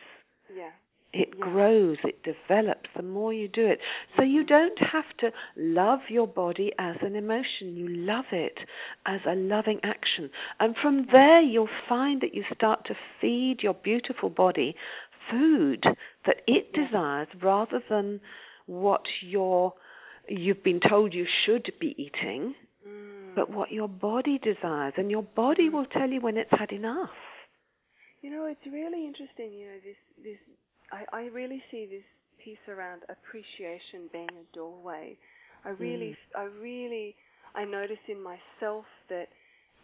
yeah. 0.55 0.69
it 1.13 1.29
Yeah. 1.37 1.43
grows, 1.43 1.97
it 2.03 2.21
develops 2.23 2.89
the 2.95 3.03
more 3.03 3.33
you 3.33 3.47
do 3.47 3.65
it. 3.65 3.79
So 4.15 4.23
you 4.23 4.43
don't 4.43 4.77
have 4.79 5.05
to 5.19 5.31
love 5.55 6.01
your 6.09 6.27
body 6.27 6.71
as 6.79 6.97
an 7.01 7.15
emotion, 7.15 7.75
you 7.75 7.87
love 7.89 8.25
it 8.31 8.57
as 9.05 9.21
a 9.25 9.35
loving 9.35 9.79
action. 9.83 10.29
And 10.59 10.75
from 10.81 11.07
there, 11.11 11.41
you'll 11.41 11.69
find 11.89 12.21
that 12.21 12.33
you 12.33 12.43
start 12.53 12.85
to 12.85 12.95
feed 13.19 13.57
your 13.63 13.73
beautiful 13.73 14.29
body 14.29 14.75
food 15.31 15.83
that 16.25 16.37
it 16.47 16.73
desires 16.73 17.27
rather 17.41 17.81
than 17.89 18.19
what 18.65 19.01
your 19.21 19.73
you've 20.29 20.63
been 20.63 20.81
told 20.89 21.13
you 21.13 21.25
should 21.45 21.71
be 21.79 21.95
eating, 21.97 22.53
Mm. 22.87 23.35
but 23.35 23.49
what 23.49 23.71
your 23.71 23.87
body 23.87 24.37
desires. 24.37 24.93
And 24.97 25.09
your 25.09 25.23
body 25.23 25.69
will 25.69 25.85
tell 25.85 26.09
you 26.09 26.21
when 26.21 26.37
it's 26.37 26.51
had 26.51 26.71
enough. 26.71 27.09
You 28.21 28.31
know, 28.31 28.45
it's 28.45 28.65
really 28.65 29.05
interesting. 29.05 29.53
You 29.53 29.67
know, 29.67 29.79
this 29.83 29.97
this 30.23 30.39
I, 30.91 31.05
I 31.11 31.21
really 31.27 31.61
see 31.71 31.85
this 31.85 32.03
piece 32.43 32.63
around 32.67 33.03
appreciation 33.09 34.09
being 34.11 34.29
a 34.29 34.55
doorway. 34.55 35.17
I 35.65 35.69
really, 35.69 36.15
Mm. 36.35 36.39
I 36.39 36.43
really, 36.61 37.15
I 37.55 37.65
notice 37.65 38.03
in 38.07 38.21
myself 38.21 38.85
that 39.09 39.27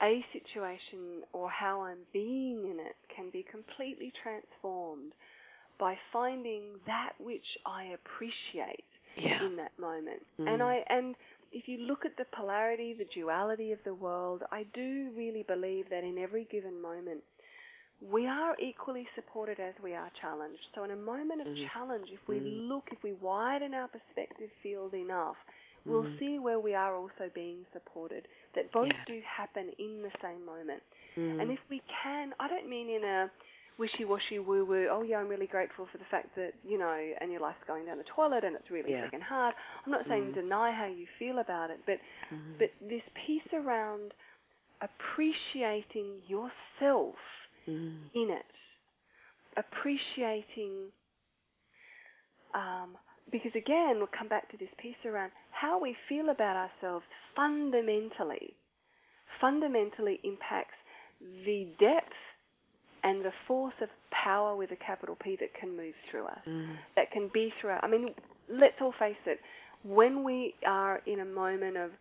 a 0.02 0.24
situation 0.34 1.24
or 1.34 1.50
how 1.50 1.82
I'm 1.82 2.00
being 2.12 2.68
in 2.72 2.80
it 2.80 2.96
can 3.16 3.30
be 3.32 3.44
completely 3.44 4.12
transformed 4.22 5.14
by 5.80 5.98
finding 6.12 6.64
that 6.86 7.14
which 7.20 7.46
I 7.66 7.96
appreciate 7.98 8.86
Yeah. 9.16 9.46
in 9.46 9.56
that 9.58 9.78
moment. 9.78 10.26
Mm. 10.40 10.48
And 10.54 10.64
I 10.64 10.84
and 10.90 11.16
if 11.52 11.68
you 11.68 11.78
look 11.80 12.06
at 12.06 12.18
the 12.18 12.26
polarity, 12.36 12.94
the 12.94 13.06
duality 13.14 13.72
of 13.72 13.80
the 13.84 13.94
world, 13.94 14.44
I 14.52 14.64
do 14.74 15.12
really 15.16 15.44
believe 15.44 15.90
that 15.90 16.04
in 16.04 16.18
every 16.18 16.46
given 16.46 16.82
moment 16.82 17.22
we 18.02 18.28
are 18.28 18.56
equally 18.60 19.08
supported 19.16 19.60
as 19.60 19.74
we 19.82 19.94
are 19.94 20.12
challenged. 20.20 20.60
So 20.76 20.84
in 20.84 20.92
a 20.92 20.96
moment 20.96 21.42
of 21.42 21.48
Mhm. 21.48 21.70
challenge, 21.72 22.12
if 22.12 22.28
we 22.28 22.40
Mm. 22.40 22.68
look, 22.68 22.92
if 22.92 23.02
we 23.04 23.14
widen 23.14 23.74
our 23.74 23.88
perspective 23.88 24.52
field 24.62 24.94
enough, 24.94 25.38
we'll 25.86 26.04
Mm. 26.04 26.20
see 26.20 26.40
where 26.40 26.60
we 26.60 26.74
are 26.74 26.96
also 26.96 27.30
being 27.30 27.66
supported. 27.72 28.28
That 28.54 28.72
both 28.72 28.92
Yeah. 28.92 29.04
do 29.06 29.22
happen 29.22 29.70
in 29.78 30.02
the 30.02 30.12
same 30.22 30.44
moment. 30.44 30.84
Mm. 31.16 31.40
And 31.42 31.52
if 31.52 31.60
we 31.70 31.80
can, 32.02 32.34
I 32.40 32.48
don't 32.50 32.68
mean 32.68 32.90
in 32.90 33.04
a 33.06 33.32
wishy-washy 33.78 34.40
woo-woo, 34.40 34.88
oh 34.92 35.02
yeah, 35.04 35.18
I'm 35.18 35.28
really 35.28 35.48
grateful 35.48 35.88
for 35.92 35.98
the 35.98 36.06
fact 36.12 36.36
that, 36.36 36.54
you 36.64 36.78
know, 36.78 36.96
and 37.20 37.32
your 37.32 37.42
life's 37.42 37.64
going 37.68 37.86
down 37.86 37.98
the 37.98 38.04
toilet 38.16 38.44
and 38.44 38.56
it's 38.56 38.70
really 38.70 38.92
Yeah. 38.92 39.06
freaking 39.06 39.22
hard. 39.22 39.56
I'm 39.86 39.92
not 39.92 40.06
saying 40.08 40.32
Mm. 40.32 40.34
deny 40.34 40.72
how 40.72 40.86
you 40.86 41.08
feel 41.20 41.40
about 41.40 41.70
it, 41.72 41.80
but 41.86 42.00
Mhm. 42.32 42.60
but 42.60 42.72
this 42.82 43.02
piece 43.26 43.54
around 43.54 44.14
appreciating 44.82 46.22
yourself 46.28 47.16
Mm. 47.68 48.10
in 48.14 48.30
it, 48.30 48.46
appreciating, 49.58 50.92
um, 52.54 52.98
because 53.32 53.56
again, 53.56 53.98
we'll 53.98 54.08
come 54.08 54.28
back 54.28 54.50
to 54.50 54.58
this 54.58 54.70
piece 54.78 55.04
around 55.06 55.32
how 55.52 55.80
we 55.80 55.96
feel 56.08 56.30
about 56.30 56.56
ourselves 56.56 57.06
fundamentally, 57.36 58.56
fundamentally 59.40 60.20
impacts 60.24 60.76
the 61.46 61.66
depth 61.80 62.14
and 63.04 63.24
the 63.24 63.32
force 63.48 63.74
of 63.82 63.90
power 64.12 64.56
with 64.56 64.72
a 64.72 64.76
capital 64.78 65.16
P 65.22 65.36
that 65.40 65.54
can 65.60 65.76
move 65.76 65.94
through 66.10 66.26
us, 66.26 66.40
Mm. 66.48 66.78
that 66.96 67.12
can 67.12 67.28
be 67.34 67.52
through 67.60 67.72
us. 67.72 67.80
I 67.84 67.88
mean, 67.88 68.14
let's 68.48 68.80
all 68.82 68.94
face 68.94 69.18
it, 69.26 69.40
when 69.84 70.24
we 70.24 70.56
are 70.66 71.02
in 71.06 71.20
a 71.20 71.26
moment 71.26 71.78
of 71.78 71.92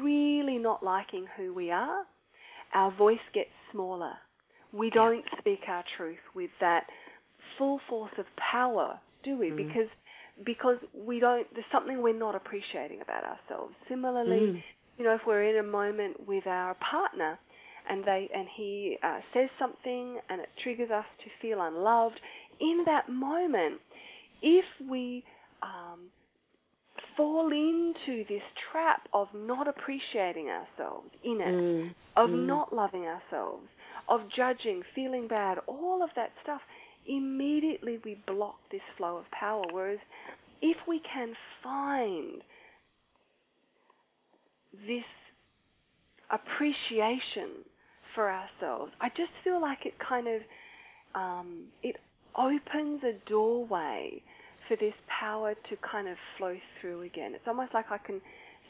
really 0.00 0.58
not 0.58 0.82
liking 0.82 1.26
who 1.36 1.52
we 1.52 1.70
are, 1.70 2.06
our 2.72 2.90
voice 2.90 3.20
gets 3.32 3.50
smaller. 3.70 4.16
We 4.72 4.90
don't 4.90 5.24
speak 5.38 5.60
our 5.68 5.84
truth 5.96 6.18
with 6.34 6.50
that 6.60 6.86
full 7.56 7.78
force 7.88 8.12
of 8.18 8.26
power, 8.36 8.98
do 9.22 9.36
we? 9.36 9.50
Mm. 9.50 9.56
Because 9.56 9.88
because 10.44 10.76
we 10.92 11.18
don't 11.18 11.46
there's 11.54 11.64
something 11.72 12.02
we're 12.02 12.12
not 12.12 12.34
appreciating 12.34 13.00
about 13.00 13.24
ourselves. 13.24 13.74
Similarly, 13.88 14.40
Mm. 14.40 14.62
you 14.98 15.04
know, 15.04 15.14
if 15.14 15.24
we're 15.26 15.44
in 15.44 15.56
a 15.56 15.62
moment 15.62 16.26
with 16.26 16.46
our 16.46 16.74
partner 16.74 17.38
and 17.88 18.04
they 18.04 18.28
and 18.34 18.46
he 18.56 18.96
uh, 19.02 19.18
says 19.32 19.48
something 19.58 20.18
and 20.28 20.40
it 20.40 20.48
triggers 20.62 20.90
us 20.90 21.04
to 21.24 21.30
feel 21.40 21.60
unloved, 21.62 22.18
in 22.60 22.82
that 22.86 23.08
moment, 23.08 23.80
if 24.42 24.64
we 24.90 25.24
um, 25.62 26.00
fall 27.16 27.48
into 27.50 28.24
this 28.28 28.42
trap 28.70 29.08
of 29.12 29.28
not 29.34 29.68
appreciating 29.68 30.48
ourselves 30.48 31.10
in 31.24 31.40
it, 31.40 31.54
Mm. 31.54 31.94
of 32.16 32.30
Mm. 32.30 32.46
not 32.46 32.72
loving 32.72 33.04
ourselves, 33.06 33.66
of 34.08 34.20
judging, 34.34 34.82
feeling 34.94 35.26
bad, 35.28 35.58
all 35.66 36.02
of 36.02 36.10
that 36.16 36.32
stuff, 36.42 36.62
immediately 37.06 37.98
we 38.04 38.14
block 38.26 38.56
this 38.70 38.82
flow 38.96 39.16
of 39.18 39.30
power. 39.30 39.64
Whereas 39.70 39.98
if 40.62 40.76
we 40.86 41.00
can 41.00 41.34
find 41.62 42.42
this 44.86 45.04
appreciation 46.30 47.64
for 48.16 48.32
ourselves, 48.32 48.92
I 49.00 49.10
just 49.10 49.30
feel 49.44 49.62
like 49.62 49.86
it 49.86 49.94
kind 50.00 50.26
of 50.28 50.42
um, 51.14 51.64
it 51.82 51.96
opens 52.36 53.02
a 53.04 53.14
doorway 53.30 54.22
for 54.68 54.76
this 54.76 54.94
power 55.20 55.54
to 55.54 55.76
kind 55.90 56.08
of 56.08 56.16
flow 56.38 56.56
through 56.80 57.02
again. 57.02 57.32
It's 57.34 57.46
almost 57.46 57.74
like 57.74 57.86
I 57.90 57.98
can 57.98 58.20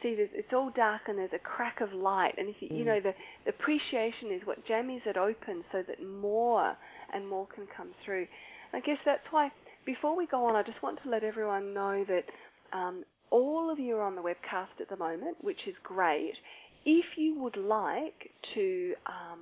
see 0.03 0.15
this. 0.15 0.29
It's 0.35 0.53
all 0.53 0.71
dark 0.77 1.03
and 1.09 1.19
there's 1.19 1.33
a 1.35 1.39
crack 1.41 1.81
of 1.81 1.93
light, 1.95 2.35
and 2.39 2.49
if 2.51 2.57
you, 2.61 2.69
you 2.71 2.85
Mm. 2.85 2.87
know 2.87 3.01
the, 3.03 3.15
the 3.47 3.51
appreciation 3.51 4.33
is 4.33 4.43
what 4.47 4.67
jammies 4.67 5.07
it 5.07 5.17
open 5.17 5.65
so 5.73 5.83
that 5.89 6.05
more 6.05 6.77
and 7.15 7.29
more 7.29 7.47
can 7.55 7.67
come 7.77 7.91
through. 8.05 8.27
I 8.75 8.81
guess 8.81 8.99
that's 9.07 9.27
why 9.31 9.51
before 9.87 10.17
we 10.17 10.27
go 10.27 10.45
on, 10.47 10.57
I 10.57 10.63
just 10.63 10.83
want 10.83 10.99
to 11.05 11.11
let 11.11 11.25
everyone 11.25 11.73
know 11.73 12.05
that 12.09 12.25
um, 12.77 13.05
all 13.31 13.71
of 13.73 13.79
you 13.79 13.97
are 13.97 14.03
on 14.07 14.17
the 14.17 14.23
webcast 14.23 14.81
at 14.81 14.89
the 14.91 14.97
moment, 14.97 15.39
which 15.43 15.61
is 15.67 15.75
great. 15.83 16.35
If 16.89 17.05
you 17.19 17.37
would 17.43 17.57
like 17.57 18.31
to 18.55 18.95
um, 19.07 19.41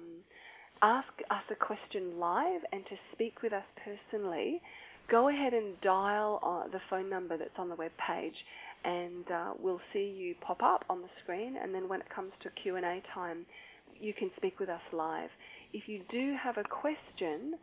ask 0.81 1.13
us 1.31 1.43
a 1.51 1.55
question 1.55 2.19
live 2.19 2.63
and 2.73 2.83
to 2.87 2.97
speak 3.13 3.43
with 3.43 3.53
us 3.53 3.65
personally, 3.85 4.63
go 5.11 5.29
ahead 5.29 5.53
and 5.53 5.79
dial 5.83 6.41
uh, 6.43 6.73
the 6.73 6.81
phone 6.89 7.11
number 7.11 7.37
that's 7.37 7.59
on 7.59 7.69
the 7.69 7.75
web 7.75 7.91
page, 8.09 8.35
and 8.85 9.31
uh, 9.31 9.53
we'll 9.61 9.81
see 9.93 10.15
you 10.17 10.35
pop 10.41 10.63
up 10.63 10.87
on 10.89 11.03
the 11.03 11.09
screen. 11.23 11.57
And 11.63 11.75
then 11.75 11.87
when 11.87 12.01
it 12.01 12.07
comes 12.15 12.33
to 12.45 12.49
Q 12.63 12.77
and 12.77 12.85
A 12.87 13.03
time, 13.15 13.45
you 14.01 14.15
can 14.15 14.31
speak 14.39 14.59
with 14.59 14.71
us 14.71 14.81
live. 14.95 15.29
If 15.75 15.87
you 15.87 16.01
do 16.11 16.35
have 16.43 16.57
a 16.57 16.65
question, 16.65 17.57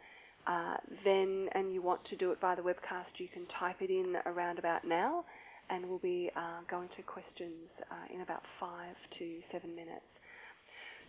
uh, 0.46 0.78
then 1.04 1.48
and 1.54 1.74
you 1.74 1.82
want 1.82 2.02
to 2.12 2.16
do 2.18 2.32
it 2.32 2.38
via 2.40 2.56
the 2.56 2.62
webcast, 2.62 3.18
you 3.18 3.28
can 3.34 3.48
type 3.60 3.78
it 3.82 3.90
in 3.90 4.16
around 4.28 4.60
about 4.60 4.86
now, 4.86 5.26
and 5.72 5.88
we'll 5.88 5.99
be 5.99 6.30
uh, 6.36 6.59
going 6.69 6.89
to 6.97 7.03
questions 7.03 7.69
uh, 7.89 8.13
in 8.13 8.22
about 8.22 8.43
five 8.59 8.95
to 9.17 9.39
seven 9.51 9.76
minutes. 9.76 10.05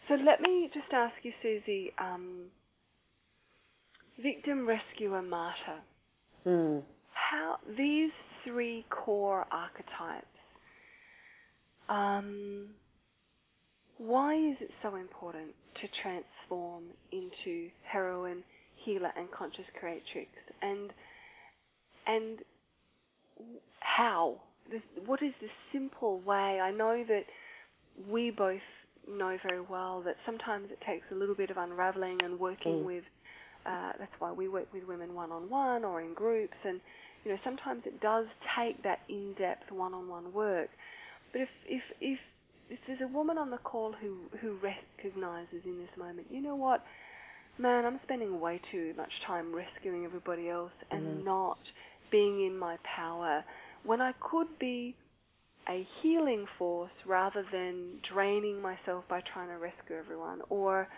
So 0.08 0.14
let 0.14 0.40
me 0.40 0.70
just 0.72 0.92
ask 0.92 1.14
you, 1.22 1.32
Susie, 1.42 1.92
um, 1.98 2.44
victim, 4.22 4.66
rescuer, 4.66 5.22
martyr. 5.22 5.80
Mm. 6.46 6.82
How 7.12 7.56
these 7.76 8.10
three 8.44 8.84
core 8.90 9.46
archetypes. 9.50 10.26
Um, 11.88 12.68
why 13.98 14.34
is 14.34 14.56
it 14.60 14.70
so 14.82 14.96
important 14.96 15.50
to 15.80 15.88
transform 16.02 16.84
into 17.12 17.68
heroine, 17.84 18.42
healer, 18.84 19.10
and 19.16 19.30
conscious 19.30 19.64
creatrix? 19.78 20.30
And 20.60 20.90
and 22.06 22.38
how? 23.80 24.40
This, 24.70 24.82
what 25.06 25.22
is 25.22 25.32
the 25.40 25.48
simple 25.72 26.20
way? 26.20 26.60
I 26.60 26.70
know 26.70 27.04
that 27.08 27.24
we 28.10 28.30
both 28.30 28.60
know 29.08 29.36
very 29.46 29.60
well 29.60 30.02
that 30.02 30.16
sometimes 30.24 30.70
it 30.70 30.78
takes 30.86 31.04
a 31.10 31.14
little 31.14 31.34
bit 31.34 31.50
of 31.50 31.56
unraveling 31.56 32.22
and 32.22 32.38
working 32.38 32.82
Mm. 32.82 32.86
with. 32.86 33.04
Uh, 33.66 33.92
that's 33.98 34.12
why 34.20 34.32
we 34.32 34.48
work 34.48 34.72
with 34.72 34.84
women 34.84 35.14
one 35.14 35.30
on 35.30 35.48
one 35.48 35.84
or 35.84 36.00
in 36.00 36.14
groups, 36.14 36.56
and 36.64 36.80
you 37.24 37.30
know 37.32 37.38
sometimes 37.44 37.86
it 37.86 38.00
does 38.00 38.26
take 38.56 38.82
that 38.82 39.00
in-depth 39.08 39.70
one-on-one 39.70 40.32
work. 40.32 40.70
But 41.32 41.42
if 41.42 41.48
if 41.66 41.82
if 42.00 42.18
if 42.70 42.80
there's 42.86 43.00
a 43.02 43.08
woman 43.08 43.38
on 43.38 43.50
the 43.50 43.58
call 43.58 43.92
who 43.92 44.16
who 44.40 44.56
recognizes 44.62 45.64
in 45.64 45.78
this 45.78 45.96
moment, 45.96 46.26
you 46.30 46.40
know 46.40 46.56
what, 46.56 46.82
man, 47.58 47.84
I'm 47.84 48.00
spending 48.04 48.40
way 48.40 48.60
too 48.70 48.94
much 48.96 49.12
time 49.26 49.54
rescuing 49.54 50.04
everybody 50.04 50.48
else 50.48 50.72
and 50.90 51.04
Mhm. 51.20 51.24
not 51.24 51.58
being 52.10 52.44
in 52.46 52.58
my 52.58 52.78
power 52.84 53.44
when 53.85 54.01
I 54.01 54.12
could 54.20 54.49
be 54.59 54.95
a 55.68 55.87
healing 56.03 56.47
force 56.59 56.91
rather 57.07 57.45
than 57.53 57.99
draining 58.12 58.61
myself 58.61 59.05
by 59.09 59.20
trying 59.33 59.49
to 59.49 59.55
rescue 59.55 59.97
everyone 59.97 60.41
or 60.49 60.89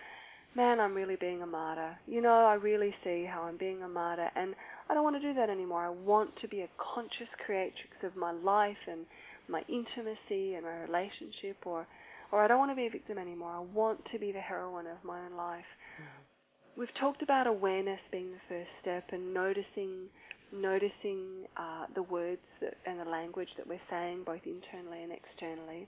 man 0.57 0.80
I'm 0.80 0.95
really 0.95 1.16
being 1.20 1.43
a 1.43 1.47
martyr. 1.47 1.97
You 2.07 2.22
know 2.22 2.47
I 2.47 2.55
really 2.55 2.95
see 3.05 3.26
how 3.30 3.43
I'm 3.43 3.59
being 3.59 3.82
a 3.82 3.89
martyr 3.89 4.30
and 4.37 4.55
I 4.89 4.95
don't 4.95 5.05
want 5.05 5.16
to 5.16 5.22
do 5.22 5.35
that 5.35 5.51
anymore. 5.51 5.85
I 5.85 5.91
want 5.91 6.30
to 6.41 6.49
be 6.49 6.61
a 6.61 6.68
conscious 6.95 7.28
creatrix 7.45 7.93
of 8.03 8.16
my 8.16 8.32
life 8.32 8.80
and 8.91 9.07
my 9.49 9.62
intimacy 9.68 10.55
and 10.55 10.64
my 10.64 10.80
relationship 10.82 11.57
or 11.66 11.87
or 12.32 12.43
I 12.43 12.49
don't 12.49 12.59
want 12.59 12.72
to 12.72 12.76
be 12.76 12.87
a 12.87 12.91
victim 12.91 13.18
anymore. 13.18 13.53
I 13.53 13.61
want 13.61 14.01
to 14.12 14.18
be 14.18 14.32
the 14.32 14.41
heroine 14.41 14.87
of 14.87 14.97
my 15.05 15.20
own 15.20 15.37
life. 15.37 15.68
Hmm. 15.99 16.80
We've 16.80 16.95
talked 16.99 17.22
about 17.22 17.47
awareness 17.47 18.01
being 18.11 18.32
the 18.32 18.41
first 18.49 18.70
step 18.80 19.05
and 19.12 19.32
noticing 19.32 20.09
noticing 20.53 21.47
uh, 21.57 21.86
the 21.95 22.03
words 22.03 22.40
that, 22.61 22.74
and 22.86 23.01
the 23.01 23.11
language 23.11 23.49
that 23.57 23.66
we're 23.66 23.80
saying 23.90 24.22
both 24.24 24.40
internally 24.45 25.03
and 25.03 25.12
externally 25.12 25.86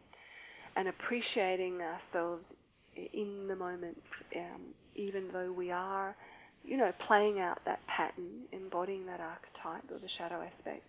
and 0.77 0.89
appreciating 0.89 1.81
ourselves 1.81 2.45
in 3.13 3.47
the 3.49 3.57
moment 3.57 3.97
um, 4.37 4.63
even 4.95 5.29
though 5.33 5.53
we 5.53 5.71
are 5.71 6.17
you 6.65 6.77
know 6.77 6.91
playing 7.07 7.39
out 7.39 7.59
that 7.67 7.81
pattern 7.87 8.45
embodying 8.53 9.07
that 9.07 9.21
archetype 9.21 9.85
or 9.91 9.99
the 9.99 10.09
shadow 10.19 10.43
aspect 10.43 10.83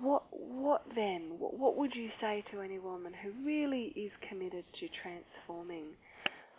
what 0.00 0.22
what 0.30 0.82
then? 0.94 1.32
What, 1.38 1.58
what 1.58 1.76
would 1.76 1.92
you 1.94 2.08
say 2.20 2.44
to 2.52 2.60
any 2.60 2.78
woman 2.78 3.12
who 3.22 3.30
really 3.44 3.92
is 3.96 4.10
committed 4.28 4.64
to 4.80 4.88
transforming 5.02 5.86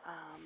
um, 0.07 0.43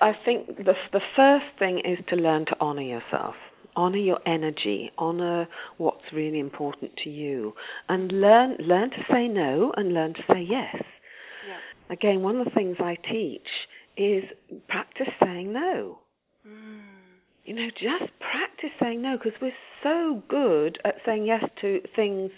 I, 0.00 0.08
I 0.08 0.12
think 0.24 0.56
the 0.58 0.74
the 0.92 1.00
first 1.16 1.46
thing 1.58 1.80
is 1.84 1.98
to 2.08 2.16
learn 2.16 2.46
to 2.46 2.56
honor 2.60 2.82
yourself. 2.82 3.34
Honor 3.74 3.98
your 3.98 4.20
energy. 4.26 4.90
Honor 4.98 5.48
what's 5.78 6.04
really 6.12 6.38
important 6.40 6.92
to 7.04 7.10
you. 7.10 7.54
And 7.88 8.12
learn 8.12 8.56
learn 8.58 8.90
to 8.90 9.04
say 9.10 9.28
no 9.28 9.72
and 9.76 9.94
learn 9.94 10.14
to 10.14 10.20
say 10.30 10.40
yes. 10.48 10.76
Yeah. 11.48 11.92
again 11.94 12.22
one 12.22 12.36
of 12.36 12.44
the 12.44 12.50
things 12.52 12.76
i 12.78 12.96
teach 13.10 13.48
is 13.96 14.24
practice 14.68 15.08
saying 15.22 15.52
no. 15.52 15.98
Mm. 16.46 16.82
you 17.44 17.54
know 17.54 17.68
just 17.70 18.12
practice 18.20 18.70
saying 18.80 19.02
no 19.02 19.16
because 19.16 19.38
we're 19.40 19.52
so 19.82 20.22
good 20.28 20.78
at 20.84 20.96
saying 21.04 21.26
yes 21.26 21.44
to 21.60 21.80
things 21.96 22.30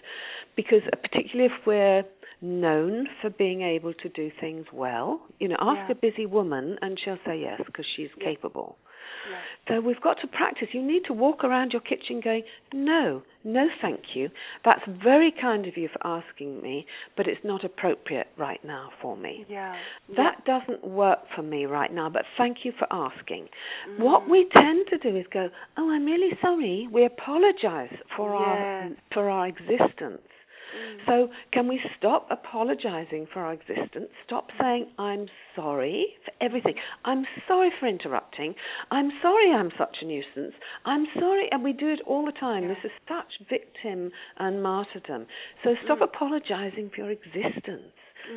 because 0.56 0.82
particularly 1.02 1.52
if 1.52 1.66
we're 1.66 2.02
known 2.44 3.06
for 3.22 3.30
being 3.30 3.62
able 3.62 3.94
to 3.94 4.08
do 4.10 4.30
things 4.40 4.66
well 4.72 5.20
you 5.40 5.48
know 5.48 5.56
ask 5.60 5.88
Yeah. 5.88 5.92
a 5.92 5.94
busy 5.94 6.26
woman 6.26 6.76
and 6.82 6.98
she'll 7.02 7.18
say 7.26 7.40
yes 7.40 7.60
because 7.64 7.86
she's 7.96 8.10
Yeah. 8.18 8.24
capable 8.30 8.76
Yeah. 9.30 9.38
so 9.68 9.80
we've 9.80 10.00
got 10.02 10.18
to 10.20 10.26
practice. 10.26 10.68
You 10.72 10.82
need 10.82 11.04
to 11.06 11.14
walk 11.14 11.44
around 11.44 11.72
your 11.72 11.80
kitchen 11.80 12.20
going, 12.22 12.42
no, 12.74 13.22
no, 13.42 13.68
thank 13.80 14.00
you. 14.14 14.28
That's 14.64 14.82
very 15.02 15.32
kind 15.40 15.66
of 15.66 15.76
you 15.78 15.88
for 15.88 16.06
asking 16.06 16.60
me, 16.60 16.86
but 17.16 17.26
it's 17.26 17.42
not 17.42 17.64
appropriate 17.64 18.28
right 18.36 18.62
now 18.64 18.90
for 19.00 19.16
me. 19.16 19.46
Yeah. 19.48 19.74
That 20.16 20.44
doesn't 20.44 20.84
work 20.84 21.20
for 21.34 21.42
me 21.42 21.64
right 21.64 21.92
now, 21.92 22.10
but 22.10 22.22
thank 22.36 22.58
you 22.64 22.72
for 22.78 22.86
asking. 22.92 23.48
Mm. 23.88 24.00
What 24.00 24.28
we 24.28 24.46
tend 24.52 24.88
to 24.90 24.98
do 24.98 25.16
is 25.16 25.26
go, 25.32 25.48
"Oh, 25.78 25.90
I'm 25.90 26.04
really 26.04 26.36
sorry." 26.42 26.88
We 26.90 27.04
apologize 27.06 27.96
for 28.16 28.34
our 28.34 28.90
for 29.12 29.30
our 29.30 29.46
existence. 29.46 30.20
Mm. 30.74 31.06
So, 31.06 31.28
can 31.52 31.68
we 31.68 31.80
stop 31.98 32.26
apologizing 32.30 33.26
for 33.32 33.40
our 33.40 33.52
existence? 33.52 34.08
Stop 34.26 34.48
saying, 34.60 34.86
I'm 34.98 35.26
sorry 35.54 36.06
for 36.24 36.32
everything. 36.44 36.74
I'm 37.04 37.24
sorry 37.46 37.70
for 37.78 37.86
interrupting. 37.86 38.54
I'm 38.90 39.10
sorry 39.22 39.52
I'm 39.52 39.70
such 39.78 39.96
a 40.02 40.04
nuisance. 40.06 40.54
I'm 40.84 41.06
sorry, 41.18 41.48
and 41.50 41.62
we 41.62 41.72
do 41.72 41.88
it 41.88 42.00
all 42.06 42.24
the 42.26 42.32
time. 42.32 42.62
Yeah. 42.64 42.68
This 42.70 42.84
is 42.84 42.90
such 43.08 43.46
victim 43.48 44.10
and 44.38 44.62
martyrdom. 44.62 45.26
So, 45.62 45.74
stop 45.84 45.98
Mm. 45.98 46.04
apologizing 46.04 46.90
for 46.90 46.96
your 47.02 47.10
existence. 47.10 47.92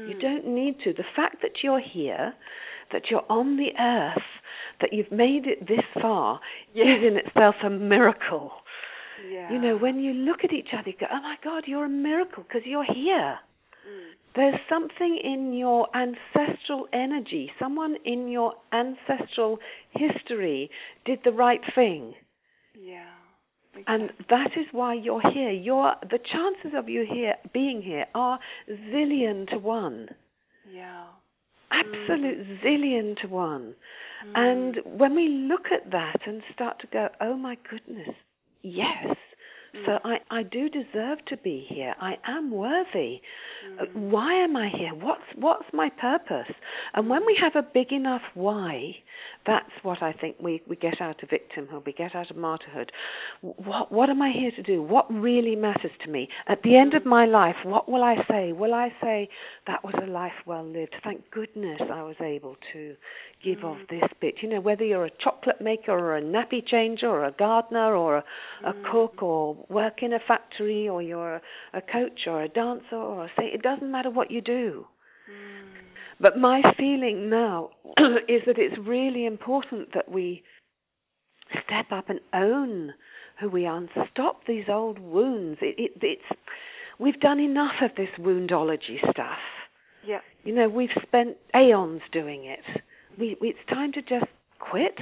You 0.08 0.16
Mm. 0.16 0.20
don't 0.22 0.48
need 0.48 0.80
to. 0.82 0.94
The 0.94 1.04
fact 1.16 1.42
that 1.42 1.64
you're 1.64 1.80
here, 1.80 2.34
that 2.92 3.10
you're 3.10 3.26
on 3.30 3.58
the 3.58 3.72
earth, 3.80 4.24
that 4.82 4.94
you've 4.94 5.12
made 5.12 5.48
it 5.48 5.66
this 5.66 5.84
far, 6.02 6.40
Yeah. 6.74 6.86
is 6.96 7.04
in 7.04 7.18
itself 7.18 7.56
a 7.64 7.70
miracle. 7.70 8.54
Yeah. 9.30 9.52
You 9.52 9.60
know, 9.60 9.78
when 9.78 10.00
you 10.00 10.14
look 10.14 10.44
at 10.44 10.54
each 10.54 10.70
other, 10.74 10.90
you 10.90 10.96
go, 11.00 11.08
oh 11.12 11.22
my 11.22 11.36
God, 11.44 11.64
you're 11.68 11.86
a 11.86 11.90
miracle 11.90 12.44
because 12.44 12.62
you're 12.66 12.86
here. 12.86 13.40
Mm. 13.88 14.14
There's 14.36 14.60
something 14.70 15.20
in 15.24 15.54
your 15.54 15.88
ancestral 15.96 16.88
energy. 16.94 17.52
Someone 17.60 17.96
in 18.06 18.28
your 18.28 18.54
ancestral 18.72 19.60
history 19.92 20.70
did 21.06 21.20
the 21.24 21.32
right 21.32 21.62
thing. 21.74 22.14
Yeah. 22.80 23.06
And 23.86 24.12
that 24.30 24.52
is 24.56 24.66
why 24.72 24.94
you're 24.96 25.22
here. 25.22 25.52
You're, 25.52 25.94
the 26.02 26.20
chances 26.20 26.78
of 26.78 26.90
you 26.90 27.06
here 27.12 27.36
being 27.54 27.82
here 27.82 28.06
are 28.16 28.40
zillion 28.70 29.48
to 29.50 29.58
one. 29.58 30.10
Yeah. 30.72 31.06
Absolute 31.72 32.48
zillion 32.64 33.20
to 33.22 33.28
one. 33.28 33.76
Mm. 34.26 34.34
And 34.36 35.00
when 35.00 35.16
we 35.16 35.28
look 35.30 35.66
at 35.72 35.92
that 35.92 36.22
and 36.26 36.42
start 36.54 36.80
to 36.82 36.88
go, 36.88 37.10
oh 37.22 37.36
my 37.36 37.58
goodness, 37.70 38.16
yes. 38.62 39.16
So 39.86 39.92
Mm. 39.92 40.00
I, 40.06 40.40
I 40.40 40.44
do 40.44 40.70
deserve 40.70 41.24
to 41.28 41.38
be 41.38 41.66
here. 41.70 41.94
I 42.00 42.18
am 42.26 42.52
worthy. 42.52 43.22
Mm. 43.70 43.94
Why 44.10 44.34
am 44.44 44.56
I 44.56 44.70
here? 44.70 44.94
What's 44.94 45.24
what's 45.36 45.66
my 45.74 45.90
purpose? 45.90 46.52
And 46.94 47.10
when 47.10 47.26
we 47.26 47.38
have 47.42 47.56
a 47.56 47.68
big 47.74 47.92
enough 47.92 48.22
why, 48.34 48.96
that's 49.48 49.72
what 49.82 50.04
I 50.04 50.12
think 50.14 50.36
we, 50.40 50.62
we 50.68 50.76
get 50.76 51.02
out 51.02 51.24
of 51.24 51.30
victimhood, 51.30 51.86
we 51.86 51.94
get 51.94 52.14
out 52.16 52.30
of 52.30 52.38
martyrhood. 52.38 52.90
What 53.42 53.92
what 53.92 54.10
am 54.10 54.22
I 54.22 54.32
here 54.32 54.52
to 54.52 54.62
do? 54.62 54.82
What 54.84 55.06
really 55.12 55.56
matters 55.56 55.92
to 56.04 56.12
me? 56.12 56.28
At 56.48 56.62
the 56.64 56.78
end 56.78 56.94
of 56.94 57.06
my 57.06 57.26
life, 57.26 57.56
what 57.64 57.90
will 57.90 58.04
I 58.04 58.16
say? 58.30 58.52
Will 58.52 58.74
I 58.74 58.90
say 59.02 59.30
that 59.66 59.84
was 59.84 59.96
a 60.04 60.06
life 60.06 60.34
well 60.46 60.66
lived? 60.66 60.96
Thank 61.04 61.32
goodness 61.32 61.80
I 61.82 62.04
was 62.04 62.18
able 62.20 62.58
to 62.74 62.96
give 63.44 63.64
of 63.64 63.78
Mm. 63.78 63.88
this 63.90 64.10
bit. 64.20 64.36
You 64.42 64.50
know, 64.50 64.60
whether 64.60 64.84
you're 64.84 65.06
a 65.06 65.18
chocolate 65.24 65.62
maker 65.62 65.92
or 65.92 66.18
a 66.18 66.22
nappy 66.22 66.62
changer 66.66 67.08
or 67.08 67.24
a 67.26 67.32
gardener 67.32 67.96
or 67.96 68.18
a, 68.18 68.24
a 68.66 68.74
Mm. 68.74 68.92
cook 68.92 69.24
or 69.24 69.56
work 69.70 70.04
in 70.04 70.12
a 70.14 70.20
factory 70.20 70.90
or 70.90 71.02
you're 71.02 71.36
a, 71.36 71.42
a 71.74 71.82
coach 71.82 72.20
or 72.28 72.42
a 72.44 72.50
dancer 72.50 72.96
or 72.96 73.26
a 73.26 73.30
say 73.38 73.46
it 73.48 73.62
doesn't 73.62 73.92
matter 73.92 74.10
what 74.10 74.30
you 74.32 74.42
do. 74.42 74.86
Mm. 75.30 75.57
But 76.20 76.38
my 76.38 76.62
feeling 76.78 77.30
now 77.30 77.70
is 78.28 78.42
that 78.48 78.58
it's 78.58 78.78
really 78.86 79.26
important 79.26 79.90
that 79.94 80.10
we 80.12 80.44
step 81.66 81.86
up 81.92 82.10
and 82.10 82.20
own 82.34 82.94
who 83.40 83.50
we 83.50 83.66
are 83.66 83.78
and 83.78 83.90
stop 84.12 84.42
these 84.48 84.66
old 84.70 85.00
wounds. 85.00 85.60
It, 85.62 85.76
it, 85.78 85.92
it's 86.02 86.40
we've 87.00 87.20
done 87.20 87.40
enough 87.40 87.76
of 87.84 87.92
this 87.96 88.10
woundology 88.20 89.00
stuff. 89.12 89.38
Yeah. 90.06 90.20
You 90.44 90.56
know, 90.56 90.70
we've 90.70 90.90
spent 91.04 91.38
aeons 91.56 92.02
doing 92.12 92.46
it. 92.46 92.82
We, 93.20 93.36
we 93.40 93.50
it's 93.50 93.60
time 93.70 93.92
to 93.94 94.02
just 94.02 94.26
quit. 94.60 94.98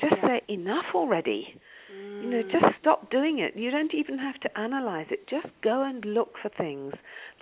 Just 0.00 0.14
Yeah. 0.22 0.28
say 0.28 0.42
enough 0.48 0.84
already. 0.94 1.60
You 1.90 2.28
know, 2.30 2.42
Mm. 2.42 2.50
just 2.50 2.66
stop 2.80 3.10
doing 3.10 3.38
it. 3.38 3.56
You 3.56 3.70
don't 3.70 3.94
even 3.94 4.18
have 4.18 4.38
to 4.40 4.58
analyze 4.58 5.06
it. 5.10 5.26
Just 5.26 5.46
go 5.62 5.82
and 5.82 6.04
look 6.04 6.36
for 6.38 6.48
things 6.50 6.92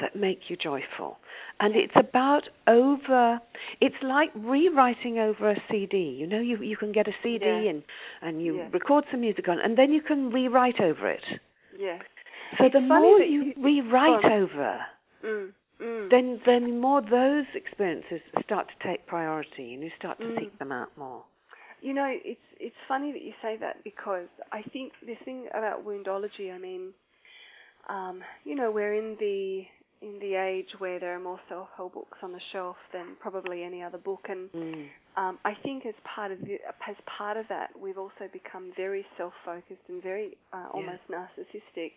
that 0.01 0.15
make 0.15 0.49
you 0.49 0.57
joyful. 0.57 1.19
And 1.59 1.75
it's 1.75 1.97
about 1.97 2.49
over 2.69 3.41
it's 3.81 4.01
like 4.03 4.31
rewriting 4.35 5.19
over 5.19 5.51
a 5.51 5.63
CD. 5.71 5.99
You 5.99 6.27
know, 6.27 6.39
you 6.41 6.59
you 6.59 6.77
can 6.77 6.93
get 6.93 7.09
a 7.09 7.15
CD 7.23 7.45
Yeah. 7.47 7.71
and 7.71 7.83
and 8.23 8.43
you 8.45 8.57
Yeah. 8.59 8.69
record 8.73 9.05
some 9.11 9.21
music 9.23 9.49
on 9.49 9.59
it, 9.59 9.65
and 9.65 9.77
then 9.77 9.93
you 9.93 10.01
can 10.03 10.31
rewrite 10.31 10.81
over 10.81 11.09
it. 11.09 11.25
Yeah. 11.77 11.99
So 12.59 12.67
It's 12.67 12.73
the 12.75 12.81
more 12.81 13.19
that 13.19 13.29
you, 13.29 13.43
you- 13.45 13.55
rewrite 13.57 14.25
on. 14.25 14.33
over, 14.33 14.87
Mm. 15.25 15.53
Mm. 15.81 16.11
then 16.11 16.41
then 16.45 16.79
more 16.81 17.01
those 17.01 17.47
experiences 17.55 18.21
start 18.45 18.69
to 18.69 18.75
take 18.89 19.07
priority 19.07 19.75
and 19.75 19.83
you 19.83 19.91
start 19.99 20.19
to 20.21 20.27
Mm. 20.27 20.39
seek 20.39 20.59
them 20.59 20.71
out 20.73 20.97
more. 20.97 21.25
You 21.81 21.95
know, 21.95 22.09
it's 22.09 22.41
it's 22.59 22.77
funny 22.89 23.12
that 23.12 23.22
you 23.22 23.33
say 23.43 23.57
that 23.61 23.85
because 23.85 24.29
I 24.53 24.62
think 24.72 24.93
this 25.05 25.18
thing 25.24 25.49
about 25.55 25.85
woundology. 25.87 26.53
I 26.55 26.59
mean, 26.59 26.93
um, 27.89 28.22
you 28.45 28.55
know, 28.55 28.70
we're 28.70 28.95
in 28.95 29.16
the 29.20 29.62
in 30.03 30.18
the 30.20 30.35
age 30.35 30.68
where 30.79 30.99
there 31.01 31.14
are 31.16 31.20
more 31.20 31.41
self-help 31.49 31.95
books 31.95 32.18
on 32.22 32.33
the 32.33 32.41
shelf 32.53 32.77
than 32.93 33.16
probably 33.20 33.62
any 33.62 33.83
other 33.83 33.99
book, 33.99 34.27
and 34.29 34.51
Mm. 34.53 34.89
um, 35.16 35.39
I 35.45 35.55
think 35.62 35.87
as 35.87 35.95
part 36.05 36.31
of 36.33 36.41
the, 36.43 36.59
as 36.87 36.97
part 37.18 37.37
of 37.39 37.47
that, 37.49 37.70
we've 37.79 37.97
also 37.97 38.29
become 38.33 38.72
very 38.77 39.07
self-focused 39.16 39.81
and 39.89 40.03
very 40.03 40.37
uh, 40.53 40.66
almost 40.74 41.03
narcissistic, 41.11 41.93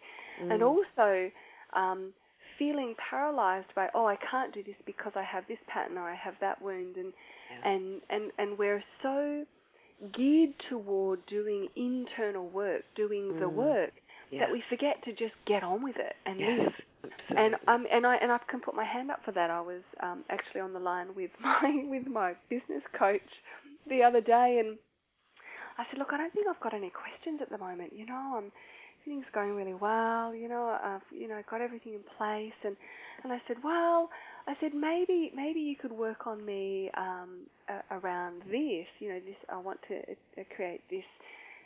and 0.49 0.61
Mm. 0.61 0.67
also 0.67 1.31
um, 1.73 2.13
feeling 2.57 2.95
paralyzed 3.09 3.73
by 3.75 3.89
oh 3.93 4.05
I 4.05 4.17
can't 4.17 4.53
do 4.53 4.63
this 4.63 4.75
because 4.85 5.11
I 5.15 5.23
have 5.23 5.45
this 5.47 5.59
pattern 5.67 5.97
or 5.97 6.09
I 6.09 6.15
have 6.15 6.35
that 6.39 6.61
wound, 6.61 6.95
and 6.97 7.13
Yeah. 7.51 7.69
and 7.71 8.01
and 8.09 8.31
and 8.37 8.57
we're 8.57 8.83
so 9.01 9.45
geared 10.13 10.53
toward 10.69 11.25
doing 11.27 11.67
internal 11.75 12.47
work, 12.49 12.83
doing 12.95 13.35
the 13.39 13.45
Mm. 13.45 13.53
work 13.53 13.93
yeah. 14.31 14.39
that 14.41 14.51
we 14.51 14.61
forget 14.69 15.03
to 15.03 15.11
just 15.13 15.33
get 15.45 15.63
on 15.63 15.83
with 15.83 15.97
it 15.97 16.15
and 16.25 16.39
yes. 16.39 16.59
live. 16.59 16.73
Absolutely. 17.03 17.37
And 17.45 17.55
um 17.67 17.87
and 17.91 18.05
I 18.07 18.15
and 18.17 18.31
I 18.31 18.37
can 18.49 18.59
put 18.61 18.75
my 18.75 18.85
hand 18.85 19.11
up 19.11 19.23
for 19.25 19.31
that. 19.33 19.49
I 19.49 19.61
was 19.61 19.81
um 20.01 20.23
actually 20.29 20.61
on 20.61 20.73
the 20.73 20.79
line 20.79 21.15
with 21.15 21.31
my 21.39 21.83
with 21.89 22.07
my 22.07 22.33
business 22.49 22.83
coach 22.97 23.29
the 23.87 24.03
other 24.03 24.21
day 24.21 24.61
and 24.63 24.77
I 25.77 25.85
said, 25.89 25.97
Look, 25.99 26.09
I 26.11 26.17
don't 26.17 26.33
think 26.33 26.47
I've 26.47 26.59
got 26.61 26.73
any 26.73 26.89
questions 26.91 27.39
at 27.41 27.49
the 27.49 27.57
moment, 27.57 27.93
you 27.95 28.05
know, 28.05 28.35
I'm 28.37 28.51
everything's 29.01 29.31
going 29.33 29.55
really 29.55 29.73
well, 29.73 30.35
you 30.35 30.49
know, 30.49 30.77
I've 30.83 31.01
you 31.11 31.27
know, 31.27 31.41
got 31.49 31.61
everything 31.61 31.93
in 31.93 32.01
place 32.17 32.55
and 32.63 32.75
and 33.23 33.31
I 33.33 33.41
said, 33.47 33.57
Well, 33.63 34.09
I 34.49 34.55
said 34.59 34.73
maybe 34.73 35.31
maybe 35.35 35.59
you 35.59 35.75
could 35.75 35.91
work 35.91 36.25
on 36.25 36.43
me 36.43 36.89
um 36.97 37.45
a- 37.69 37.97
around 37.99 38.41
this, 38.49 38.87
you 38.99 39.09
know, 39.09 39.19
this 39.19 39.37
I 39.47 39.57
want 39.57 39.79
to 39.89 39.95
uh, 40.41 40.43
create 40.55 40.81
this 40.89 41.05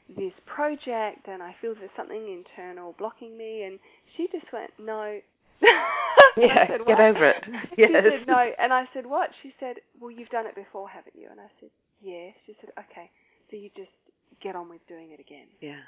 this 0.09 0.33
project 0.45 1.27
and 1.27 1.41
I 1.41 1.55
feel 1.61 1.73
there's 1.75 1.95
something 1.95 2.19
internal 2.43 2.93
blocking 2.99 3.37
me 3.37 3.63
and 3.63 3.79
she 4.17 4.27
just 4.31 4.51
went, 4.51 4.71
No 4.77 5.19
Yeah, 6.37 6.67
said, 6.67 6.85
get 6.85 6.99
over 6.99 7.29
it. 7.29 7.43
She 7.75 7.83
Yes. 7.83 7.91
said 7.93 8.27
no 8.27 8.51
and 8.59 8.73
I 8.73 8.83
said, 8.93 9.05
What? 9.05 9.29
She 9.41 9.53
said, 9.61 9.77
Well 10.01 10.11
you've 10.11 10.29
done 10.29 10.45
it 10.45 10.55
before, 10.55 10.89
haven't 10.89 11.15
you? 11.15 11.27
And 11.31 11.39
I 11.39 11.47
said, 11.59 11.69
Yes. 12.01 12.33
She 12.45 12.53
said, 12.59 12.71
Okay, 12.77 13.09
so 13.49 13.55
you 13.55 13.69
just 13.77 13.95
get 14.43 14.55
on 14.57 14.67
with 14.67 14.85
doing 14.89 15.11
it 15.11 15.21
again. 15.21 15.47
Yeah. 15.61 15.79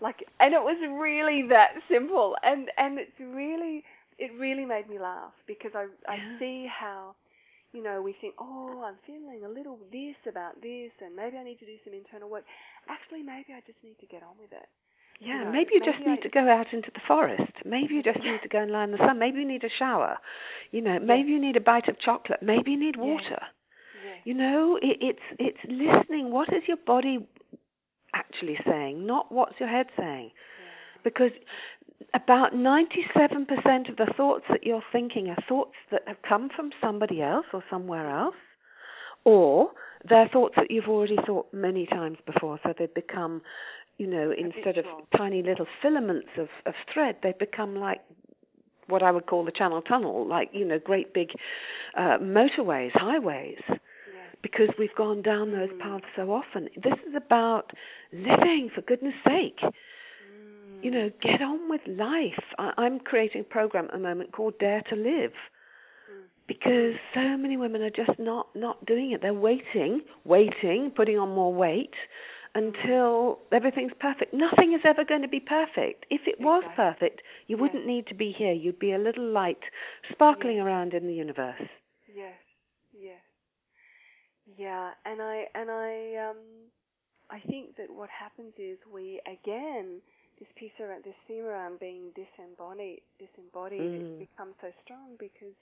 Like 0.00 0.24
and 0.40 0.52
it 0.52 0.60
was 0.62 0.76
really 1.00 1.48
that 1.48 1.72
simple 1.90 2.36
and 2.42 2.68
and 2.76 2.98
it's 2.98 3.18
really 3.18 3.82
it 4.24 4.30
really 4.44 4.66
made 4.74 4.86
me 4.92 4.98
laugh 5.10 5.34
because 5.52 5.72
I 5.74 5.84
I 6.14 6.16
Yeah. 6.16 6.38
see 6.38 6.58
how 6.80 7.00
you 7.74 7.82
know 7.86 7.96
we 8.08 8.12
think 8.20 8.34
oh 8.38 8.82
I'm 8.86 8.98
feeling 9.06 9.40
a 9.44 9.52
little 9.58 9.78
this 9.90 10.18
about 10.32 10.54
this 10.68 10.92
and 11.04 11.10
maybe 11.22 11.36
I 11.40 11.44
need 11.48 11.58
to 11.64 11.66
do 11.72 11.76
some 11.84 11.94
internal 12.02 12.28
work 12.34 12.44
actually 12.88 13.22
maybe 13.22 13.50
I 13.58 13.60
just 13.70 13.80
need 13.86 13.98
to 14.04 14.06
get 14.14 14.22
on 14.28 14.36
with 14.44 14.52
it 14.62 14.68
Yeah, 15.20 15.44
know, 15.44 15.52
maybe 15.56 15.70
you 15.76 15.80
just 15.80 15.98
maybe 15.98 16.10
need 16.10 16.20
I- 16.20 16.26
to 16.28 16.32
go 16.40 16.44
out 16.58 16.68
into 16.76 16.90
the 16.96 17.04
forest. 17.06 17.52
Maybe 17.64 17.94
you 17.96 18.02
just 18.02 18.18
need 18.30 18.40
to 18.42 18.48
go 18.54 18.60
and 18.64 18.70
lie 18.74 18.84
in 18.88 18.92
the 18.96 18.98
sun. 19.06 19.18
Maybe 19.24 19.38
you 19.42 19.48
need 19.54 19.64
a 19.64 19.74
shower. 19.80 20.18
You 20.74 20.80
know, 20.86 20.98
maybe 21.12 21.28
you 21.34 21.40
need 21.46 21.56
a 21.56 21.64
bite 21.72 21.88
of 21.92 21.96
chocolate. 22.08 22.42
Maybe 22.42 22.68
you 22.74 22.80
need 22.86 22.96
Yeah. 22.96 23.04
water. 23.10 23.42
yes 24.08 24.18
You 24.28 24.34
know, 24.42 24.62
it, 24.88 24.96
it's 25.08 25.26
it's 25.46 25.62
listening. 25.84 26.24
What 26.36 26.48
is 26.58 26.62
your 26.70 26.80
body 26.94 27.16
actually 28.22 28.58
saying, 28.70 29.06
not 29.06 29.24
what's 29.38 29.58
your 29.60 29.68
head 29.76 29.86
saying? 30.02 30.30
Because 31.04 31.34
about 32.14 32.52
97% 32.52 33.88
of 33.88 33.96
the 33.96 34.12
thoughts 34.16 34.44
that 34.50 34.64
you're 34.64 34.82
thinking 34.92 35.28
are 35.28 35.42
thoughts 35.48 35.74
that 35.90 36.02
have 36.06 36.18
come 36.28 36.50
from 36.54 36.70
somebody 36.80 37.22
else 37.22 37.46
or 37.52 37.64
somewhere 37.70 38.10
else, 38.10 38.34
or 39.24 39.70
they're 40.08 40.28
thoughts 40.28 40.54
that 40.56 40.70
you've 40.70 40.88
already 40.88 41.16
thought 41.26 41.46
many 41.52 41.86
times 41.86 42.18
before, 42.26 42.58
so 42.62 42.74
they've 42.78 42.92
become, 42.92 43.40
you 43.98 44.06
know, 44.06 44.32
instead 44.36 44.76
of 44.78 44.84
tiny 45.16 45.42
little 45.42 45.66
filaments 45.80 46.28
of, 46.36 46.48
of 46.66 46.74
thread, 46.92 47.16
they 47.22 47.32
become 47.38 47.76
like 47.76 48.00
what 48.88 49.02
I 49.02 49.10
would 49.10 49.26
call 49.26 49.44
the 49.44 49.52
Channel 49.52 49.80
Tunnel, 49.80 50.26
like, 50.26 50.50
you 50.52 50.66
know, 50.66 50.78
great 50.78 51.14
big 51.14 51.28
uh, 51.96 52.18
motorways, 52.20 52.90
highways, 52.94 53.60
because 54.42 54.68
we've 54.78 54.94
gone 54.96 55.22
down 55.22 55.52
those 55.52 55.70
Mm. 55.70 55.78
paths 55.78 56.04
so 56.16 56.32
often. 56.32 56.68
This 56.76 56.98
is 57.08 57.14
about 57.14 57.70
living, 58.12 58.70
for 58.74 58.82
goodness 58.82 59.14
sake 59.24 59.60
you 60.82 60.90
know, 60.90 61.10
get 61.22 61.40
on 61.42 61.70
with 61.70 61.80
life. 61.86 62.42
I, 62.58 62.72
I'm 62.78 63.00
creating 63.00 63.42
a 63.42 63.44
program 63.44 63.86
at 63.86 63.92
the 63.92 63.98
moment 63.98 64.32
called 64.32 64.58
Dare 64.58 64.82
to 64.90 64.96
Live 64.96 65.32
because 66.48 66.94
so 67.14 67.36
many 67.36 67.56
women 67.56 67.82
are 67.82 67.90
just 67.90 68.18
not 68.18 68.48
not 68.54 68.84
doing 68.86 69.12
it. 69.12 69.22
They're 69.22 69.32
waiting, 69.34 70.02
waiting, 70.24 70.92
putting 70.94 71.18
on 71.18 71.30
more 71.34 71.52
weight 71.54 71.94
until 72.54 73.38
everything's 73.52 73.92
perfect. 74.00 74.34
Nothing 74.34 74.74
is 74.74 74.80
ever 74.84 75.04
going 75.04 75.22
to 75.22 75.28
be 75.28 75.40
perfect. 75.40 76.06
If 76.10 76.22
it 76.26 76.40
was 76.40 76.64
Exactly. 76.64 76.76
perfect, 76.76 77.22
you 77.46 77.56
wouldn't 77.58 77.86
need 77.86 78.06
to 78.08 78.14
be 78.14 78.32
here. 78.36 78.52
You'd 78.52 78.78
be 78.78 78.92
a 78.92 78.98
little 78.98 79.26
light 79.30 79.60
sparkling 80.12 80.58
Yeah. 80.58 80.62
around 80.62 80.94
in 80.94 81.06
the 81.06 81.14
universe. 81.14 81.62
Yes, 82.06 82.38
yes, 82.92 83.22
yeah, 84.56 84.92
and 85.04 85.20
I 85.22 85.44
and 85.54 85.70
I 85.70 86.30
um 86.30 86.36
I 87.30 87.40
think 87.48 87.76
that 87.76 87.90
what 87.90 88.08
happens 88.10 88.54
is 88.58 88.78
we 88.92 89.20
again 89.26 90.00
this 90.42 90.50
piece 90.58 90.74
around 90.82 91.04
this 91.06 91.14
theme 91.28 91.46
around 91.46 91.78
being 91.78 92.10
disembodied 92.18 93.02
disembodied 93.22 93.94
Mm. 93.94 94.02
it 94.02 94.18
becomes 94.18 94.54
so 94.60 94.68
strong 94.84 95.14
because 95.22 95.54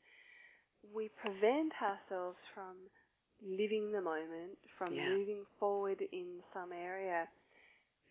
we 0.95 1.11
prevent 1.21 1.73
ourselves 1.83 2.39
from 2.55 2.77
living 3.43 3.93
the 3.93 4.01
moment, 4.01 4.59
from 4.79 4.95
Yeah. 4.97 5.05
moving 5.05 5.45
forward 5.59 6.01
in 6.13 6.41
some 6.55 6.73
area 6.73 7.29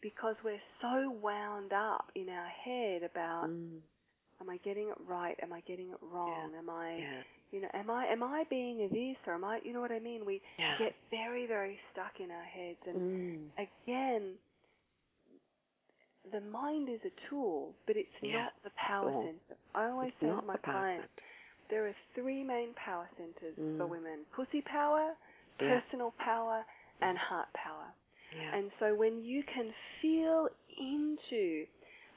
because 0.02 0.36
we're 0.44 0.62
so 0.82 1.12
wound 1.12 1.74
up 1.74 2.12
in 2.16 2.30
our 2.30 2.50
head 2.66 3.04
about 3.04 3.50
Mm. 3.50 3.82
am 4.42 4.50
I 4.50 4.58
getting 4.64 4.90
it 4.90 4.98
right? 5.08 5.38
Am 5.44 5.54
I 5.54 5.62
getting 5.62 5.90
it 5.92 6.00
wrong? 6.02 6.54
Am 6.58 6.70
I 6.70 7.04
Yeah. 7.04 7.24
you 7.52 7.62
know, 7.62 7.70
am 7.74 7.90
I 7.90 8.08
am 8.08 8.24
I 8.24 8.44
being 8.50 8.82
a 8.82 8.90
this 8.90 9.18
or 9.28 9.36
am 9.36 9.44
I 9.46 9.60
you 9.64 9.74
know 9.74 9.82
what 9.82 9.92
I 9.92 10.00
mean? 10.00 10.26
We 10.26 10.42
Yeah. 10.60 10.78
get 10.78 10.96
very, 11.12 11.48
very 11.48 11.80
stuck 11.92 12.14
in 12.24 12.32
our 12.32 12.44
heads 12.46 12.80
and 12.88 13.02
Mm. 13.02 13.48
again 13.58 14.36
the 16.32 16.42
mind 16.42 16.90
is 16.90 17.00
a 17.06 17.30
tool, 17.30 17.74
but 17.88 17.96
it's 17.98 18.10
Yeah. 18.22 18.44
not 18.44 18.54
the 18.64 18.72
power 18.88 19.12
Tool. 19.12 19.22
center. 19.24 19.60
I 19.76 19.90
always 19.90 20.10
It's 20.10 20.22
say 20.22 20.28
to 20.28 20.42
my 20.48 20.58
clients, 20.58 21.10
center. 21.16 21.24
there 21.70 21.88
are 21.88 21.96
three 22.16 22.44
main 22.44 22.74
power 22.76 23.10
centers 23.18 23.56
for 23.78 23.86
Mm. 23.86 23.90
women. 23.90 24.26
Pussy 24.36 24.62
power, 24.62 25.16
Yeah. 25.60 25.82
personal 25.82 26.12
power, 26.20 26.66
and 27.02 27.18
heart 27.18 27.52
power. 27.54 27.94
Yeah. 28.36 28.56
And 28.56 28.72
so 28.80 28.96
when 28.96 29.24
you 29.24 29.44
can 29.44 29.74
feel 30.02 30.50
into 30.78 31.66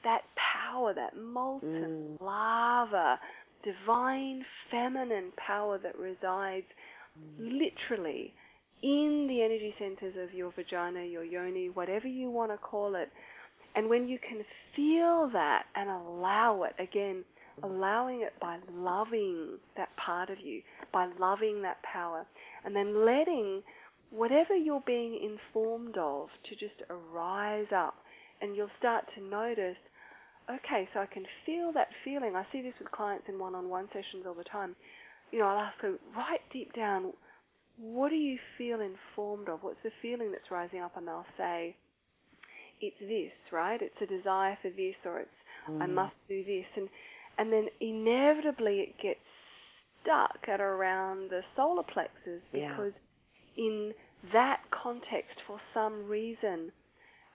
that 0.03 0.23
power, 0.35 0.93
that 0.93 1.15
molten 1.15 2.17
Mm. 2.17 2.21
lava, 2.21 3.19
divine 3.63 4.45
feminine 4.69 5.31
power 5.37 5.77
that 5.77 5.97
resides 5.97 6.67
Mm. 7.17 7.59
literally 7.59 8.33
in 8.81 9.27
the 9.27 9.41
energy 9.41 9.73
centers 9.79 10.15
of 10.17 10.33
your 10.33 10.51
vagina, 10.51 11.03
your 11.03 11.23
yoni, 11.23 11.69
whatever 11.69 12.07
you 12.07 12.29
want 12.29 12.51
to 12.51 12.57
call 12.57 12.95
it. 12.95 13.09
And 13.75 13.89
when 13.89 14.07
you 14.07 14.19
can 14.19 14.43
feel 14.75 15.29
that 15.33 15.63
and 15.75 15.89
allow 15.89 16.63
it, 16.63 16.73
again, 16.81 17.23
allowing 17.61 18.21
it 18.21 18.33
by 18.41 18.57
loving 18.71 19.57
that 19.77 19.89
part 19.97 20.29
of 20.29 20.39
you, 20.43 20.61
by 20.91 21.07
loving 21.19 21.61
that 21.63 21.77
power, 21.83 22.25
and 22.65 22.75
then 22.75 23.05
letting 23.05 23.61
whatever 24.11 24.55
you're 24.55 24.83
being 24.85 25.19
informed 25.23 25.97
of 25.97 26.27
to 26.49 26.55
just 26.55 26.81
arise 26.89 27.67
up. 27.75 27.95
And 28.41 28.55
you'll 28.55 28.69
start 28.77 29.05
to 29.15 29.23
notice, 29.23 29.77
okay, 30.49 30.87
so 30.93 30.99
I 30.99 31.05
can 31.05 31.25
feel 31.45 31.71
that 31.73 31.87
feeling. 32.03 32.35
I 32.35 32.45
see 32.51 32.61
this 32.61 32.73
with 32.79 32.91
clients 32.91 33.25
in 33.29 33.39
one 33.39 33.55
on 33.55 33.69
one 33.69 33.87
sessions 33.87 34.25
all 34.27 34.33
the 34.33 34.43
time. 34.43 34.75
You 35.31 35.39
know, 35.39 35.45
I'll 35.45 35.59
ask 35.59 35.81
them, 35.81 35.97
right 36.15 36.41
deep 36.51 36.73
down, 36.73 37.13
what 37.77 38.09
do 38.09 38.15
you 38.15 38.37
feel 38.57 38.79
informed 38.81 39.49
of? 39.49 39.59
What's 39.63 39.81
the 39.83 39.91
feeling 40.01 40.31
that's 40.31 40.51
rising 40.51 40.81
up? 40.81 40.95
And 40.97 41.07
they'll 41.07 41.25
say, 41.37 41.75
it's 42.81 42.99
this, 42.99 43.31
right? 43.51 43.81
It's 43.81 44.01
a 44.01 44.05
desire 44.05 44.57
for 44.61 44.69
this, 44.69 44.95
or 45.05 45.19
it's 45.19 45.29
I 45.67 45.85
Mm. 45.85 45.93
must 45.93 46.15
do 46.27 46.43
this, 46.43 46.65
and 46.75 46.89
and 47.37 47.51
then 47.51 47.67
inevitably 47.79 48.81
it 48.81 48.97
gets 48.99 49.19
stuck 50.01 50.37
at 50.47 50.61
around 50.61 51.29
the 51.29 51.43
solar 51.55 51.83
plexus 51.83 52.41
Yeah. 52.51 52.69
because 52.69 52.93
in 53.55 53.93
that 54.31 54.61
context, 54.71 55.39
for 55.47 55.59
some 55.73 56.07
reason, 56.07 56.71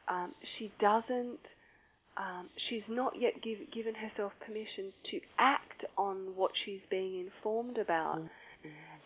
um, 0.08 0.34
she 0.56 0.68
doesn't. 0.78 1.40
Um, 2.16 2.50
she's 2.68 2.82
not 2.88 3.14
yet 3.16 3.40
give, 3.42 3.70
given 3.70 3.94
herself 3.94 4.32
permission 4.40 4.92
to 5.10 5.20
act 5.38 5.84
on 5.96 6.34
what 6.34 6.50
she's 6.64 6.80
being 6.90 7.20
informed 7.20 7.78
about. 7.78 8.18
Mm. 8.18 8.30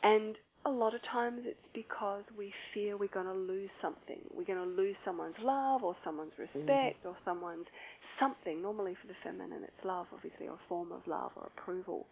And 0.02 0.38
a 0.64 0.70
lot 0.70 0.94
of 0.94 1.00
times 1.10 1.40
it's 1.44 1.66
because 1.74 2.22
we 2.38 2.52
fear 2.72 2.96
we're 2.96 3.08
going 3.08 3.26
to 3.26 3.32
lose 3.32 3.70
something. 3.80 4.20
We're 4.34 4.44
going 4.44 4.62
to 4.62 4.74
lose 4.82 4.96
someone's 5.04 5.34
love 5.42 5.82
or 5.82 5.96
someone's 6.04 6.32
respect 6.38 7.04
or 7.04 7.16
someone's 7.24 7.66
something. 8.20 8.62
Normally 8.62 8.94
for 9.00 9.08
the 9.08 9.18
feminine 9.24 9.62
it's 9.64 9.84
love, 9.84 10.06
obviously, 10.12 10.46
or 10.46 10.54
a 10.54 10.68
form 10.68 10.92
of 10.92 11.00
love 11.06 11.32
or 11.36 11.50
approval. 11.56 12.06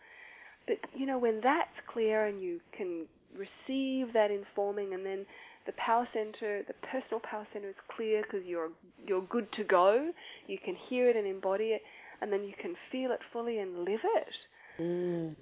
But, 0.67 0.79
you 0.95 1.07
know, 1.07 1.19
when 1.19 1.41
that's 1.43 1.77
clear 1.93 2.27
and 2.27 2.43
you 2.43 2.61
can 2.77 3.07
receive 3.33 4.13
that 4.13 4.31
informing 4.31 4.95
and 4.95 5.07
then 5.07 5.27
the 5.67 5.73
power 5.73 6.09
center, 6.13 6.63
the 6.67 6.75
personal 6.91 7.21
power 7.21 7.47
center 7.53 7.69
is 7.69 7.81
clear 7.95 8.23
because 8.23 8.47
you're 8.47 8.71
you're 9.07 9.23
good 9.23 9.47
to 9.53 9.65
go. 9.65 10.11
You 10.47 10.59
can 10.65 10.75
hear 10.89 11.09
it 11.09 11.17
and 11.17 11.27
embody 11.27 11.67
it, 11.67 11.83
and 12.21 12.33
then 12.33 12.45
you 12.45 12.55
can 12.61 12.75
feel 12.91 13.13
it 13.13 13.21
fully 13.33 13.59
and 13.59 13.81
live 13.81 14.01
it 14.03 14.35
Mm. 14.81 15.37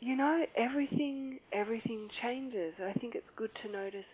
You 0.00 0.16
know 0.16 0.44
everything 0.56 1.38
everything 1.52 2.08
changes 2.22 2.74
i 2.84 2.92
think 2.98 3.14
it's 3.14 3.26
good 3.36 3.50
to 3.62 3.70
notice 3.70 4.04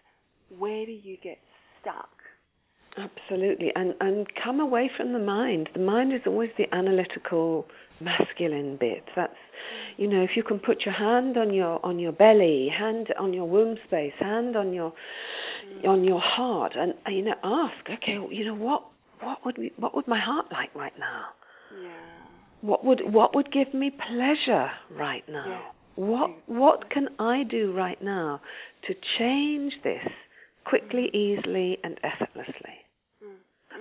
where 0.58 0.84
do 0.86 0.92
you 0.92 1.16
get 1.22 1.38
stuck 1.80 2.08
Absolutely, 2.98 3.72
and 3.74 3.94
and 4.00 4.26
come 4.44 4.60
away 4.60 4.90
from 4.94 5.14
the 5.14 5.18
mind. 5.18 5.70
The 5.72 5.80
mind 5.80 6.12
is 6.12 6.20
always 6.26 6.50
the 6.58 6.66
analytical, 6.74 7.66
masculine 8.00 8.76
bit. 8.78 9.04
That's, 9.16 9.32
you 9.96 10.06
know, 10.08 10.22
if 10.22 10.30
you 10.36 10.42
can 10.42 10.58
put 10.58 10.84
your 10.84 10.92
hand 10.94 11.38
on 11.38 11.54
your 11.54 11.84
on 11.84 11.98
your 11.98 12.12
belly, 12.12 12.68
hand 12.68 13.08
on 13.18 13.32
your 13.32 13.46
womb 13.46 13.78
space, 13.86 14.12
hand 14.18 14.56
on 14.56 14.74
your 14.74 14.92
on 15.88 16.04
your 16.04 16.20
heart, 16.20 16.72
and 16.76 16.92
uh, 17.06 17.10
you 17.10 17.22
know, 17.22 17.34
ask, 17.42 17.88
okay, 17.88 18.18
you 18.30 18.44
know, 18.44 18.54
what 18.54 18.84
what 19.20 19.38
would 19.46 19.56
we, 19.56 19.72
what 19.78 19.96
would 19.96 20.06
my 20.06 20.20
heart 20.20 20.46
like 20.52 20.74
right 20.74 20.98
now? 20.98 21.28
yeah 21.82 22.31
What 22.62 22.84
would 22.84 23.12
what 23.12 23.34
would 23.34 23.52
give 23.52 23.74
me 23.74 23.90
pleasure 23.90 24.70
right 24.90 25.24
now? 25.28 25.44
Yeah. 25.46 25.60
What 25.96 26.30
what 26.46 26.90
can 26.90 27.08
I 27.18 27.42
do 27.42 27.72
right 27.72 28.00
now 28.00 28.40
to 28.86 28.94
change 29.18 29.74
this 29.84 30.08
quickly, 30.64 31.10
easily, 31.12 31.78
and 31.84 31.98
effortlessly? 32.02 32.76
mm. 33.22 33.34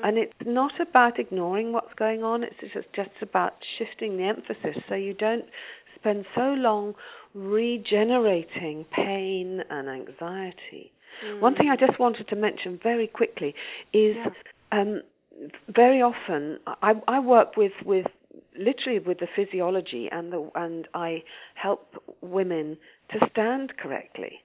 And 0.04 0.18
it's 0.18 0.34
not 0.46 0.74
about 0.82 1.20
ignoring 1.20 1.72
what's 1.74 1.94
going 1.98 2.24
on, 2.24 2.44
it's 2.44 2.56
just, 2.74 2.92
just 2.96 3.12
about 3.22 3.54
shifting 3.78 4.18
the 4.18 4.24
emphasis 4.24 4.82
so 4.90 4.96
you 4.96 5.14
don't 5.14 5.46
spend 5.96 6.26
so 6.36 6.54
long 6.58 6.96
regenerating 7.36 8.86
pain 8.96 9.62
and 9.70 9.88
anxiety. 9.90 10.92
One 11.40 11.56
thing 11.56 11.70
I 11.70 11.76
just 11.76 12.00
wanted 12.00 12.28
to 12.30 12.36
mention 12.36 12.80
very 12.82 13.06
quickly 13.08 13.54
is 13.94 14.16
Yeah. 14.16 14.32
um, 14.72 15.02
very 15.70 16.02
often 16.02 16.58
I, 16.82 16.94
I 17.08 17.20
work 17.20 17.58
with, 17.58 17.74
with 17.86 18.08
literally 18.58 19.00
with 19.00 19.20
the 19.20 19.28
physiology 19.36 20.08
and 20.12 20.32
the 20.32 20.50
and 20.56 20.88
I 20.94 21.24
help 21.56 21.96
women 22.22 22.78
to 23.12 23.28
stand 23.32 23.74
correctly. 23.78 24.40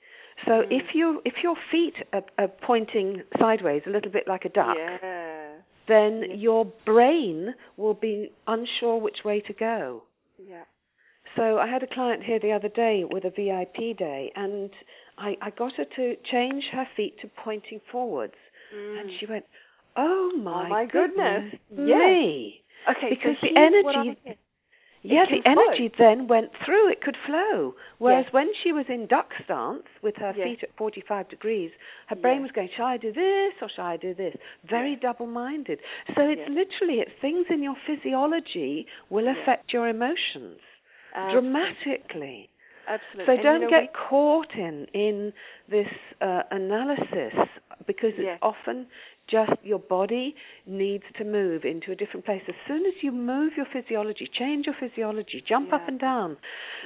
So 0.47 0.53
Mm. 0.63 0.73
if 0.81 0.95
you 0.95 1.23
if 1.25 1.35
your 1.43 1.57
feet 1.71 1.95
are, 2.13 2.25
are 2.39 2.49
pointing 2.49 3.23
sideways, 3.39 3.83
a 3.87 3.91
little 3.91 4.11
bit 4.13 4.27
like 4.29 4.45
a 4.45 4.49
duck, 4.51 4.77
yeah 4.77 5.53
then 5.89 6.13
Yeah. 6.29 6.35
your 6.35 6.65
brain 6.85 7.55
will 7.77 7.95
be 7.95 8.33
unsure 8.49 8.97
which 8.99 9.25
way 9.25 9.41
to 9.41 9.53
go. 9.53 10.03
yeah 10.39 10.65
So 11.37 11.59
I 11.59 11.67
had 11.69 11.83
a 11.83 11.87
client 11.87 12.23
here 12.25 12.39
the 12.41 12.53
other 12.53 12.69
day 12.69 13.05
with 13.05 13.25
a 13.25 13.31
VIP 13.31 13.97
day, 13.97 14.33
and 14.35 14.71
I, 15.19 15.37
I 15.41 15.51
got 15.51 15.73
her 15.75 15.85
to 15.85 16.17
change 16.33 16.65
her 16.73 16.87
feet 16.97 17.15
to 17.21 17.29
pointing 17.45 17.81
forwards, 17.93 18.35
and 18.73 19.11
Mm. 19.11 19.19
she 19.19 19.27
went, 19.27 19.45
"Oh 19.97 20.33
my, 20.37 20.69
my 20.69 20.85
goodness. 20.87 21.45
me!" 21.71 21.87
Yes. 21.95 22.66
Okay 22.89 23.11
Because 23.11 23.37
so 23.41 23.47
the 23.49 23.57
energy- 23.57 24.39
yeah, 25.03 25.25
the 25.31 25.49
energy 25.49 25.93
then 25.99 26.27
went 26.27 26.51
through. 26.65 26.89
It 26.91 27.01
could 27.01 27.17
flow. 27.27 27.75
Whereas 27.99 28.25
Yes. 28.27 28.33
when 28.33 28.49
she 28.63 28.73
was 28.73 28.87
in 28.89 29.07
duck 29.07 29.31
stance 29.45 29.87
with 30.03 30.17
her 30.17 30.33
Yes. 30.37 30.45
feet 30.49 30.63
at 30.65 30.71
45 30.77 31.29
degrees, 31.29 31.71
her 32.09 32.17
brain 32.17 32.39
Yes. 32.41 32.43
was 32.43 32.53
going, 32.53 32.69
shall 32.71 32.87
I 32.87 32.97
do 32.97 33.13
this 33.13 33.55
or 33.63 33.69
shall 33.69 33.87
I 33.87 33.97
do 33.99 34.15
this? 34.15 34.35
Very 34.65 34.93
Yes. 34.93 35.01
double-minded. 35.03 35.79
So 36.17 36.29
it's 36.29 36.49
literally, 36.49 37.01
it's 37.01 37.13
things 37.21 37.47
in 37.51 37.63
your 37.63 37.77
physiology 37.87 38.87
will 39.09 39.29
affect 39.29 39.73
your 39.73 39.87
emotions 39.89 40.61
Absolutely. 41.15 41.51
dramatically. 41.53 42.49
Absolutely. 42.89 43.27
So 43.27 43.33
And, 43.33 43.43
don't 43.43 43.61
know, 43.63 43.69
get 43.69 43.83
we- 43.83 43.89
caught 44.09 44.55
in 44.55 44.87
in 44.93 45.33
this 45.69 45.89
uh, 46.21 46.43
analysis 46.51 47.35
because 47.87 48.15
it's 48.17 48.43
often 48.43 48.87
just 49.29 49.53
your 49.63 49.79
body 49.81 50.35
needs 50.67 51.05
to 51.19 51.25
move 51.25 51.65
into 51.65 51.91
a 51.93 51.97
different 51.97 52.25
place. 52.25 52.43
As 52.49 52.55
soon 52.69 52.87
as 52.87 52.93
you 53.03 53.11
move 53.13 53.53
your 53.57 53.67
physiology, 53.73 54.29
change 54.39 54.67
your 54.67 54.75
physiology, 54.79 55.43
jump 55.49 55.73
up 55.73 55.89
and 55.89 55.99
down, 55.99 56.37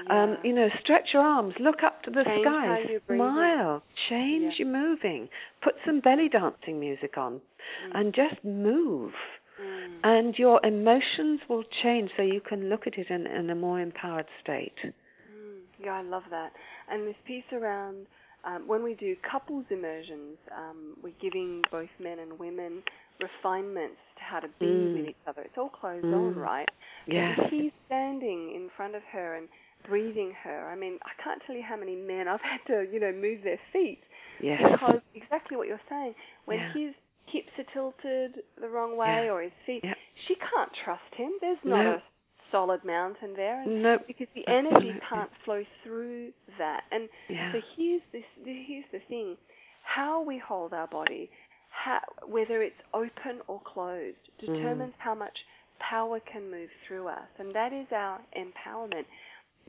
um, 0.09 0.39
you 0.43 0.55
know, 0.55 0.69
stretch 0.83 1.09
your 1.13 1.23
arms, 1.23 1.55
look 1.61 1.83
up 1.85 2.03
to 2.05 2.11
the 2.11 2.25
Change 2.25 2.45
how 2.47 2.77
skies, 2.77 2.87
you're 2.91 3.01
breathing. 3.01 3.27
smile, 3.27 3.83
change 4.09 4.55
Yeah. 4.59 4.65
your 4.65 4.73
moving, 4.73 5.29
put 5.63 5.75
some 5.85 6.01
belly 6.01 6.29
dancing 6.29 6.81
music 6.81 7.19
on, 7.19 7.41
Mm. 7.87 7.95
and 8.01 8.15
just 8.15 8.43
move. 8.45 9.15
Mm. 9.61 10.01
And 10.03 10.39
your 10.39 10.61
emotions 10.65 11.41
will 11.49 11.65
change 11.83 12.11
so 12.17 12.23
you 12.23 12.41
can 12.41 12.71
look 12.71 12.87
at 12.87 12.97
it 12.97 13.11
in, 13.11 13.27
in 13.27 13.51
a 13.51 13.55
more 13.55 13.79
empowered 13.79 14.27
state. 14.43 14.79
Mm, 14.85 15.61
yeah, 15.79 15.97
I 15.99 16.03
love 16.03 16.25
that. 16.31 16.53
And 16.89 17.07
this 17.07 17.17
piece 17.27 17.45
around 17.53 18.07
um, 18.45 18.67
when 18.67 18.83
we 18.83 18.95
do 18.95 19.15
couples 19.31 19.65
immersions, 19.71 20.39
um, 20.57 20.97
we're 21.03 21.13
giving 21.21 21.63
both 21.71 21.89
men 21.99 22.19
and 22.19 22.39
women 22.39 22.83
refinements 23.21 24.01
to 24.17 24.23
how 24.23 24.41
to 24.41 24.49
be 24.59 24.67
Mm. 24.67 24.95
with 24.97 25.09
each 25.11 25.25
other. 25.27 25.43
It's 25.43 25.59
all 25.59 25.69
closed 25.69 26.05
Mm. 26.07 26.15
on, 26.15 26.35
right? 26.37 26.69
Yes. 27.07 27.39
if 27.39 27.51
he's 27.51 27.73
standing 27.87 28.55
in 28.55 28.69
front 28.77 28.95
of 28.95 29.03
her 29.05 29.35
and 29.37 29.49
breathing 29.85 30.33
her. 30.33 30.69
I 30.69 30.77
mean, 30.77 30.99
I 31.03 31.23
can't 31.23 31.43
tell 31.47 31.57
you 31.57 31.63
how 31.63 31.77
many 31.77 31.97
men 31.97 32.29
I've 32.29 32.41
had 32.43 32.61
to, 32.67 32.87
you 32.93 33.01
know, 33.01 33.13
move 33.13 33.43
their 33.43 33.59
feet 33.73 34.03
Yes. 34.41 34.61
because 34.73 35.01
exactly 35.15 35.57
what 35.57 35.67
you're 35.69 35.81
saying. 35.89 36.15
When 36.45 36.59
Yeah. 36.59 36.73
his 36.73 36.95
hips 37.27 37.59
are 37.59 37.65
tilted 37.73 38.45
the 38.57 38.69
wrong 38.69 38.97
way 38.97 39.25
Yeah. 39.25 39.33
or 39.33 39.41
his 39.43 39.53
feet, 39.65 39.83
Yeah. 39.85 39.95
she 40.27 40.35
can't 40.37 40.73
trust 40.85 41.15
him. 41.15 41.33
There's 41.41 41.65
not 41.65 41.85
No. 41.85 41.91
a 41.95 42.03
solid 42.51 42.85
mountain 42.85 43.35
there. 43.35 43.63
And 43.63 43.83
No. 43.83 43.99
because 44.07 44.29
the 44.35 44.47
energy 44.49 44.95
can't 45.09 45.31
flow 45.45 45.65
through 45.83 46.33
that. 46.59 46.85
And 46.91 47.09
Yeah. 47.29 47.53
so 47.53 47.61
here's 47.77 48.03
this. 48.13 48.25
Here's 48.45 48.89
the 48.93 49.01
thing: 49.09 49.37
how 49.83 50.21
we 50.21 50.39
hold 50.39 50.73
our 50.73 50.87
body, 50.89 51.31
how, 51.71 52.01
whether 52.27 52.63
it's 52.63 52.81
open 52.93 53.41
or 53.47 53.61
closed, 53.61 54.19
Mm. 54.43 54.55
determines 54.55 54.95
how 54.99 55.15
much 55.15 55.45
power 55.79 56.21
can 56.21 56.51
move 56.51 56.71
through 56.87 57.09
us, 57.09 57.29
and 57.39 57.53
that 57.55 57.73
is 57.73 57.91
our 57.93 58.21
empowerment. 58.37 59.07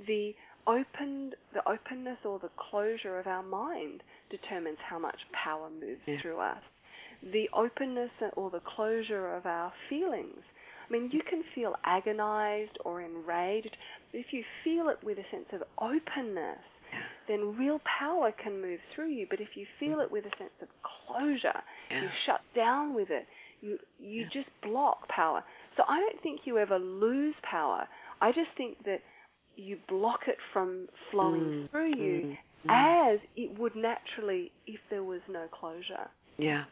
The 0.07 0.35
opened, 0.67 1.35
the 1.53 1.67
openness 1.67 2.17
or 2.25 2.37
the 2.39 2.49
closure 2.69 3.17
of 3.19 3.27
our 3.27 3.43
mind 3.43 4.03
determines 4.29 4.77
how 4.79 4.99
much 4.99 5.19
power 5.31 5.69
moves 5.69 6.01
Yeah. 6.05 6.19
through 6.21 6.39
us. 6.39 6.61
The 7.23 7.49
openness 7.53 8.11
or 8.33 8.49
the 8.49 8.59
closure 8.61 9.33
of 9.35 9.45
our 9.45 9.71
feelings. 9.89 10.43
I 10.91 10.97
mean, 10.99 11.09
you 11.13 11.21
can 11.29 11.41
feel 11.55 11.73
agonized 11.85 12.77
or 12.83 13.01
enraged, 13.01 13.75
but 14.11 14.19
if 14.19 14.27
you 14.31 14.43
feel 14.63 14.89
it 14.89 14.97
with 15.03 15.17
a 15.17 15.25
sense 15.31 15.45
of 15.53 15.63
openness, 15.79 16.59
then 17.29 17.55
real 17.57 17.79
power 17.99 18.33
can 18.43 18.61
move 18.61 18.79
through 18.93 19.07
you. 19.09 19.25
But 19.29 19.39
if 19.39 19.49
you 19.55 19.65
feel 19.79 20.01
it 20.01 20.11
with 20.11 20.25
a 20.25 20.37
sense 20.37 20.51
of 20.61 20.67
closure, 21.07 21.61
you 21.89 22.09
shut 22.25 22.41
down 22.53 22.93
with 22.93 23.09
it, 23.09 23.25
you 23.61 23.79
you 23.99 24.23
Yeah. 24.23 24.29
just 24.33 24.49
block 24.61 25.07
power. 25.07 25.43
So 25.77 25.83
I 25.87 25.99
don't 26.01 26.21
think 26.21 26.41
you 26.45 26.57
ever 26.57 26.77
lose 26.77 27.35
power. 27.43 27.87
I 28.19 28.33
just 28.33 28.51
think 28.57 28.83
that 28.83 29.01
you 29.55 29.77
block 29.87 30.27
it 30.27 30.37
from 30.51 30.89
flowing 31.09 31.43
Mm, 31.43 31.69
through 31.69 31.95
you 31.95 32.25
mm, 32.25 32.37
mm. 32.65 33.13
as 33.13 33.19
it 33.37 33.57
would 33.57 33.75
naturally 33.75 34.51
if 34.67 34.81
there 34.89 35.03
was 35.03 35.21
no 35.29 35.47
closure. 35.47 36.09
Yeah. 36.37 36.65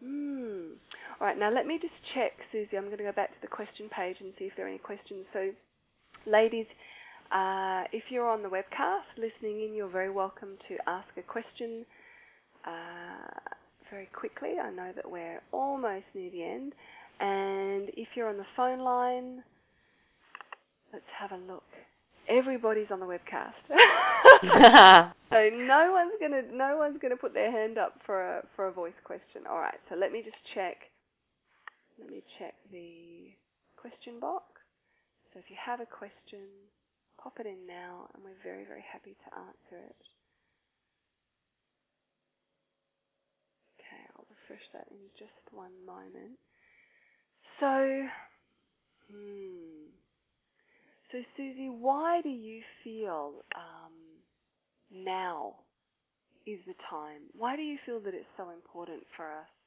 Hmm. 0.00 0.74
All 1.20 1.26
right, 1.26 1.38
now 1.38 1.52
let 1.52 1.66
me 1.66 1.78
just 1.80 1.92
check, 2.14 2.32
Susie. 2.50 2.76
I'm 2.78 2.86
going 2.86 2.96
to 2.98 3.04
go 3.04 3.12
back 3.12 3.28
to 3.28 3.40
the 3.42 3.48
question 3.48 3.90
page 3.94 4.16
and 4.20 4.32
see 4.38 4.46
if 4.46 4.52
there 4.56 4.64
are 4.64 4.68
any 4.68 4.78
questions. 4.78 5.26
So, 5.34 5.50
ladies, 6.26 6.66
uh, 7.30 7.84
if 7.92 8.04
you're 8.10 8.28
on 8.28 8.42
the 8.42 8.48
webcast 8.48 9.04
listening 9.18 9.62
in, 9.62 9.74
you're 9.74 9.90
very 9.90 10.10
welcome 10.10 10.56
to 10.68 10.76
ask 10.86 11.08
a 11.18 11.22
question 11.22 11.84
uh, 12.66 13.52
very 13.90 14.08
quickly. 14.18 14.54
I 14.62 14.70
know 14.70 14.92
that 14.96 15.10
we're 15.10 15.40
almost 15.52 16.06
near 16.14 16.30
the 16.30 16.42
end. 16.42 16.72
And 17.20 17.90
if 17.98 18.08
you're 18.16 18.30
on 18.30 18.38
the 18.38 18.48
phone 18.56 18.78
line, 18.80 19.42
let's 20.90 21.04
have 21.20 21.32
a 21.32 21.52
look. 21.52 21.64
Everybody's 22.30 22.88
on 22.90 23.00
the 23.00 23.06
webcast. 23.06 23.60
So 25.30 25.36
no 25.36 25.92
one's 25.92 26.12
gonna 26.20 26.42
no 26.52 26.76
one's 26.76 26.98
gonna 27.00 27.16
put 27.16 27.34
their 27.34 27.52
hand 27.52 27.78
up 27.78 28.00
for 28.04 28.38
a 28.38 28.42
for 28.56 28.66
a 28.66 28.72
voice 28.72 28.98
question. 29.04 29.46
All 29.48 29.60
right. 29.60 29.78
So 29.88 29.94
let 29.94 30.10
me 30.10 30.22
just 30.24 30.36
check. 30.54 30.76
Let 32.00 32.08
me 32.08 32.22
check 32.38 32.54
the 32.72 33.36
question 33.76 34.20
box. 34.20 34.44
So 35.32 35.38
if 35.38 35.50
you 35.50 35.56
have 35.60 35.80
a 35.80 35.86
question, 35.86 36.48
pop 37.22 37.38
it 37.38 37.46
in 37.46 37.66
now, 37.68 38.08
and 38.14 38.24
we're 38.24 38.40
very 38.42 38.64
very 38.64 38.84
happy 38.90 39.12
to 39.12 39.28
answer 39.36 39.78
it. 39.84 40.02
Okay, 43.76 44.02
I'll 44.16 44.26
refresh 44.32 44.64
that 44.72 44.88
in 44.90 44.98
just 45.18 45.36
one 45.52 45.76
moment. 45.84 46.38
So, 47.60 48.08
hmm. 49.12 49.92
So 51.12 51.18
Susie, 51.36 51.68
why 51.68 52.20
do 52.22 52.30
you 52.30 52.62
feel 52.82 53.44
um, 53.54 53.92
now 54.90 55.54
is 56.46 56.60
the 56.66 56.74
time? 56.88 57.22
Why 57.36 57.56
do 57.56 57.62
you 57.62 57.78
feel 57.84 58.00
that 58.00 58.14
it's 58.14 58.30
so 58.36 58.50
important 58.50 59.02
for 59.16 59.26
us? 59.26 59.59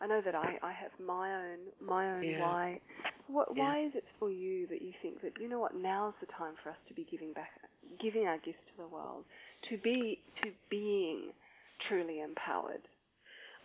I 0.00 0.06
know 0.06 0.20
that 0.24 0.34
I, 0.34 0.58
I 0.62 0.72
have 0.72 0.90
my 1.04 1.34
own 1.34 1.58
my 1.80 2.10
own 2.12 2.24
Yeah. 2.24 2.40
why. 2.40 2.80
What 3.26 3.56
Yeah. 3.56 3.62
why 3.62 3.80
is 3.84 3.94
it 3.94 4.04
for 4.18 4.30
you 4.30 4.66
that 4.68 4.82
you 4.82 4.92
think 5.02 5.20
that 5.22 5.38
you 5.40 5.48
know 5.48 5.60
what 5.60 5.74
now's 5.74 6.14
the 6.20 6.26
time 6.26 6.54
for 6.62 6.70
us 6.70 6.76
to 6.88 6.94
be 6.94 7.04
giving 7.04 7.32
back 7.32 7.50
giving 8.00 8.26
our 8.26 8.38
gifts 8.38 8.64
to 8.70 8.82
the 8.82 8.88
world 8.88 9.24
to 9.68 9.78
be 9.78 10.20
to 10.42 10.52
being 10.68 11.32
truly 11.88 12.20
empowered? 12.20 12.82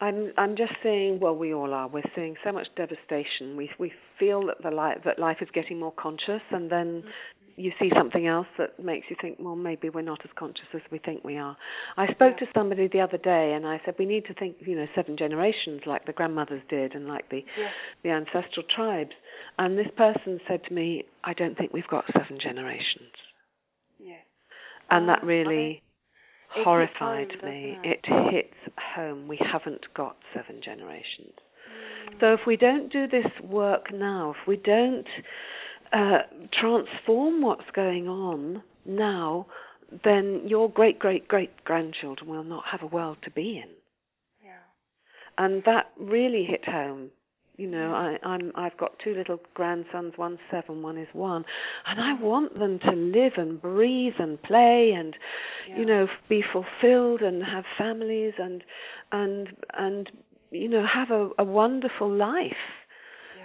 I'm 0.02 0.32
I'm 0.38 0.56
just 0.56 0.74
seeing 0.82 1.20
well 1.20 1.36
we 1.36 1.54
all 1.54 1.74
are 1.74 1.88
we're 1.88 2.10
seeing 2.16 2.36
so 2.44 2.52
much 2.52 2.68
devastation 2.76 3.58
we 3.58 3.70
we 3.78 3.92
feel 4.18 4.46
that 4.48 4.62
the 4.64 4.72
life 4.72 5.00
that 5.04 5.20
life 5.20 5.38
is 5.42 5.50
getting 5.54 5.80
more 5.80 5.92
conscious 5.92 6.42
and 6.52 6.72
then 6.72 7.04
mm. 7.04 7.12
You 7.60 7.72
see 7.80 7.90
something 7.96 8.26
else 8.26 8.48
that 8.58 8.80
makes 8.84 9.08
you 9.10 9.16
think 9.22 9.38
well 9.40 9.56
maybe 9.56 9.90
we're 9.90 10.02
not 10.02 10.22
as 10.24 10.32
conscious 10.38 10.66
as 10.74 10.82
we 10.92 10.98
think 11.00 11.24
we 11.24 11.38
are 11.38 11.58
I 11.98 12.06
spoke 12.08 12.36
Yeah. 12.40 12.46
to 12.48 12.52
somebody 12.56 12.88
the 12.88 13.02
other 13.02 13.18
day 13.18 13.54
and 13.54 13.68
I 13.68 13.82
said 13.84 13.96
we 14.00 14.06
need 14.06 14.26
to 14.26 14.34
think 14.34 14.56
you 14.62 14.76
know 14.76 14.88
seven 14.96 15.18
generations 15.18 15.82
like 15.86 16.06
the 16.06 16.14
grandmothers 16.14 16.62
did 16.70 16.96
and 16.96 17.08
like 17.08 17.30
the 17.30 17.44
Yes. 17.58 17.74
the 18.04 18.10
ancestral 18.12 18.66
tribes 18.76 19.12
and 19.58 19.78
this 19.78 19.92
person 19.98 20.40
said 20.48 20.64
to 20.68 20.74
me 20.74 21.04
I 21.24 21.34
don't 21.34 21.58
think 21.58 21.74
we've 21.74 21.88
got 21.88 22.06
seven 22.14 22.40
generations 22.42 23.12
Yes. 24.00 24.24
and 24.90 25.10
that 25.10 25.20
Oh, 25.24 25.28
really 25.28 25.84
horrified 26.64 27.32
home, 27.42 27.50
me. 27.52 27.78
it? 27.84 28.00
It 28.08 28.32
hits 28.32 28.76
home. 28.96 29.28
We 29.28 29.38
haven't 29.52 29.86
got 29.94 30.16
seven 30.34 30.62
generations. 30.64 31.34
Mm. 32.14 32.20
So 32.20 32.34
if 32.34 32.40
we 32.48 32.58
don't 32.58 32.92
do 32.92 33.08
this 33.08 33.28
work 33.44 33.92
now, 33.94 34.32
if 34.32 34.48
we 34.48 34.58
don't 34.58 35.06
uh, 35.94 36.20
transform 36.60 37.42
what's 37.42 37.70
going 37.74 38.08
on 38.08 38.64
now, 38.86 39.48
then 40.04 40.42
your 40.46 40.70
great 40.70 41.00
great 41.00 41.28
great 41.28 41.64
grandchildren 41.64 42.30
will 42.30 42.44
not 42.44 42.64
have 42.72 42.82
a 42.84 42.88
world 42.88 43.18
to 43.24 43.32
be 43.32 43.58
in. 43.64 43.70
yeah. 44.44 44.52
And 45.38 45.64
that 45.66 45.92
really 46.00 46.46
hit 46.46 46.66
home. 46.66 47.10
You 47.58 47.68
know, 47.68 47.94
I, 47.94 48.26
I'm 48.26 48.54
I've 48.56 48.78
got 48.78 48.94
two 49.04 49.14
little 49.14 49.40
grandsons, 49.54 50.14
one's 50.18 50.40
seven, 50.50 50.82
one 50.82 50.98
is 50.98 51.10
one, 51.12 51.44
and 51.86 52.00
I 52.00 52.14
want 52.22 52.58
them 52.58 52.80
to 52.80 52.92
live 52.92 53.34
and 53.36 53.62
breathe 53.62 54.14
and 54.18 54.42
play 54.42 54.94
and 54.96 55.14
you 55.78 55.86
know 55.86 56.08
be 56.30 56.42
fulfilled 56.42 57.22
and 57.22 57.44
have 57.44 57.66
families 57.78 58.34
and 58.38 58.64
and 59.12 59.50
and 59.78 60.10
you 60.52 60.70
know 60.70 60.86
have 60.86 61.12
a, 61.12 61.32
a 61.38 61.44
wonderful 61.44 62.10
life. 62.10 62.54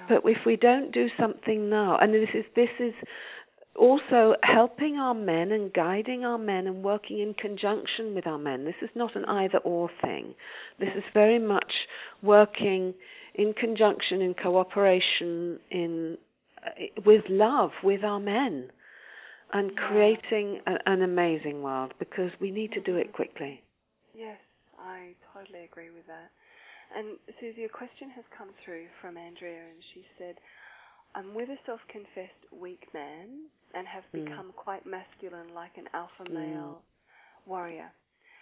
But 0.09 0.23
if 0.25 0.39
we 0.47 0.57
don't 0.57 0.93
do 0.93 1.09
something 1.19 1.69
now, 1.71 1.99
and 2.01 2.13
this 2.15 2.29
is 2.35 2.45
this 2.55 2.69
is 2.79 2.95
also 3.77 4.35
helping 4.43 4.97
our 4.97 5.15
men 5.15 5.51
and 5.51 5.73
guiding 5.73 6.25
our 6.25 6.39
men 6.39 6.67
and 6.67 6.85
working 6.85 7.19
in 7.19 7.35
conjunction 7.35 8.15
with 8.15 8.27
our 8.27 8.39
men. 8.39 8.65
This 8.65 8.75
is 8.83 8.91
not 8.95 9.17
an 9.17 9.25
either 9.25 9.59
or 9.59 9.91
thing. 10.01 10.35
This 10.79 10.91
is 10.97 11.03
very 11.13 11.39
much 11.39 11.73
working 12.23 12.95
in 13.35 13.53
conjunction, 13.53 14.21
in 14.21 14.35
cooperation, 14.35 15.59
in 15.71 16.19
uh, 16.65 16.71
with 17.05 17.25
love 17.29 17.71
with 17.83 18.05
our 18.05 18.21
men, 18.21 18.71
and 19.53 19.73
Yeah. 19.73 19.89
creating 19.89 20.61
a, 20.67 20.77
an 20.87 21.03
amazing 21.03 21.63
world 21.63 21.93
because 21.99 22.31
we 22.41 22.51
need 22.51 22.73
to 22.73 22.81
do 22.81 22.97
it 22.97 23.13
quickly. 23.13 23.63
Yes, 24.15 24.39
I 24.79 25.15
totally 25.33 25.65
agree 25.65 25.91
with 25.91 26.07
that. 26.07 26.31
And 26.97 27.19
Susie, 27.41 27.65
a 27.65 27.69
question 27.69 28.11
has 28.11 28.25
come 28.37 28.51
through 28.65 28.87
from 29.01 29.17
Andrea, 29.17 29.63
and 29.63 29.83
she 29.95 30.05
said, 30.19 30.37
I'm 31.15 31.35
with 31.35 31.49
a 31.49 31.59
self-confessed 31.65 32.53
weak 32.53 32.93
man 32.93 33.47
and 33.75 33.87
have 33.87 34.05
Mm. 34.13 34.25
become 34.25 34.53
quite 34.53 34.85
masculine, 34.87 35.55
like 35.55 35.77
an 35.79 35.89
alpha 35.95 36.25
Mm. 36.25 36.35
male 36.35 36.83
warrior. 37.47 37.93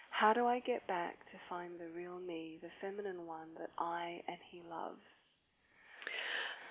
How 0.09 0.33
do 0.33 0.45
I 0.45 0.59
get 0.59 0.85
back 0.87 1.17
to 1.31 1.37
find 1.49 1.79
the 1.79 1.89
real 1.89 2.19
me, 2.19 2.57
the 2.61 2.69
feminine 2.81 3.25
one 3.25 3.53
that 3.55 3.71
I 3.77 4.21
and 4.27 4.37
he 4.51 4.61
loves? 4.61 5.01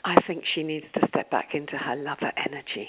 I 0.04 0.20
think 0.22 0.44
she 0.54 0.62
needs 0.62 0.86
to 0.94 1.06
step 1.08 1.30
back 1.30 1.54
into 1.54 1.76
her 1.78 1.96
lover 1.96 2.32
energy. 2.36 2.88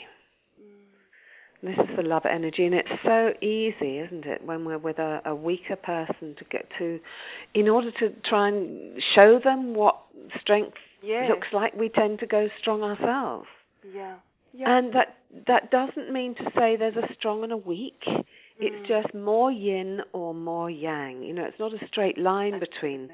This 1.63 1.77
is 1.79 1.95
the 1.95 2.03
love 2.03 2.23
energy, 2.29 2.65
and 2.65 2.75
it's 2.75 2.89
so 3.05 3.29
easy, 3.41 3.99
isn't 3.99 4.25
it, 4.25 4.45
when 4.45 4.65
we're 4.65 4.77
with 4.77 4.99
a, 4.99 5.21
a 5.25 5.33
weaker 5.33 5.77
person 5.77 6.35
to 6.37 6.45
get 6.51 6.65
to, 6.77 6.99
in 7.53 7.69
order 7.69 7.89
to 7.99 8.09
try 8.29 8.49
and 8.49 9.01
show 9.15 9.39
them 9.43 9.73
what 9.73 9.95
strength 10.41 10.77
Yes. 11.01 11.29
looks 11.29 11.47
like, 11.53 11.73
we 11.75 11.89
tend 11.89 12.19
to 12.19 12.25
go 12.27 12.47
strong 12.61 12.81
ourselves. 12.81 13.47
Yeah. 13.93 14.15
Yeah. 14.53 14.77
And 14.77 14.93
that 14.93 15.17
that 15.47 15.71
doesn't 15.71 16.13
mean 16.13 16.35
to 16.35 16.43
say 16.55 16.75
there's 16.77 16.95
a 16.95 17.13
strong 17.17 17.43
and 17.43 17.51
a 17.51 17.57
weak. 17.57 18.01
It's 18.59 18.75
Mm. 18.85 18.87
just 18.87 19.13
more 19.13 19.51
yin 19.51 20.01
or 20.13 20.33
more 20.33 20.69
yang. 20.69 21.23
You 21.23 21.33
know, 21.33 21.43
it's 21.43 21.59
not 21.59 21.73
a 21.73 21.87
straight 21.87 22.17
line 22.17 22.59
between 22.59 23.09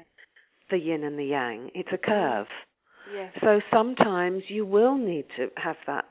the 0.70 0.76
yin 0.78 1.02
and 1.02 1.18
the 1.18 1.24
yang. 1.24 1.70
It's 1.74 1.88
a 1.92 1.98
curve. 1.98 2.46
Yes. 3.12 3.32
So 3.40 3.60
sometimes 3.72 4.42
you 4.48 4.64
will 4.66 4.96
need 4.96 5.24
to 5.36 5.50
have 5.56 5.76
that 5.86 6.04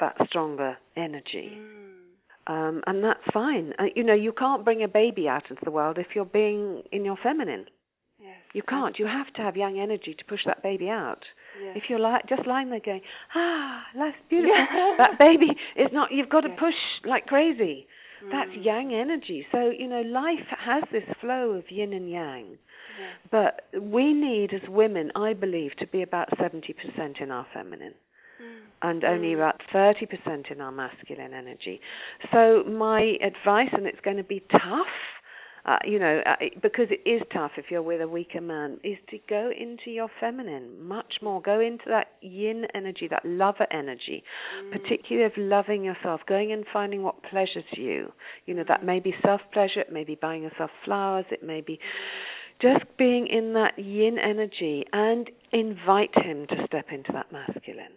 that 0.00 0.16
stronger 0.26 0.76
energy, 0.96 1.52
Mm. 1.56 2.52
um, 2.52 2.82
and 2.86 3.02
that's 3.04 3.24
fine. 3.32 3.72
Uh, 3.78 3.84
you 3.94 4.02
know, 4.04 4.14
you 4.14 4.32
can't 4.32 4.64
bring 4.64 4.82
a 4.82 4.88
baby 4.88 5.28
out 5.28 5.50
into 5.50 5.64
the 5.64 5.70
world 5.70 5.98
if 5.98 6.08
you're 6.14 6.24
being 6.24 6.82
in 6.92 7.04
your 7.04 7.16
feminine. 7.22 7.66
Yes. 8.18 8.36
You 8.54 8.62
can't. 8.62 8.98
You 8.98 9.06
have 9.06 9.30
to 9.34 9.42
have 9.42 9.56
yang 9.56 9.78
energy 9.78 10.14
to 10.14 10.24
push 10.24 10.40
that 10.46 10.62
baby 10.62 10.88
out. 10.88 11.24
Yes. 11.62 11.76
If 11.76 11.82
you're 11.90 11.98
like 11.98 12.26
just 12.28 12.46
lying 12.46 12.70
there 12.70 12.80
going, 12.80 13.02
ah, 13.34 13.82
that's 13.94 14.16
beautiful. 14.28 14.54
Yeah. 14.74 14.94
That 14.98 15.18
baby 15.18 15.50
is 15.76 15.92
not. 15.92 16.10
You've 16.12 16.28
got 16.30 16.42
to 16.42 16.50
push 16.50 16.74
like 17.04 17.26
crazy. 17.26 17.86
That's 18.32 18.50
Mm. 18.50 18.64
yang 18.64 18.94
energy. 18.94 19.46
So 19.52 19.68
you 19.70 19.86
know, 19.86 20.00
life 20.02 20.46
has 20.58 20.84
this 20.90 21.04
flow 21.20 21.50
of 21.50 21.70
yin 21.70 21.92
and 21.92 22.08
yang. 22.08 22.58
Yes. 22.98 23.18
But 23.30 23.52
we 23.82 24.12
need, 24.14 24.54
as 24.54 24.66
women, 24.68 25.10
I 25.16 25.32
believe, 25.34 25.74
to 25.78 25.86
be 25.86 26.00
about 26.02 26.28
70% 26.38 27.20
in 27.20 27.30
our 27.32 27.44
feminine 27.52 27.94
Mm. 28.40 28.46
and 28.82 29.04
only 29.04 29.28
Mm. 29.32 29.36
about 29.36 29.62
30% 29.72 30.50
in 30.50 30.60
our 30.60 30.72
masculine 30.72 31.32
energy. 31.32 31.80
So, 32.32 32.64
my 32.64 33.16
advice, 33.22 33.70
and 33.72 33.86
it's 33.86 34.00
going 34.00 34.16
to 34.18 34.24
be 34.24 34.40
tough, 34.50 34.88
uh, 35.66 35.78
you 35.84 35.98
know, 35.98 36.18
uh, 36.26 36.36
because 36.60 36.90
it 36.90 37.00
is 37.08 37.22
tough 37.32 37.52
if 37.56 37.70
you're 37.70 37.80
with 37.80 38.02
a 38.02 38.08
weaker 38.08 38.42
man, 38.42 38.78
is 38.82 38.98
to 39.08 39.18
go 39.28 39.50
into 39.56 39.90
your 39.90 40.08
feminine 40.20 40.86
much 40.86 41.22
more. 41.22 41.40
Go 41.40 41.58
into 41.60 41.84
that 41.88 42.08
yin 42.20 42.66
energy, 42.74 43.08
that 43.08 43.24
lover 43.24 43.66
energy, 43.70 44.22
Mm. 44.60 44.72
particularly 44.72 45.24
of 45.24 45.34
loving 45.38 45.82
yourself, 45.82 46.26
going 46.26 46.52
and 46.52 46.66
finding 46.66 47.02
what 47.02 47.22
pleasures 47.22 47.64
you. 47.72 48.12
You 48.44 48.52
know, 48.54 48.64
that 48.64 48.84
may 48.84 49.00
be 49.00 49.16
self 49.22 49.40
pleasure, 49.52 49.80
it 49.80 49.90
may 49.90 50.04
be 50.04 50.16
buying 50.16 50.42
yourself 50.42 50.70
flowers, 50.84 51.24
it 51.30 51.42
may 51.42 51.62
be 51.62 51.80
just 52.60 52.84
being 52.98 53.26
in 53.26 53.54
that 53.54 53.78
yin 53.78 54.18
energy 54.18 54.84
and 54.92 55.30
invite 55.52 56.14
him 56.18 56.46
to 56.46 56.66
step 56.66 56.92
into 56.92 57.10
that 57.12 57.32
masculine. 57.32 57.92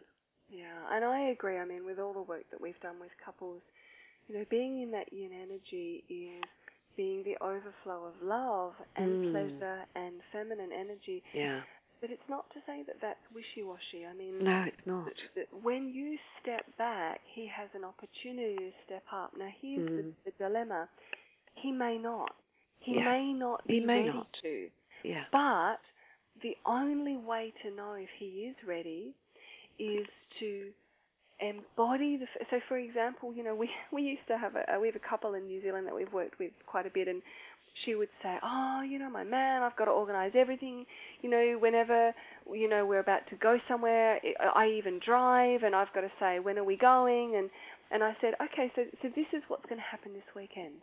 Yeah, 0.50 0.80
and 0.92 1.04
I 1.04 1.30
agree. 1.30 1.58
I 1.58 1.66
mean, 1.66 1.86
with 1.86 2.00
all 2.00 2.14
the 2.14 2.22
work 2.22 2.44
that 2.52 2.62
we've 2.62 2.80
done 2.82 3.00
with 3.00 3.12
couples, 3.24 3.62
you 4.28 4.38
know, 4.38 4.46
being 4.50 4.82
in 4.82 4.92
that 4.92 5.12
yin 5.12 5.32
energy 5.34 6.04
is 6.10 6.44
being 6.96 7.24
the 7.24 7.38
overflow 7.44 8.06
of 8.06 8.14
love 8.22 8.74
and 8.96 9.24
Mm. 9.24 9.32
pleasure 9.32 9.86
and 9.96 10.22
feminine 10.32 10.72
energy. 10.72 11.24
Yeah. 11.34 11.62
But 12.00 12.12
it's 12.12 12.28
not 12.30 12.50
to 12.52 12.62
say 12.66 12.84
that 12.84 13.00
that's 13.02 13.20
wishy-washy. 13.34 14.06
I 14.06 14.14
mean, 14.14 14.44
No, 14.44 14.64
it's 14.68 14.86
not. 14.86 15.12
when 15.64 15.90
you 15.90 16.18
step 16.42 16.66
back, 16.78 17.22
he 17.34 17.48
has 17.48 17.70
an 17.74 17.84
opportunity 17.84 18.56
to 18.58 18.72
step 18.86 19.04
up. 19.12 19.36
Now, 19.36 19.50
here's 19.62 19.88
Mm. 19.90 20.14
the, 20.24 20.32
the 20.32 20.32
dilemma: 20.38 20.88
he 21.56 21.72
may 21.72 21.98
not. 21.98 22.36
He 22.80 22.96
Yeah. 22.96 23.06
may 23.06 23.34
not 23.34 23.62
He 23.66 23.80
may 23.80 24.06
not. 24.06 24.32
to. 24.44 24.70
Yeah. 25.04 25.26
But 25.32 25.82
the 26.42 26.56
only 26.66 27.18
way 27.18 27.52
to 27.64 27.72
know 27.72 27.94
if 27.94 28.10
he 28.12 28.46
is 28.48 28.56
ready 28.64 29.16
is 29.80 30.08
to 30.40 30.70
embody 31.40 32.18
the. 32.18 32.28
So, 32.50 32.60
for 32.68 32.78
example, 32.78 33.34
you 33.34 33.44
know, 33.44 33.56
we 33.56 33.70
we 33.94 34.04
used 34.04 34.28
to 34.28 34.38
have 34.38 34.54
a 34.56 34.80
we 34.80 34.88
have 34.88 34.96
a 34.96 35.10
couple 35.10 35.34
in 35.34 35.46
New 35.46 35.62
Zealand 35.62 35.88
that 35.88 35.96
we've 35.96 36.12
worked 36.12 36.40
with 36.40 36.52
quite 36.66 36.86
a 36.86 36.90
bit, 36.90 37.08
and 37.08 37.22
she 37.86 37.96
would 37.96 38.10
say, 38.24 38.38
"Oh, 38.44 38.82
you 38.88 39.00
know, 39.00 39.10
my 39.10 39.24
man, 39.24 39.64
I've 39.64 39.76
got 39.76 39.86
to 39.86 39.92
organise 39.92 40.34
everything. 40.36 40.86
You 41.22 41.30
know, 41.30 41.58
whenever 41.60 42.14
you 42.52 42.70
know 42.70 42.86
we're 42.86 43.00
about 43.00 43.28
to 43.30 43.36
go 43.36 43.58
somewhere, 43.68 44.20
I 44.40 44.64
I 44.64 44.68
even 44.78 45.00
drive, 45.06 45.64
and 45.64 45.76
I've 45.76 45.94
got 45.94 46.02
to 46.02 46.12
say 46.20 46.40
when 46.40 46.58
are 46.58 46.64
we 46.64 46.78
going?" 46.78 47.36
And 47.36 47.50
and 47.92 48.04
I 48.04 48.16
said, 48.22 48.34
"Okay, 48.42 48.72
so 48.76 48.84
so 49.02 49.10
this 49.16 49.28
is 49.34 49.44
what's 49.48 49.66
going 49.66 49.80
to 49.80 49.88
happen 49.90 50.14
this 50.14 50.36
weekend." 50.36 50.82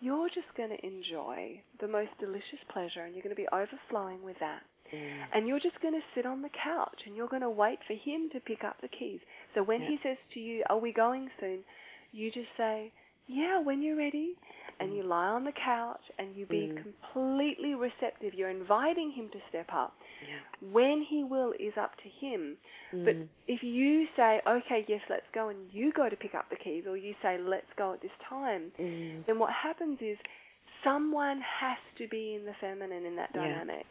You're 0.00 0.28
just 0.28 0.52
going 0.56 0.68
to 0.68 0.86
enjoy 0.86 1.62
the 1.80 1.88
most 1.88 2.10
delicious 2.20 2.60
pleasure 2.68 3.04
and 3.04 3.14
you're 3.14 3.22
going 3.22 3.34
to 3.34 3.40
be 3.40 3.48
overflowing 3.48 4.22
with 4.22 4.36
that. 4.40 4.60
Mm. 4.92 5.24
And 5.34 5.48
you're 5.48 5.60
just 5.60 5.80
going 5.80 5.94
to 5.94 6.00
sit 6.14 6.26
on 6.26 6.42
the 6.42 6.50
couch 6.50 7.00
and 7.06 7.16
you're 7.16 7.28
going 7.28 7.42
to 7.42 7.50
wait 7.50 7.78
for 7.86 7.94
him 7.94 8.28
to 8.32 8.40
pick 8.40 8.64
up 8.64 8.76
the 8.80 8.88
keys. 8.88 9.20
So 9.54 9.62
when 9.62 9.82
Yeah. 9.82 9.88
he 9.90 9.98
says 10.02 10.18
to 10.34 10.40
you, 10.40 10.62
Are 10.70 10.78
we 10.78 10.92
going 10.92 11.30
soon? 11.40 11.64
You 12.12 12.30
just 12.30 12.48
say, 12.56 12.92
Yeah, 13.26 13.58
when 13.60 13.80
you're 13.82 13.96
ready. 13.96 14.36
And 14.80 14.90
Mm. 14.90 14.96
you 14.96 15.02
lie 15.04 15.28
on 15.28 15.44
the 15.44 15.52
couch 15.52 16.02
and 16.18 16.34
you 16.36 16.46
be 16.46 16.68
Mm. 16.68 16.82
completely 16.82 17.74
receptive. 17.74 18.34
You're 18.34 18.50
inviting 18.50 19.10
him 19.12 19.30
to 19.30 19.40
step 19.48 19.72
up. 19.72 19.96
Yeah. 20.28 20.40
When 20.72 21.00
he 21.02 21.24
will 21.24 21.52
is 21.58 21.76
up 21.78 21.96
to 22.02 22.08
him. 22.08 22.58
But 22.92 23.16
Mm. 23.16 23.28
if 23.48 23.62
you 23.62 24.06
say, 24.16 24.42
Okay, 24.46 24.84
yes, 24.88 25.00
let's 25.08 25.28
go, 25.32 25.48
and 25.48 25.72
you 25.72 25.92
go 25.92 26.08
to 26.08 26.16
pick 26.16 26.34
up 26.34 26.48
the 26.50 26.56
keys, 26.56 26.86
or 26.86 26.96
you 26.96 27.14
say, 27.22 27.38
Let's 27.38 27.72
go 27.76 27.94
at 27.94 28.00
this 28.00 28.12
time, 28.28 28.72
Mm. 28.78 29.24
then 29.26 29.38
what 29.38 29.52
happens 29.52 30.02
is 30.02 30.18
someone 30.82 31.40
has 31.40 31.78
to 31.96 32.06
be 32.08 32.34
in 32.34 32.44
the 32.44 32.54
feminine 32.54 33.06
in 33.06 33.16
that 33.16 33.32
dynamic. 33.32 33.86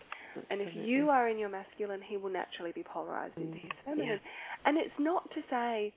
And 0.49 0.61
if 0.61 0.69
you 0.75 1.09
are 1.09 1.29
in 1.29 1.37
your 1.37 1.49
masculine, 1.49 2.01
he 2.01 2.17
will 2.17 2.29
naturally 2.31 2.71
be 2.73 2.83
polarized 2.83 3.37
into 3.37 3.57
Mm, 3.57 3.61
his 3.61 3.71
feminine. 3.85 4.19
And 4.65 4.77
it's 4.77 4.97
not 4.99 5.29
to 5.31 5.41
say 5.49 5.93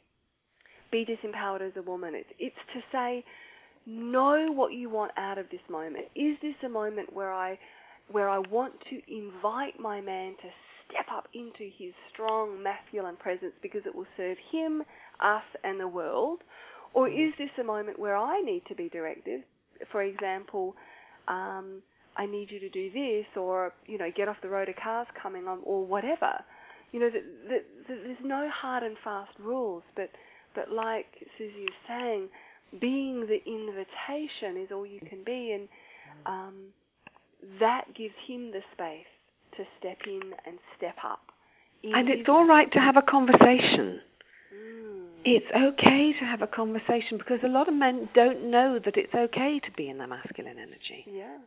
be 0.91 1.05
disempowered 1.05 1.63
as 1.63 1.73
a 1.77 1.83
woman. 1.83 2.15
It's 2.15 2.31
it's 2.39 2.57
to 2.75 2.81
say 2.93 3.25
know 3.87 4.53
what 4.53 4.73
you 4.73 4.91
want 4.91 5.13
out 5.17 5.39
of 5.39 5.49
this 5.51 5.61
moment. 5.71 6.07
Is 6.15 6.37
this 6.43 6.55
a 6.65 6.69
moment 6.69 7.13
where 7.13 7.33
I 7.33 7.59
where 8.11 8.29
I 8.29 8.39
want 8.39 8.75
to 8.91 9.01
invite 9.09 9.79
my 9.81 10.01
man 10.01 10.33
to 10.43 10.49
step 10.89 11.07
up 11.13 11.29
into 11.35 11.71
his 11.77 11.93
strong 12.13 12.63
masculine 12.63 13.17
presence 13.17 13.53
because 13.63 13.83
it 13.87 13.95
will 13.95 14.07
serve 14.17 14.37
him, 14.53 14.83
us 15.21 15.43
and 15.65 15.81
the 15.81 15.89
world? 15.89 16.41
Or 16.95 17.09
is 17.09 17.33
this 17.39 17.51
a 17.61 17.65
moment 17.65 17.99
where 17.99 18.17
I 18.17 18.41
need 18.41 18.63
to 18.69 18.75
be 18.75 18.89
directed? 18.89 19.43
For 19.91 20.03
example, 20.03 20.75
um, 21.29 21.83
I 22.17 22.27
need 22.27 22.51
you 22.51 22.61
to 22.61 22.69
do 22.69 22.91
this, 22.91 23.27
or 23.37 23.73
you 23.87 23.99
know, 23.99 24.11
get 24.15 24.29
off 24.29 24.37
the 24.43 24.49
road. 24.49 24.69
A 24.69 24.75
car's 24.75 25.07
coming 25.21 25.47
on, 25.47 25.61
or 25.65 25.85
whatever. 25.85 26.43
You 26.93 27.01
know, 27.01 27.11
the, 27.11 27.21
the, 27.49 27.59
the, 27.89 28.01
there's 28.05 28.25
no 28.25 28.49
hard 28.55 28.83
and 28.83 28.97
fast 29.05 29.33
rules, 29.39 29.83
but 29.95 30.11
but 30.55 30.71
like 30.71 31.07
Susie 31.37 31.65
is 31.65 31.75
saying, 31.87 32.29
being 32.81 33.27
the 33.27 33.39
invitation 33.47 34.63
is 34.63 34.71
all 34.73 34.87
you 34.87 35.01
can 35.01 35.23
be, 35.25 35.53
and 35.53 35.69
um, 36.25 36.55
that 37.61 37.85
gives 37.97 38.15
him 38.27 38.51
the 38.51 38.61
space 38.73 39.07
to 39.57 39.65
step 39.79 39.99
in 40.07 40.33
and 40.47 40.59
step 40.77 40.97
up. 41.05 41.21
And 41.83 42.09
it's 42.09 42.29
all 42.29 42.47
right 42.47 42.71
to 42.73 42.79
have 42.79 42.97
a 42.97 43.03
conversation. 43.03 44.01
Mm. 44.53 45.05
It's 45.25 45.47
okay 45.55 46.13
to 46.19 46.25
have 46.25 46.43
a 46.43 46.47
conversation 46.47 47.19
because 47.19 47.39
a 47.45 47.49
lot 47.49 47.69
of 47.69 47.75
men 47.75 48.09
don't 48.15 48.51
know 48.51 48.81
that 48.85 48.97
it's 48.97 49.15
okay 49.15 49.61
to 49.65 49.73
be 49.77 49.89
in 49.89 49.99
their 49.99 50.09
masculine 50.09 50.59
energy. 50.59 51.05
yeah. 51.07 51.39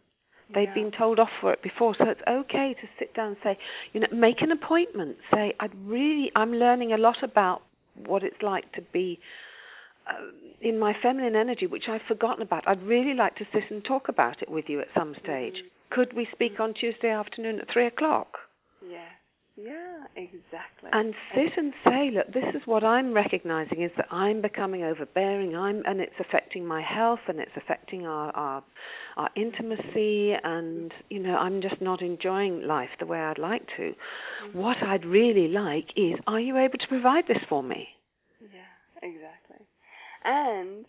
They've 0.53 0.67
yeah. 0.67 0.73
been 0.73 0.91
told 0.91 1.19
off 1.19 1.29
for 1.41 1.53
it 1.53 1.61
before, 1.61 1.95
so 1.97 2.05
it's 2.05 2.21
okay 2.27 2.75
to 2.81 2.87
sit 2.97 3.13
down 3.13 3.29
and 3.29 3.37
say, 3.43 3.57
you 3.93 3.99
know, 3.99 4.07
make 4.11 4.41
an 4.41 4.51
appointment. 4.51 5.17
Say, 5.31 5.53
I'd 5.59 5.75
really, 5.85 6.31
I'm 6.35 6.53
learning 6.53 6.91
a 6.91 6.97
lot 6.97 7.17
about 7.23 7.61
what 8.05 8.23
it's 8.23 8.41
like 8.41 8.71
to 8.73 8.81
be 8.91 9.19
uh, 10.07 10.13
in 10.61 10.79
my 10.79 10.93
feminine 11.01 11.35
energy, 11.35 11.67
which 11.67 11.83
I've 11.87 12.01
forgotten 12.07 12.41
about. 12.41 12.67
I'd 12.67 12.81
really 12.81 13.13
like 13.13 13.35
to 13.35 13.45
sit 13.53 13.63
and 13.69 13.83
talk 13.85 14.09
about 14.09 14.41
it 14.41 14.49
with 14.49 14.65
you 14.67 14.79
at 14.79 14.87
some 14.97 15.13
stage. 15.23 15.55
Mhm. 15.55 15.69
Could 15.91 16.13
we 16.13 16.27
speak 16.31 16.59
on 16.59 16.73
Tuesday 16.73 17.09
afternoon 17.09 17.59
at 17.59 17.69
three 17.71 17.85
o'clock? 17.85 18.39
Yeah. 18.81 19.09
Yeah, 19.61 20.05
exactly. 20.15 20.89
And 20.93 21.13
sit 21.35 21.51
and 21.57 21.73
say, 21.83 22.11
look, 22.13 22.27
this 22.33 22.55
is 22.55 22.61
what 22.65 22.83
I'm 22.83 23.13
recognizing 23.13 23.81
is 23.83 23.91
that 23.97 24.07
I'm 24.11 24.41
becoming 24.41 24.83
overbearing. 24.83 25.55
I'm, 25.55 25.83
and 25.85 25.99
it's 25.99 26.13
affecting 26.19 26.65
my 26.65 26.81
health, 26.81 27.19
and 27.27 27.39
it's 27.39 27.51
affecting 27.57 28.05
our, 28.05 28.31
our 28.35 28.63
our 29.17 29.29
intimacy, 29.35 30.31
and 30.43 30.93
you 31.09 31.19
know, 31.19 31.35
I'm 31.35 31.61
just 31.61 31.81
not 31.81 32.01
enjoying 32.01 32.61
life 32.65 32.89
the 32.99 33.05
way 33.05 33.19
I'd 33.19 33.37
like 33.37 33.63
to. 33.75 33.93
What 34.53 34.77
I'd 34.81 35.05
really 35.05 35.49
like 35.49 35.87
is, 35.97 36.15
are 36.25 36.39
you 36.39 36.57
able 36.57 36.77
to 36.77 36.87
provide 36.87 37.25
this 37.27 37.43
for 37.49 37.61
me? 37.61 37.87
Yeah, 38.39 39.03
exactly. 39.03 39.65
And 40.23 40.85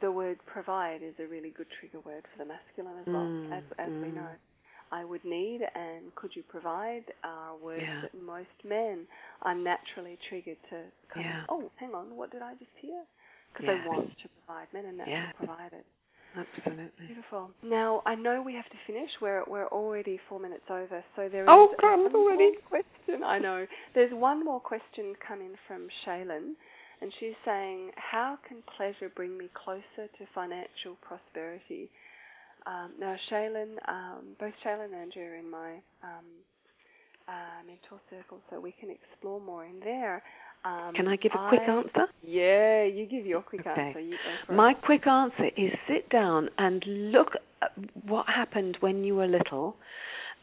the 0.00 0.12
word 0.12 0.38
provide 0.46 1.02
is 1.02 1.14
a 1.18 1.26
really 1.26 1.50
good 1.50 1.66
trigger 1.80 2.00
word 2.00 2.24
for 2.32 2.44
the 2.44 2.48
masculine 2.48 3.00
as 3.00 3.06
well, 3.06 3.24
Mm, 3.26 3.52
as 3.58 3.64
as 3.78 3.88
we 4.02 4.08
mm. 4.08 4.14
know. 4.14 4.30
I 4.92 5.04
would 5.04 5.24
need 5.24 5.60
and 5.74 6.14
could 6.14 6.34
you 6.34 6.42
provide 6.48 7.04
uh, 7.24 7.28
are 7.28 7.56
words 7.56 7.82
Yeah. 7.82 8.02
that 8.02 8.14
most 8.20 8.56
men 8.64 9.06
are 9.42 9.54
naturally 9.54 10.18
triggered 10.28 10.58
to 10.70 10.82
kind 11.12 11.26
Yeah. 11.26 11.42
of, 11.42 11.46
oh, 11.48 11.70
hang 11.76 11.94
on, 11.94 12.16
what 12.16 12.30
did 12.30 12.42
I 12.42 12.54
just 12.54 12.74
hear? 12.80 13.02
Because 13.52 13.66
Yes. 13.66 13.78
they 13.82 13.88
want 13.88 14.18
to 14.18 14.28
provide. 14.28 14.72
Men 14.72 14.86
are 14.86 14.92
natural 14.92 15.16
Yeah. 15.16 15.32
providers. 15.32 15.84
Absolutely. 16.36 17.06
Beautiful. 17.06 17.50
Now 17.62 18.02
I 18.04 18.14
know 18.14 18.42
we 18.42 18.52
have 18.54 18.68
to 18.68 18.76
finish. 18.86 19.10
We're 19.20 19.44
we're 19.46 19.68
already 19.68 20.18
four 20.28 20.38
minutes 20.38 20.68
over, 20.68 21.02
so 21.14 21.28
there 21.28 21.44
is 21.44 21.48
Oh, 21.48 21.74
one 21.80 22.14
already. 22.14 22.56
question. 22.68 23.24
I 23.24 23.38
know. 23.38 23.66
There's 23.94 24.12
one 24.12 24.44
more 24.44 24.60
question 24.60 25.14
coming 25.26 25.56
from 25.66 25.88
Shaylin, 26.04 26.52
and 27.00 27.12
she's 27.18 27.34
saying, 27.44 27.92
"How 27.96 28.38
can 28.46 28.62
pleasure 28.76 29.08
bring 29.08 29.38
me 29.38 29.48
closer 29.54 30.08
to 30.18 30.26
financial 30.34 30.96
prosperity?" 31.00 31.88
Um, 32.66 32.90
now, 32.98 33.14
Shaylin, 33.30 33.76
um, 33.88 34.34
both 34.40 34.52
Shaylin 34.64 34.86
and 34.86 34.94
Andrew 34.94 35.22
are 35.22 35.36
in 35.36 35.48
my 35.50 35.74
um, 36.02 36.26
uh, 37.28 37.62
mentor 37.66 38.00
circle, 38.10 38.38
so 38.50 38.60
we 38.60 38.72
can 38.80 38.90
explore 38.90 39.40
more 39.40 39.64
in 39.64 39.78
there. 39.80 40.22
Um, 40.64 40.92
Can 40.94 41.06
I 41.06 41.14
give 41.16 41.32
a 41.32 41.48
quick 41.48 41.60
I- 41.66 41.70
answer? 41.70 42.06
Yeah, 42.22 42.82
you 42.84 43.06
give 43.06 43.24
your 43.24 43.42
quick 43.42 43.60
Okay. 43.66 43.80
answer. 43.80 44.00
Go 44.00 44.52
it. 44.52 44.56
My 44.56 44.74
quick 44.74 45.06
answer 45.06 45.46
is 45.56 45.72
sit 45.86 46.08
down 46.10 46.50
and 46.58 46.82
look 46.86 47.36
at 47.62 47.70
what 48.04 48.26
happened 48.28 48.76
when 48.80 49.04
you 49.04 49.14
were 49.14 49.28
little 49.28 49.76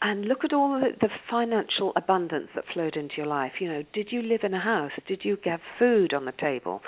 and 0.02 0.26
look 0.26 0.44
at 0.44 0.54
all 0.54 0.80
the, 0.80 0.92
the 1.02 1.10
financial 1.30 1.94
abundance 1.96 2.50
that 2.56 2.66
flowed 2.74 2.96
into 2.96 3.16
your 3.18 3.26
life. 3.26 3.54
You 3.60 3.68
know, 3.70 3.84
did 3.94 4.12
you 4.12 4.22
live 4.22 4.42
in 4.44 4.54
a 4.54 4.60
house? 4.60 4.92
Did 5.08 5.22
you 5.24 5.38
have 5.46 5.62
food 5.80 6.14
on 6.14 6.26
the 6.26 6.34
table? 6.34 6.82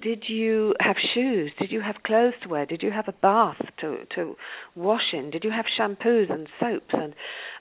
Did 0.00 0.24
you 0.28 0.74
have 0.80 0.96
shoes? 1.14 1.52
Did 1.58 1.72
you 1.72 1.80
have 1.80 1.96
clothes 2.06 2.34
to 2.42 2.48
wear? 2.48 2.66
Did 2.66 2.82
you 2.82 2.92
have 2.92 3.08
a 3.08 3.12
bath 3.12 3.60
to 3.80 3.98
to 4.14 4.36
wash 4.76 5.12
in? 5.12 5.30
Did 5.30 5.42
you 5.42 5.50
have 5.50 5.64
shampoos 5.78 6.30
and 6.32 6.46
soaps 6.60 6.94
and 6.94 7.14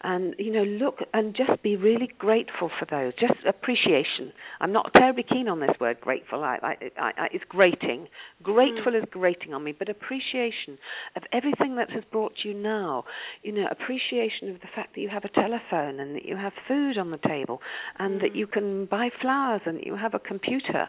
and 0.03 0.35
you 0.37 0.51
know 0.51 0.63
look 0.63 0.99
and 1.13 1.35
just 1.35 1.63
be 1.63 1.75
really 1.75 2.09
grateful 2.19 2.69
for 2.77 2.85
those. 2.89 3.13
Just 3.19 3.39
appreciation. 3.47 4.31
I'm 4.61 4.71
not 4.71 4.91
terribly 4.93 5.25
keen 5.27 5.47
on 5.47 5.59
this 5.59 5.75
word 5.79 5.99
grateful. 5.99 6.43
I, 6.43 6.59
I, 6.61 6.75
I, 7.01 7.11
I 7.17 7.27
it's 7.31 7.43
grating. 7.49 8.07
Grateful 8.43 8.93
is 8.95 9.03
grating 9.09 9.53
on 9.55 9.63
me, 9.63 9.71
but 9.77 9.89
appreciation 9.89 10.77
of 11.15 11.23
everything 11.33 11.75
that 11.77 11.89
has 11.89 12.03
brought 12.11 12.33
you 12.45 12.53
now. 12.53 13.05
You 13.41 13.53
know, 13.53 13.65
appreciation 13.71 14.49
of 14.49 14.61
the 14.61 14.67
fact 14.75 14.93
that 14.95 15.01
you 15.01 15.09
have 15.09 15.25
a 15.25 15.29
telephone 15.29 15.99
and 15.99 16.15
that 16.15 16.25
you 16.25 16.35
have 16.35 16.53
food 16.67 16.97
on 16.99 17.09
the 17.11 17.17
table 17.27 17.61
and 17.97 18.21
that 18.21 18.27
Mm. 18.27 18.35
you 18.35 18.47
can 18.47 18.85
buy 18.85 19.09
flowers 19.21 19.61
and 19.65 19.77
that 19.77 19.85
you 19.85 19.95
have 19.95 20.13
a 20.13 20.19
computer 20.19 20.87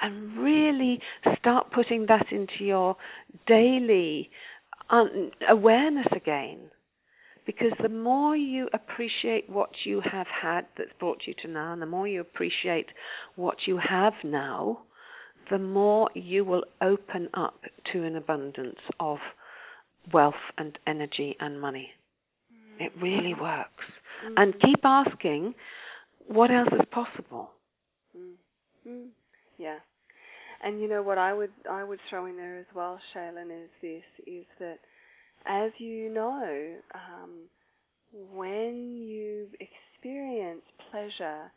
and 0.00 0.38
really 0.38 0.85
start 1.38 1.70
putting 1.72 2.06
that 2.06 2.26
into 2.30 2.64
your 2.64 2.96
daily 3.46 4.30
un- 4.90 5.30
awareness 5.48 6.06
again 6.14 6.70
because 7.46 7.72
the 7.80 7.88
more 7.88 8.36
you 8.36 8.68
appreciate 8.74 9.48
what 9.48 9.70
you 9.84 10.02
have 10.12 10.26
had 10.42 10.66
that's 10.76 10.90
brought 10.98 11.22
you 11.26 11.34
to 11.42 11.48
now, 11.48 11.72
and 11.72 11.80
the 11.80 11.86
more 11.86 12.08
you 12.08 12.20
appreciate 12.20 12.86
what 13.36 13.56
you 13.66 13.78
have 13.78 14.14
now, 14.24 14.80
the 15.50 15.58
more 15.58 16.10
you 16.14 16.44
will 16.44 16.64
open 16.82 17.28
up 17.34 17.60
to 17.92 18.02
an 18.02 18.16
abundance 18.16 18.80
of 18.98 19.18
wealth 20.12 20.34
and 20.58 20.76
energy 20.88 21.36
and 21.38 21.60
money. 21.60 21.90
It 22.78 22.92
really 23.00 23.34
works. 23.34 23.84
Mm. 24.26 24.34
And 24.36 24.54
keep 24.60 24.84
asking, 24.84 25.54
what 26.26 26.50
else 26.50 26.68
is 26.72 26.86
possible? 26.90 27.50
Mm. 28.16 28.32
Mm. 28.88 29.06
Yeah. 29.58 29.78
And 30.66 30.80
you 30.82 30.88
know 30.88 31.02
what 31.02 31.18
I 31.18 31.34
would 31.34 31.52
I 31.70 31.84
would 31.84 32.00
throw 32.10 32.26
in 32.26 32.36
there 32.36 32.58
as 32.58 32.66
well, 32.74 33.00
Shaylin, 33.14 33.50
is 33.64 33.70
this 33.82 34.04
is 34.26 34.46
that 34.60 34.80
as 35.46 35.72
you 35.78 36.12
know, 36.12 36.76
um, 36.94 37.32
when 38.34 38.96
you 39.06 39.48
experience 39.60 40.62
pleasure, 40.90 41.52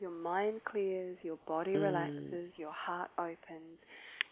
your 0.00 0.10
mind 0.10 0.60
clears, 0.64 1.18
your 1.22 1.38
body 1.48 1.76
Mm. 1.76 1.82
relaxes, 1.82 2.52
your 2.56 2.72
heart 2.72 3.10
opens, 3.18 3.78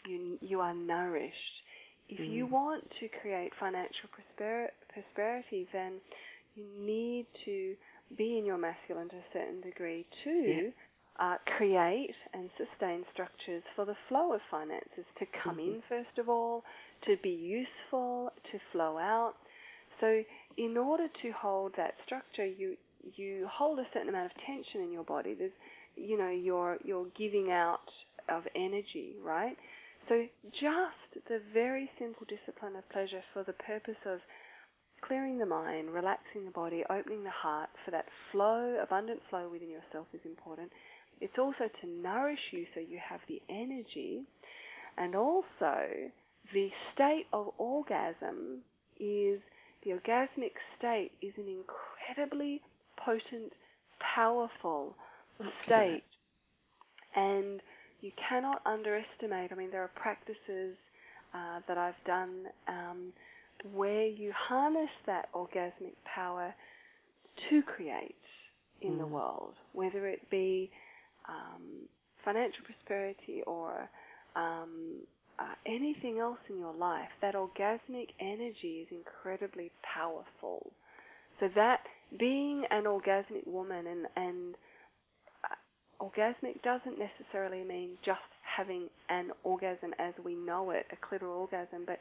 you 0.08 0.38
you 0.40 0.60
are 0.60 0.74
nourished. 0.74 1.62
If 2.08 2.28
you 2.28 2.46
Mm. 2.46 2.50
want 2.50 2.90
to 3.00 3.08
create 3.22 3.52
financial 3.60 4.08
prosper- 4.10 4.72
prosperity, 4.92 5.68
then 5.72 6.00
you 6.56 6.64
need 6.80 7.26
to 7.46 7.76
be 8.16 8.38
in 8.38 8.46
your 8.46 8.58
masculine 8.58 9.08
to 9.10 9.16
a 9.16 9.24
certain 9.32 9.60
degree 9.62 10.06
too. 10.24 10.72
Yeah. 10.76 10.85
Uh, 11.18 11.36
create 11.56 12.14
and 12.34 12.50
sustain 12.56 13.04
structures 13.12 13.62
for 13.74 13.84
the 13.84 13.96
flow 14.08 14.32
of 14.32 14.40
finances 14.50 15.04
to 15.18 15.26
come 15.26 15.56
Mhm. 15.56 15.76
in 15.76 15.82
first 15.88 16.18
of 16.18 16.28
all, 16.28 16.64
to 17.02 17.16
be 17.18 17.30
useful, 17.30 18.32
to 18.50 18.58
flow 18.72 18.98
out. 18.98 19.34
So, 20.00 20.24
in 20.56 20.76
order 20.76 21.08
to 21.08 21.30
hold 21.32 21.74
that 21.76 21.94
structure, 22.04 22.44
you 22.44 22.76
you 23.14 23.46
hold 23.46 23.78
a 23.78 23.86
certain 23.92 24.08
amount 24.08 24.32
of 24.32 24.36
tension 24.42 24.80
in 24.82 24.92
your 24.92 25.04
body. 25.04 25.34
There's, 25.34 25.52
you 25.94 26.16
know, 26.18 26.28
you're 26.30 26.78
you're 26.84 27.06
giving 27.16 27.50
out 27.52 27.88
of 28.28 28.46
energy, 28.54 29.16
right? 29.22 29.56
So, 30.08 30.26
just 30.52 31.26
the 31.28 31.40
very 31.52 31.90
simple 31.98 32.26
discipline 32.28 32.76
of 32.76 32.88
pleasure 32.90 33.22
for 33.32 33.42
the 33.44 33.54
purpose 33.54 33.96
of 34.04 34.20
clearing 35.02 35.38
the 35.38 35.46
mind, 35.46 35.90
relaxing 35.92 36.44
the 36.44 36.50
body, 36.50 36.82
opening 36.90 37.22
the 37.22 37.30
heart 37.30 37.70
for 37.84 37.90
that 37.90 38.06
flow, 38.32 38.78
abundant 38.82 39.20
flow 39.30 39.48
within 39.48 39.70
yourself 39.70 40.06
is 40.12 40.20
important. 40.24 40.70
It's 41.20 41.38
also 41.38 41.68
to 41.82 41.86
nourish 41.88 42.40
you 42.52 42.66
so 42.74 42.80
you 42.80 42.98
have 43.08 43.20
the 43.28 43.40
energy. 43.48 44.22
And 44.98 45.14
also, 45.14 45.76
the 46.52 46.68
state 46.94 47.26
of 47.32 47.48
orgasm 47.58 48.62
is 49.00 49.40
the 49.84 49.90
orgasmic 49.92 50.52
state 50.78 51.12
is 51.22 51.32
an 51.36 51.46
incredibly 51.48 52.60
potent, 53.04 53.52
powerful 54.14 54.94
state. 55.66 56.04
And 57.14 57.60
you 58.00 58.12
cannot 58.28 58.62
underestimate, 58.66 59.52
I 59.52 59.54
mean, 59.54 59.70
there 59.70 59.82
are 59.82 59.90
practices 59.94 60.76
uh, 61.34 61.60
that 61.68 61.78
I've 61.78 61.94
done 62.06 62.44
um, 62.68 63.12
where 63.74 64.06
you 64.06 64.32
harness 64.48 64.90
that 65.06 65.28
orgasmic 65.34 65.94
power 66.14 66.54
to 67.50 67.62
create 67.62 68.16
in 68.82 68.98
the 68.98 69.04
Mm. 69.04 69.10
world, 69.10 69.54
whether 69.72 70.06
it 70.06 70.28
be 70.30 70.70
um, 71.28 71.88
financial 72.24 72.64
prosperity 72.64 73.42
or 73.46 73.88
um, 74.34 75.00
uh, 75.38 75.54
anything 75.66 76.18
else 76.18 76.38
in 76.50 76.58
your 76.58 76.74
life, 76.74 77.08
that 77.22 77.34
orgasmic 77.34 78.08
energy 78.20 78.86
is 78.86 78.88
incredibly 78.90 79.70
powerful. 79.94 80.70
So 81.40 81.48
that 81.54 81.80
being 82.18 82.64
an 82.70 82.84
orgasmic 82.84 83.46
woman 83.46 83.86
and 83.86 84.06
and 84.16 84.54
uh, 85.44 86.04
orgasmic 86.04 86.62
doesn't 86.62 86.98
necessarily 86.98 87.62
mean 87.64 87.90
just 88.04 88.20
having 88.56 88.88
an 89.10 89.30
orgasm 89.44 89.92
as 89.98 90.14
we 90.24 90.34
know 90.34 90.70
it, 90.70 90.86
a 90.92 90.96
clitoral 91.06 91.40
orgasm, 91.40 91.84
but 91.86 91.98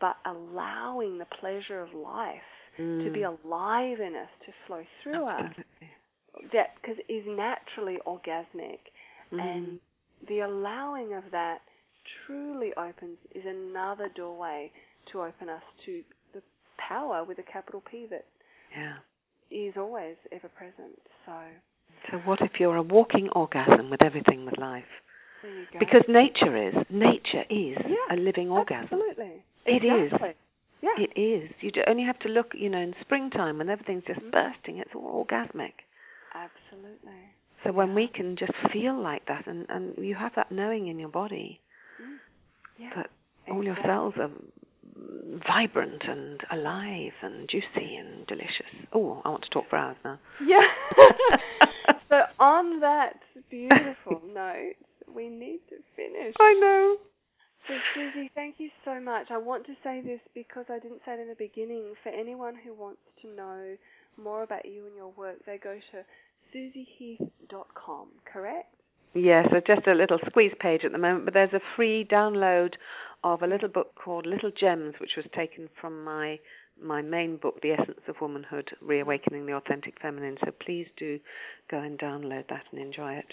but 0.00 0.16
allowing 0.26 1.16
the 1.18 1.26
pleasure 1.40 1.80
of 1.80 1.94
life 1.94 2.42
to 2.76 3.10
be 3.12 3.20
Mm. 3.20 3.38
alive 3.44 3.98
in 4.00 4.14
us, 4.14 4.28
to 4.46 4.52
flow 4.66 4.84
through 5.02 5.24
us, 5.26 5.40
Absolutely. 5.40 5.90
That 6.52 6.74
because 6.80 6.96
is 7.08 7.24
naturally 7.26 7.98
orgasmic, 8.06 8.80
Mm. 9.32 9.40
and 9.40 9.80
the 10.26 10.40
allowing 10.40 11.12
of 11.12 11.24
that 11.32 11.60
truly 12.26 12.72
opens 12.76 13.18
is 13.34 13.44
another 13.46 14.08
doorway 14.14 14.72
to 15.12 15.22
open 15.22 15.48
us 15.50 15.62
to 15.84 16.02
the 16.32 16.42
power 16.78 17.24
with 17.24 17.38
a 17.38 17.42
capital 17.42 17.82
P 17.90 18.06
that 18.06 18.24
yeah. 18.74 18.96
is 19.50 19.76
always 19.76 20.16
ever 20.32 20.48
present. 20.48 20.98
So 21.26 21.32
So 22.10 22.18
what 22.18 22.40
if 22.40 22.52
you're 22.58 22.76
a 22.76 22.82
walking 22.82 23.28
orgasm 23.30 23.90
with 23.90 24.02
everything 24.02 24.44
with 24.46 24.56
life? 24.58 24.88
there 25.42 25.50
you 25.50 25.66
go. 25.72 25.78
Because 25.78 26.02
nature 26.08 26.56
is. 26.56 26.74
Nature 26.90 27.44
is 27.50 27.76
Yeah, 27.86 28.14
a 28.14 28.16
living 28.16 28.50
orgasm. 28.50 28.84
absolutely, 28.92 29.44
It 29.66 29.84
is. 29.84 30.06
exactly. 30.12 30.34
Yeah, 30.80 30.94
It 30.98 31.18
is. 31.20 31.50
You 31.60 31.70
only 31.86 32.04
have 32.04 32.18
to 32.20 32.28
look, 32.28 32.54
you 32.54 32.70
know, 32.70 32.78
in 32.78 32.94
springtime 33.00 33.58
when 33.58 33.68
everything's 33.68 34.04
just 34.04 34.20
Mhm. 34.20 34.30
bursting. 34.30 34.78
It's 34.78 34.94
all 34.94 35.24
orgasmic. 35.26 35.74
Absolutely. 36.46 37.34
So 37.64 37.72
when 37.72 37.88
Yeah. 37.88 37.94
we 37.94 38.08
can 38.08 38.36
just 38.36 38.52
feel 38.72 38.94
like 38.94 39.26
that, 39.26 39.46
and 39.46 39.66
and 39.68 39.96
you 39.98 40.14
have 40.14 40.34
that 40.36 40.50
knowing 40.52 40.86
in 40.88 40.98
your 40.98 41.08
body 41.10 41.60
Mm. 42.00 42.18
Yeah. 42.78 42.94
that 42.94 43.10
all 43.50 43.64
your 43.64 43.76
cells 43.82 44.14
are 44.18 44.30
vibrant 45.46 46.02
and 46.04 46.40
alive 46.50 47.12
and 47.22 47.48
juicy 47.48 47.96
and 47.96 48.26
delicious. 48.26 48.72
Oh, 48.92 49.20
I 49.24 49.28
want 49.30 49.42
to 49.44 49.50
talk 49.50 49.68
for 49.68 49.76
hours 49.76 49.96
now. 50.04 50.18
Yeah. 50.44 50.62
so 52.08 52.16
on 52.38 52.80
that 52.80 53.20
beautiful 53.50 54.20
note, 54.34 54.74
we 55.12 55.28
need 55.28 55.60
to 55.70 55.76
finish. 55.96 56.34
I 56.38 56.52
know. 56.54 56.96
So 57.66 57.74
Susie, 57.94 58.30
thank 58.34 58.54
you 58.58 58.70
so 58.84 58.98
much. 59.00 59.26
I 59.30 59.36
want 59.36 59.66
to 59.66 59.74
say 59.84 60.00
this 60.00 60.20
because 60.34 60.64
I 60.70 60.78
didn't 60.78 61.00
say 61.04 61.12
it 61.14 61.20
in 61.20 61.28
the 61.28 61.34
beginning. 61.38 61.92
For 62.02 62.08
anyone 62.10 62.54
who 62.64 62.72
wants 62.72 63.00
to 63.22 63.28
know 63.28 63.76
more 64.16 64.42
about 64.42 64.64
you 64.64 64.86
and 64.86 64.96
your 64.96 65.12
work, 65.16 65.36
they 65.44 65.58
go 65.58 65.74
to 65.92 66.04
susieheath.com, 66.52 68.08
correct? 68.30 68.74
Yeah, 69.14 69.44
so 69.50 69.60
just 69.66 69.86
a 69.86 69.94
little 69.94 70.18
squeeze 70.26 70.52
page 70.60 70.82
at 70.84 70.92
the 70.92 70.98
moment, 70.98 71.24
but 71.24 71.34
there's 71.34 71.52
a 71.52 71.60
free 71.76 72.06
download 72.10 72.74
of 73.24 73.42
a 73.42 73.46
little 73.46 73.68
book 73.68 73.94
called 73.94 74.26
Little 74.26 74.50
Gems, 74.50 74.94
which 75.00 75.12
was 75.16 75.26
taken 75.34 75.68
from 75.80 76.04
my 76.04 76.38
my 76.80 77.02
main 77.02 77.36
book, 77.36 77.60
The 77.60 77.72
Essence 77.72 78.00
of 78.06 78.14
Womanhood 78.20 78.70
Reawakening 78.80 79.46
the 79.46 79.54
Authentic 79.54 80.00
Feminine. 80.00 80.36
So 80.44 80.52
please 80.64 80.86
do 80.96 81.18
go 81.68 81.78
and 81.78 81.98
download 81.98 82.46
that 82.50 82.62
and 82.70 82.80
enjoy 82.80 83.14
it. 83.14 83.26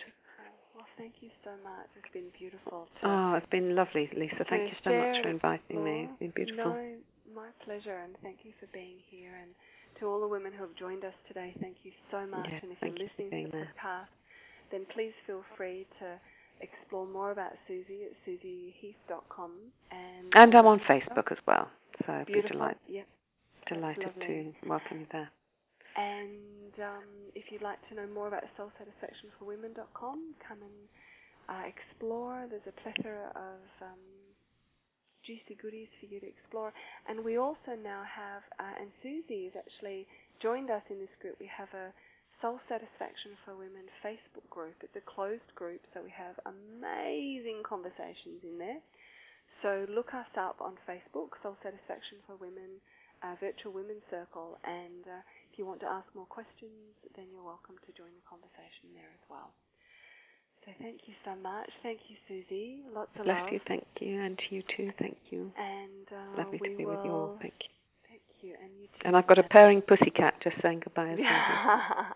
Well, 0.75 0.87
thank 0.97 1.13
you 1.21 1.29
so 1.43 1.51
much. 1.63 1.85
It's 1.95 2.11
been 2.11 2.31
beautiful. 2.37 2.87
oh, 3.03 3.35
it's 3.35 3.49
been 3.51 3.75
lovely, 3.75 4.09
Lisa. 4.17 4.45
Thank 4.49 4.71
you 4.71 4.77
so 4.83 4.89
much 4.89 5.21
for 5.21 5.29
inviting 5.29 5.83
me. 5.83 6.09
It's 6.09 6.19
been 6.19 6.33
beautiful. 6.35 6.73
No, 6.73 6.95
my 7.35 7.49
pleasure, 7.63 7.99
and 8.03 8.15
thank 8.23 8.39
you 8.43 8.51
for 8.59 8.65
being 8.73 8.97
here. 9.11 9.37
And 9.39 9.51
to 9.99 10.07
all 10.07 10.19
the 10.19 10.27
women 10.27 10.51
who 10.53 10.63
have 10.63 10.75
joined 10.75 11.03
us 11.03 11.13
today, 11.27 11.53
thank 11.61 11.77
you 11.83 11.91
so 12.11 12.25
much. 12.25 12.47
Yeah, 12.49 12.59
and 12.63 12.71
if 12.71 12.77
you're 12.81 12.91
listening 12.91 13.51
to 13.51 13.51
the 13.51 13.63
podcast, 13.63 14.11
then 14.71 14.85
please 14.93 15.13
feel 15.25 15.43
free 15.57 15.85
to 15.99 16.19
explore 16.61 17.05
more 17.05 17.31
about 17.31 17.51
Susie 17.67 18.05
at 18.05 18.13
susieheath.com. 18.25 19.51
And, 19.91 20.31
and 20.33 20.55
I'm 20.55 20.65
on 20.65 20.81
Facebook 20.89 21.31
as 21.31 21.37
well. 21.47 21.67
So 22.05 22.13
I'd 22.13 22.27
be 22.27 22.41
delighted, 22.41 22.77
yep. 22.87 23.07
delighted 23.67 24.11
to 24.27 24.53
welcome 24.67 24.99
you 25.01 25.07
there. 25.11 25.29
And 25.95 26.75
um, 26.83 27.07
if 27.35 27.45
you'd 27.51 27.61
like 27.61 27.79
to 27.89 27.95
know 27.95 28.07
more 28.13 28.27
about 28.27 28.43
soulsatisfactionforwomen.com, 28.59 30.35
come 30.45 30.57
and 30.59 30.79
uh, 31.47 31.63
explore. 31.63 32.47
There's 32.49 32.67
a 32.67 32.75
plethora 32.81 33.31
of 33.35 33.63
um, 33.81 34.03
juicy 35.25 35.57
goodies 35.59 35.89
for 35.99 36.05
you 36.05 36.21
to 36.21 36.29
explore. 36.29 36.71
And 37.09 37.25
we 37.25 37.37
also 37.37 37.73
now 37.75 38.05
have, 38.05 38.45
uh, 38.61 38.81
and 38.81 38.89
Susie 39.01 39.49
has 39.51 39.57
actually 39.57 40.07
joined 40.41 40.69
us 40.69 40.85
in 40.89 41.01
this 41.01 41.11
group. 41.21 41.35
We 41.41 41.49
have 41.49 41.69
a 41.73 41.91
Soul 42.41 42.59
Satisfaction 42.69 43.33
for 43.43 43.55
Women 43.55 43.87
Facebook 44.05 44.45
group. 44.53 44.75
It's 44.83 44.95
a 44.95 45.05
closed 45.07 45.49
group, 45.55 45.81
so 45.93 46.03
we 46.03 46.11
have 46.11 46.35
amazing 46.45 47.63
conversations 47.63 48.43
in 48.43 48.59
there. 48.59 48.81
So 49.63 49.87
look 49.89 50.13
us 50.13 50.29
up 50.37 50.59
on 50.59 50.75
Facebook, 50.85 51.33
Soul 51.41 51.55
Satisfaction 51.63 52.19
for 52.27 52.35
Women, 52.37 52.77
uh, 53.23 53.39
Virtual 53.39 53.71
Women's 53.71 54.03
Circle, 54.11 54.59
and 54.61 55.07
uh, 55.07 55.23
if 55.49 55.57
you 55.57 55.65
want 55.65 55.79
to 55.81 55.89
ask 55.89 56.05
more 56.13 56.27
questions, 56.27 56.93
then 57.15 57.31
you're 57.31 57.45
welcome 57.45 57.79
to 57.87 57.91
join 57.95 58.11
the 58.13 58.25
conversation 58.27 58.91
there 58.93 59.09
as 59.09 59.23
well. 59.31 59.55
So 60.65 60.71
thank 60.81 61.01
you 61.05 61.13
so 61.23 61.35
much. 61.35 61.69
Thank 61.83 61.99
you, 62.09 62.15
Susie. 62.27 62.81
Lots 62.93 63.11
of 63.19 63.25
Bless 63.25 63.43
love. 63.43 63.53
you. 63.53 63.59
Thank 63.67 63.85
you, 64.01 64.19
and 64.19 64.37
to 64.37 64.55
you 64.55 64.63
too. 64.75 64.91
Thank 64.97 65.17
you. 65.29 65.51
And 65.57 66.07
uh, 66.09 66.41
lovely 66.41 66.57
to 66.57 66.77
be 66.77 66.85
will... 66.85 66.95
with 66.95 67.05
you 67.05 67.11
all. 67.11 67.37
Thank 67.39 67.53
you. 67.61 67.69
Thank 68.09 68.21
you, 68.41 68.53
and 68.61 68.71
you 68.81 68.87
too. 68.87 69.05
And 69.05 69.15
I've 69.15 69.27
got 69.27 69.37
a 69.37 69.43
purring 69.43 69.81
pussycat 69.81 70.41
just 70.43 70.55
saying 70.63 70.81
goodbye. 70.83 71.11
as 71.11 71.19
well. 71.21 72.15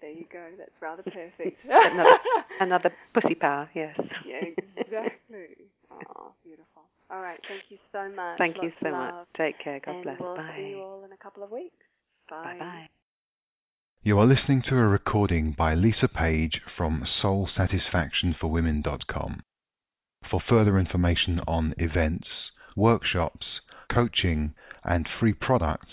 there 0.00 0.12
you 0.12 0.24
go. 0.32 0.46
That's 0.56 0.70
rather 0.80 1.02
perfect. 1.02 1.58
another, 1.68 2.16
another 2.60 2.90
pussy 3.12 3.34
power. 3.34 3.68
Yes. 3.74 3.98
yeah, 4.26 4.54
exactly. 4.76 5.66
Oh, 5.90 6.30
beautiful. 6.44 6.82
All 7.10 7.20
right. 7.20 7.40
Thank 7.48 7.62
you 7.68 7.78
so 7.90 8.08
much. 8.14 8.38
Thank 8.38 8.58
Lots 8.58 8.66
you 8.66 8.72
so 8.80 8.90
much. 8.92 9.26
Take 9.36 9.58
care. 9.58 9.80
God 9.84 9.96
and 9.96 10.04
bless. 10.04 10.20
We'll 10.20 10.36
Bye. 10.36 10.54
see 10.56 10.68
you 10.70 10.80
all 10.80 11.02
in 11.04 11.10
a 11.10 11.16
couple 11.16 11.42
of 11.42 11.50
weeks. 11.50 11.74
Bye. 12.28 12.56
Bye. 12.60 12.88
You 14.02 14.18
are 14.18 14.26
listening 14.26 14.62
to 14.70 14.76
a 14.76 14.88
recording 14.88 15.54
by 15.58 15.74
Lisa 15.74 16.08
Page 16.08 16.62
from 16.74 17.04
SoulSatisfactionForWomen.com. 17.22 19.42
For 20.30 20.40
further 20.48 20.78
information 20.78 21.38
on 21.46 21.74
events, 21.76 22.26
workshops, 22.74 23.44
coaching, 23.92 24.54
and 24.84 25.06
free 25.20 25.34
products, 25.34 25.92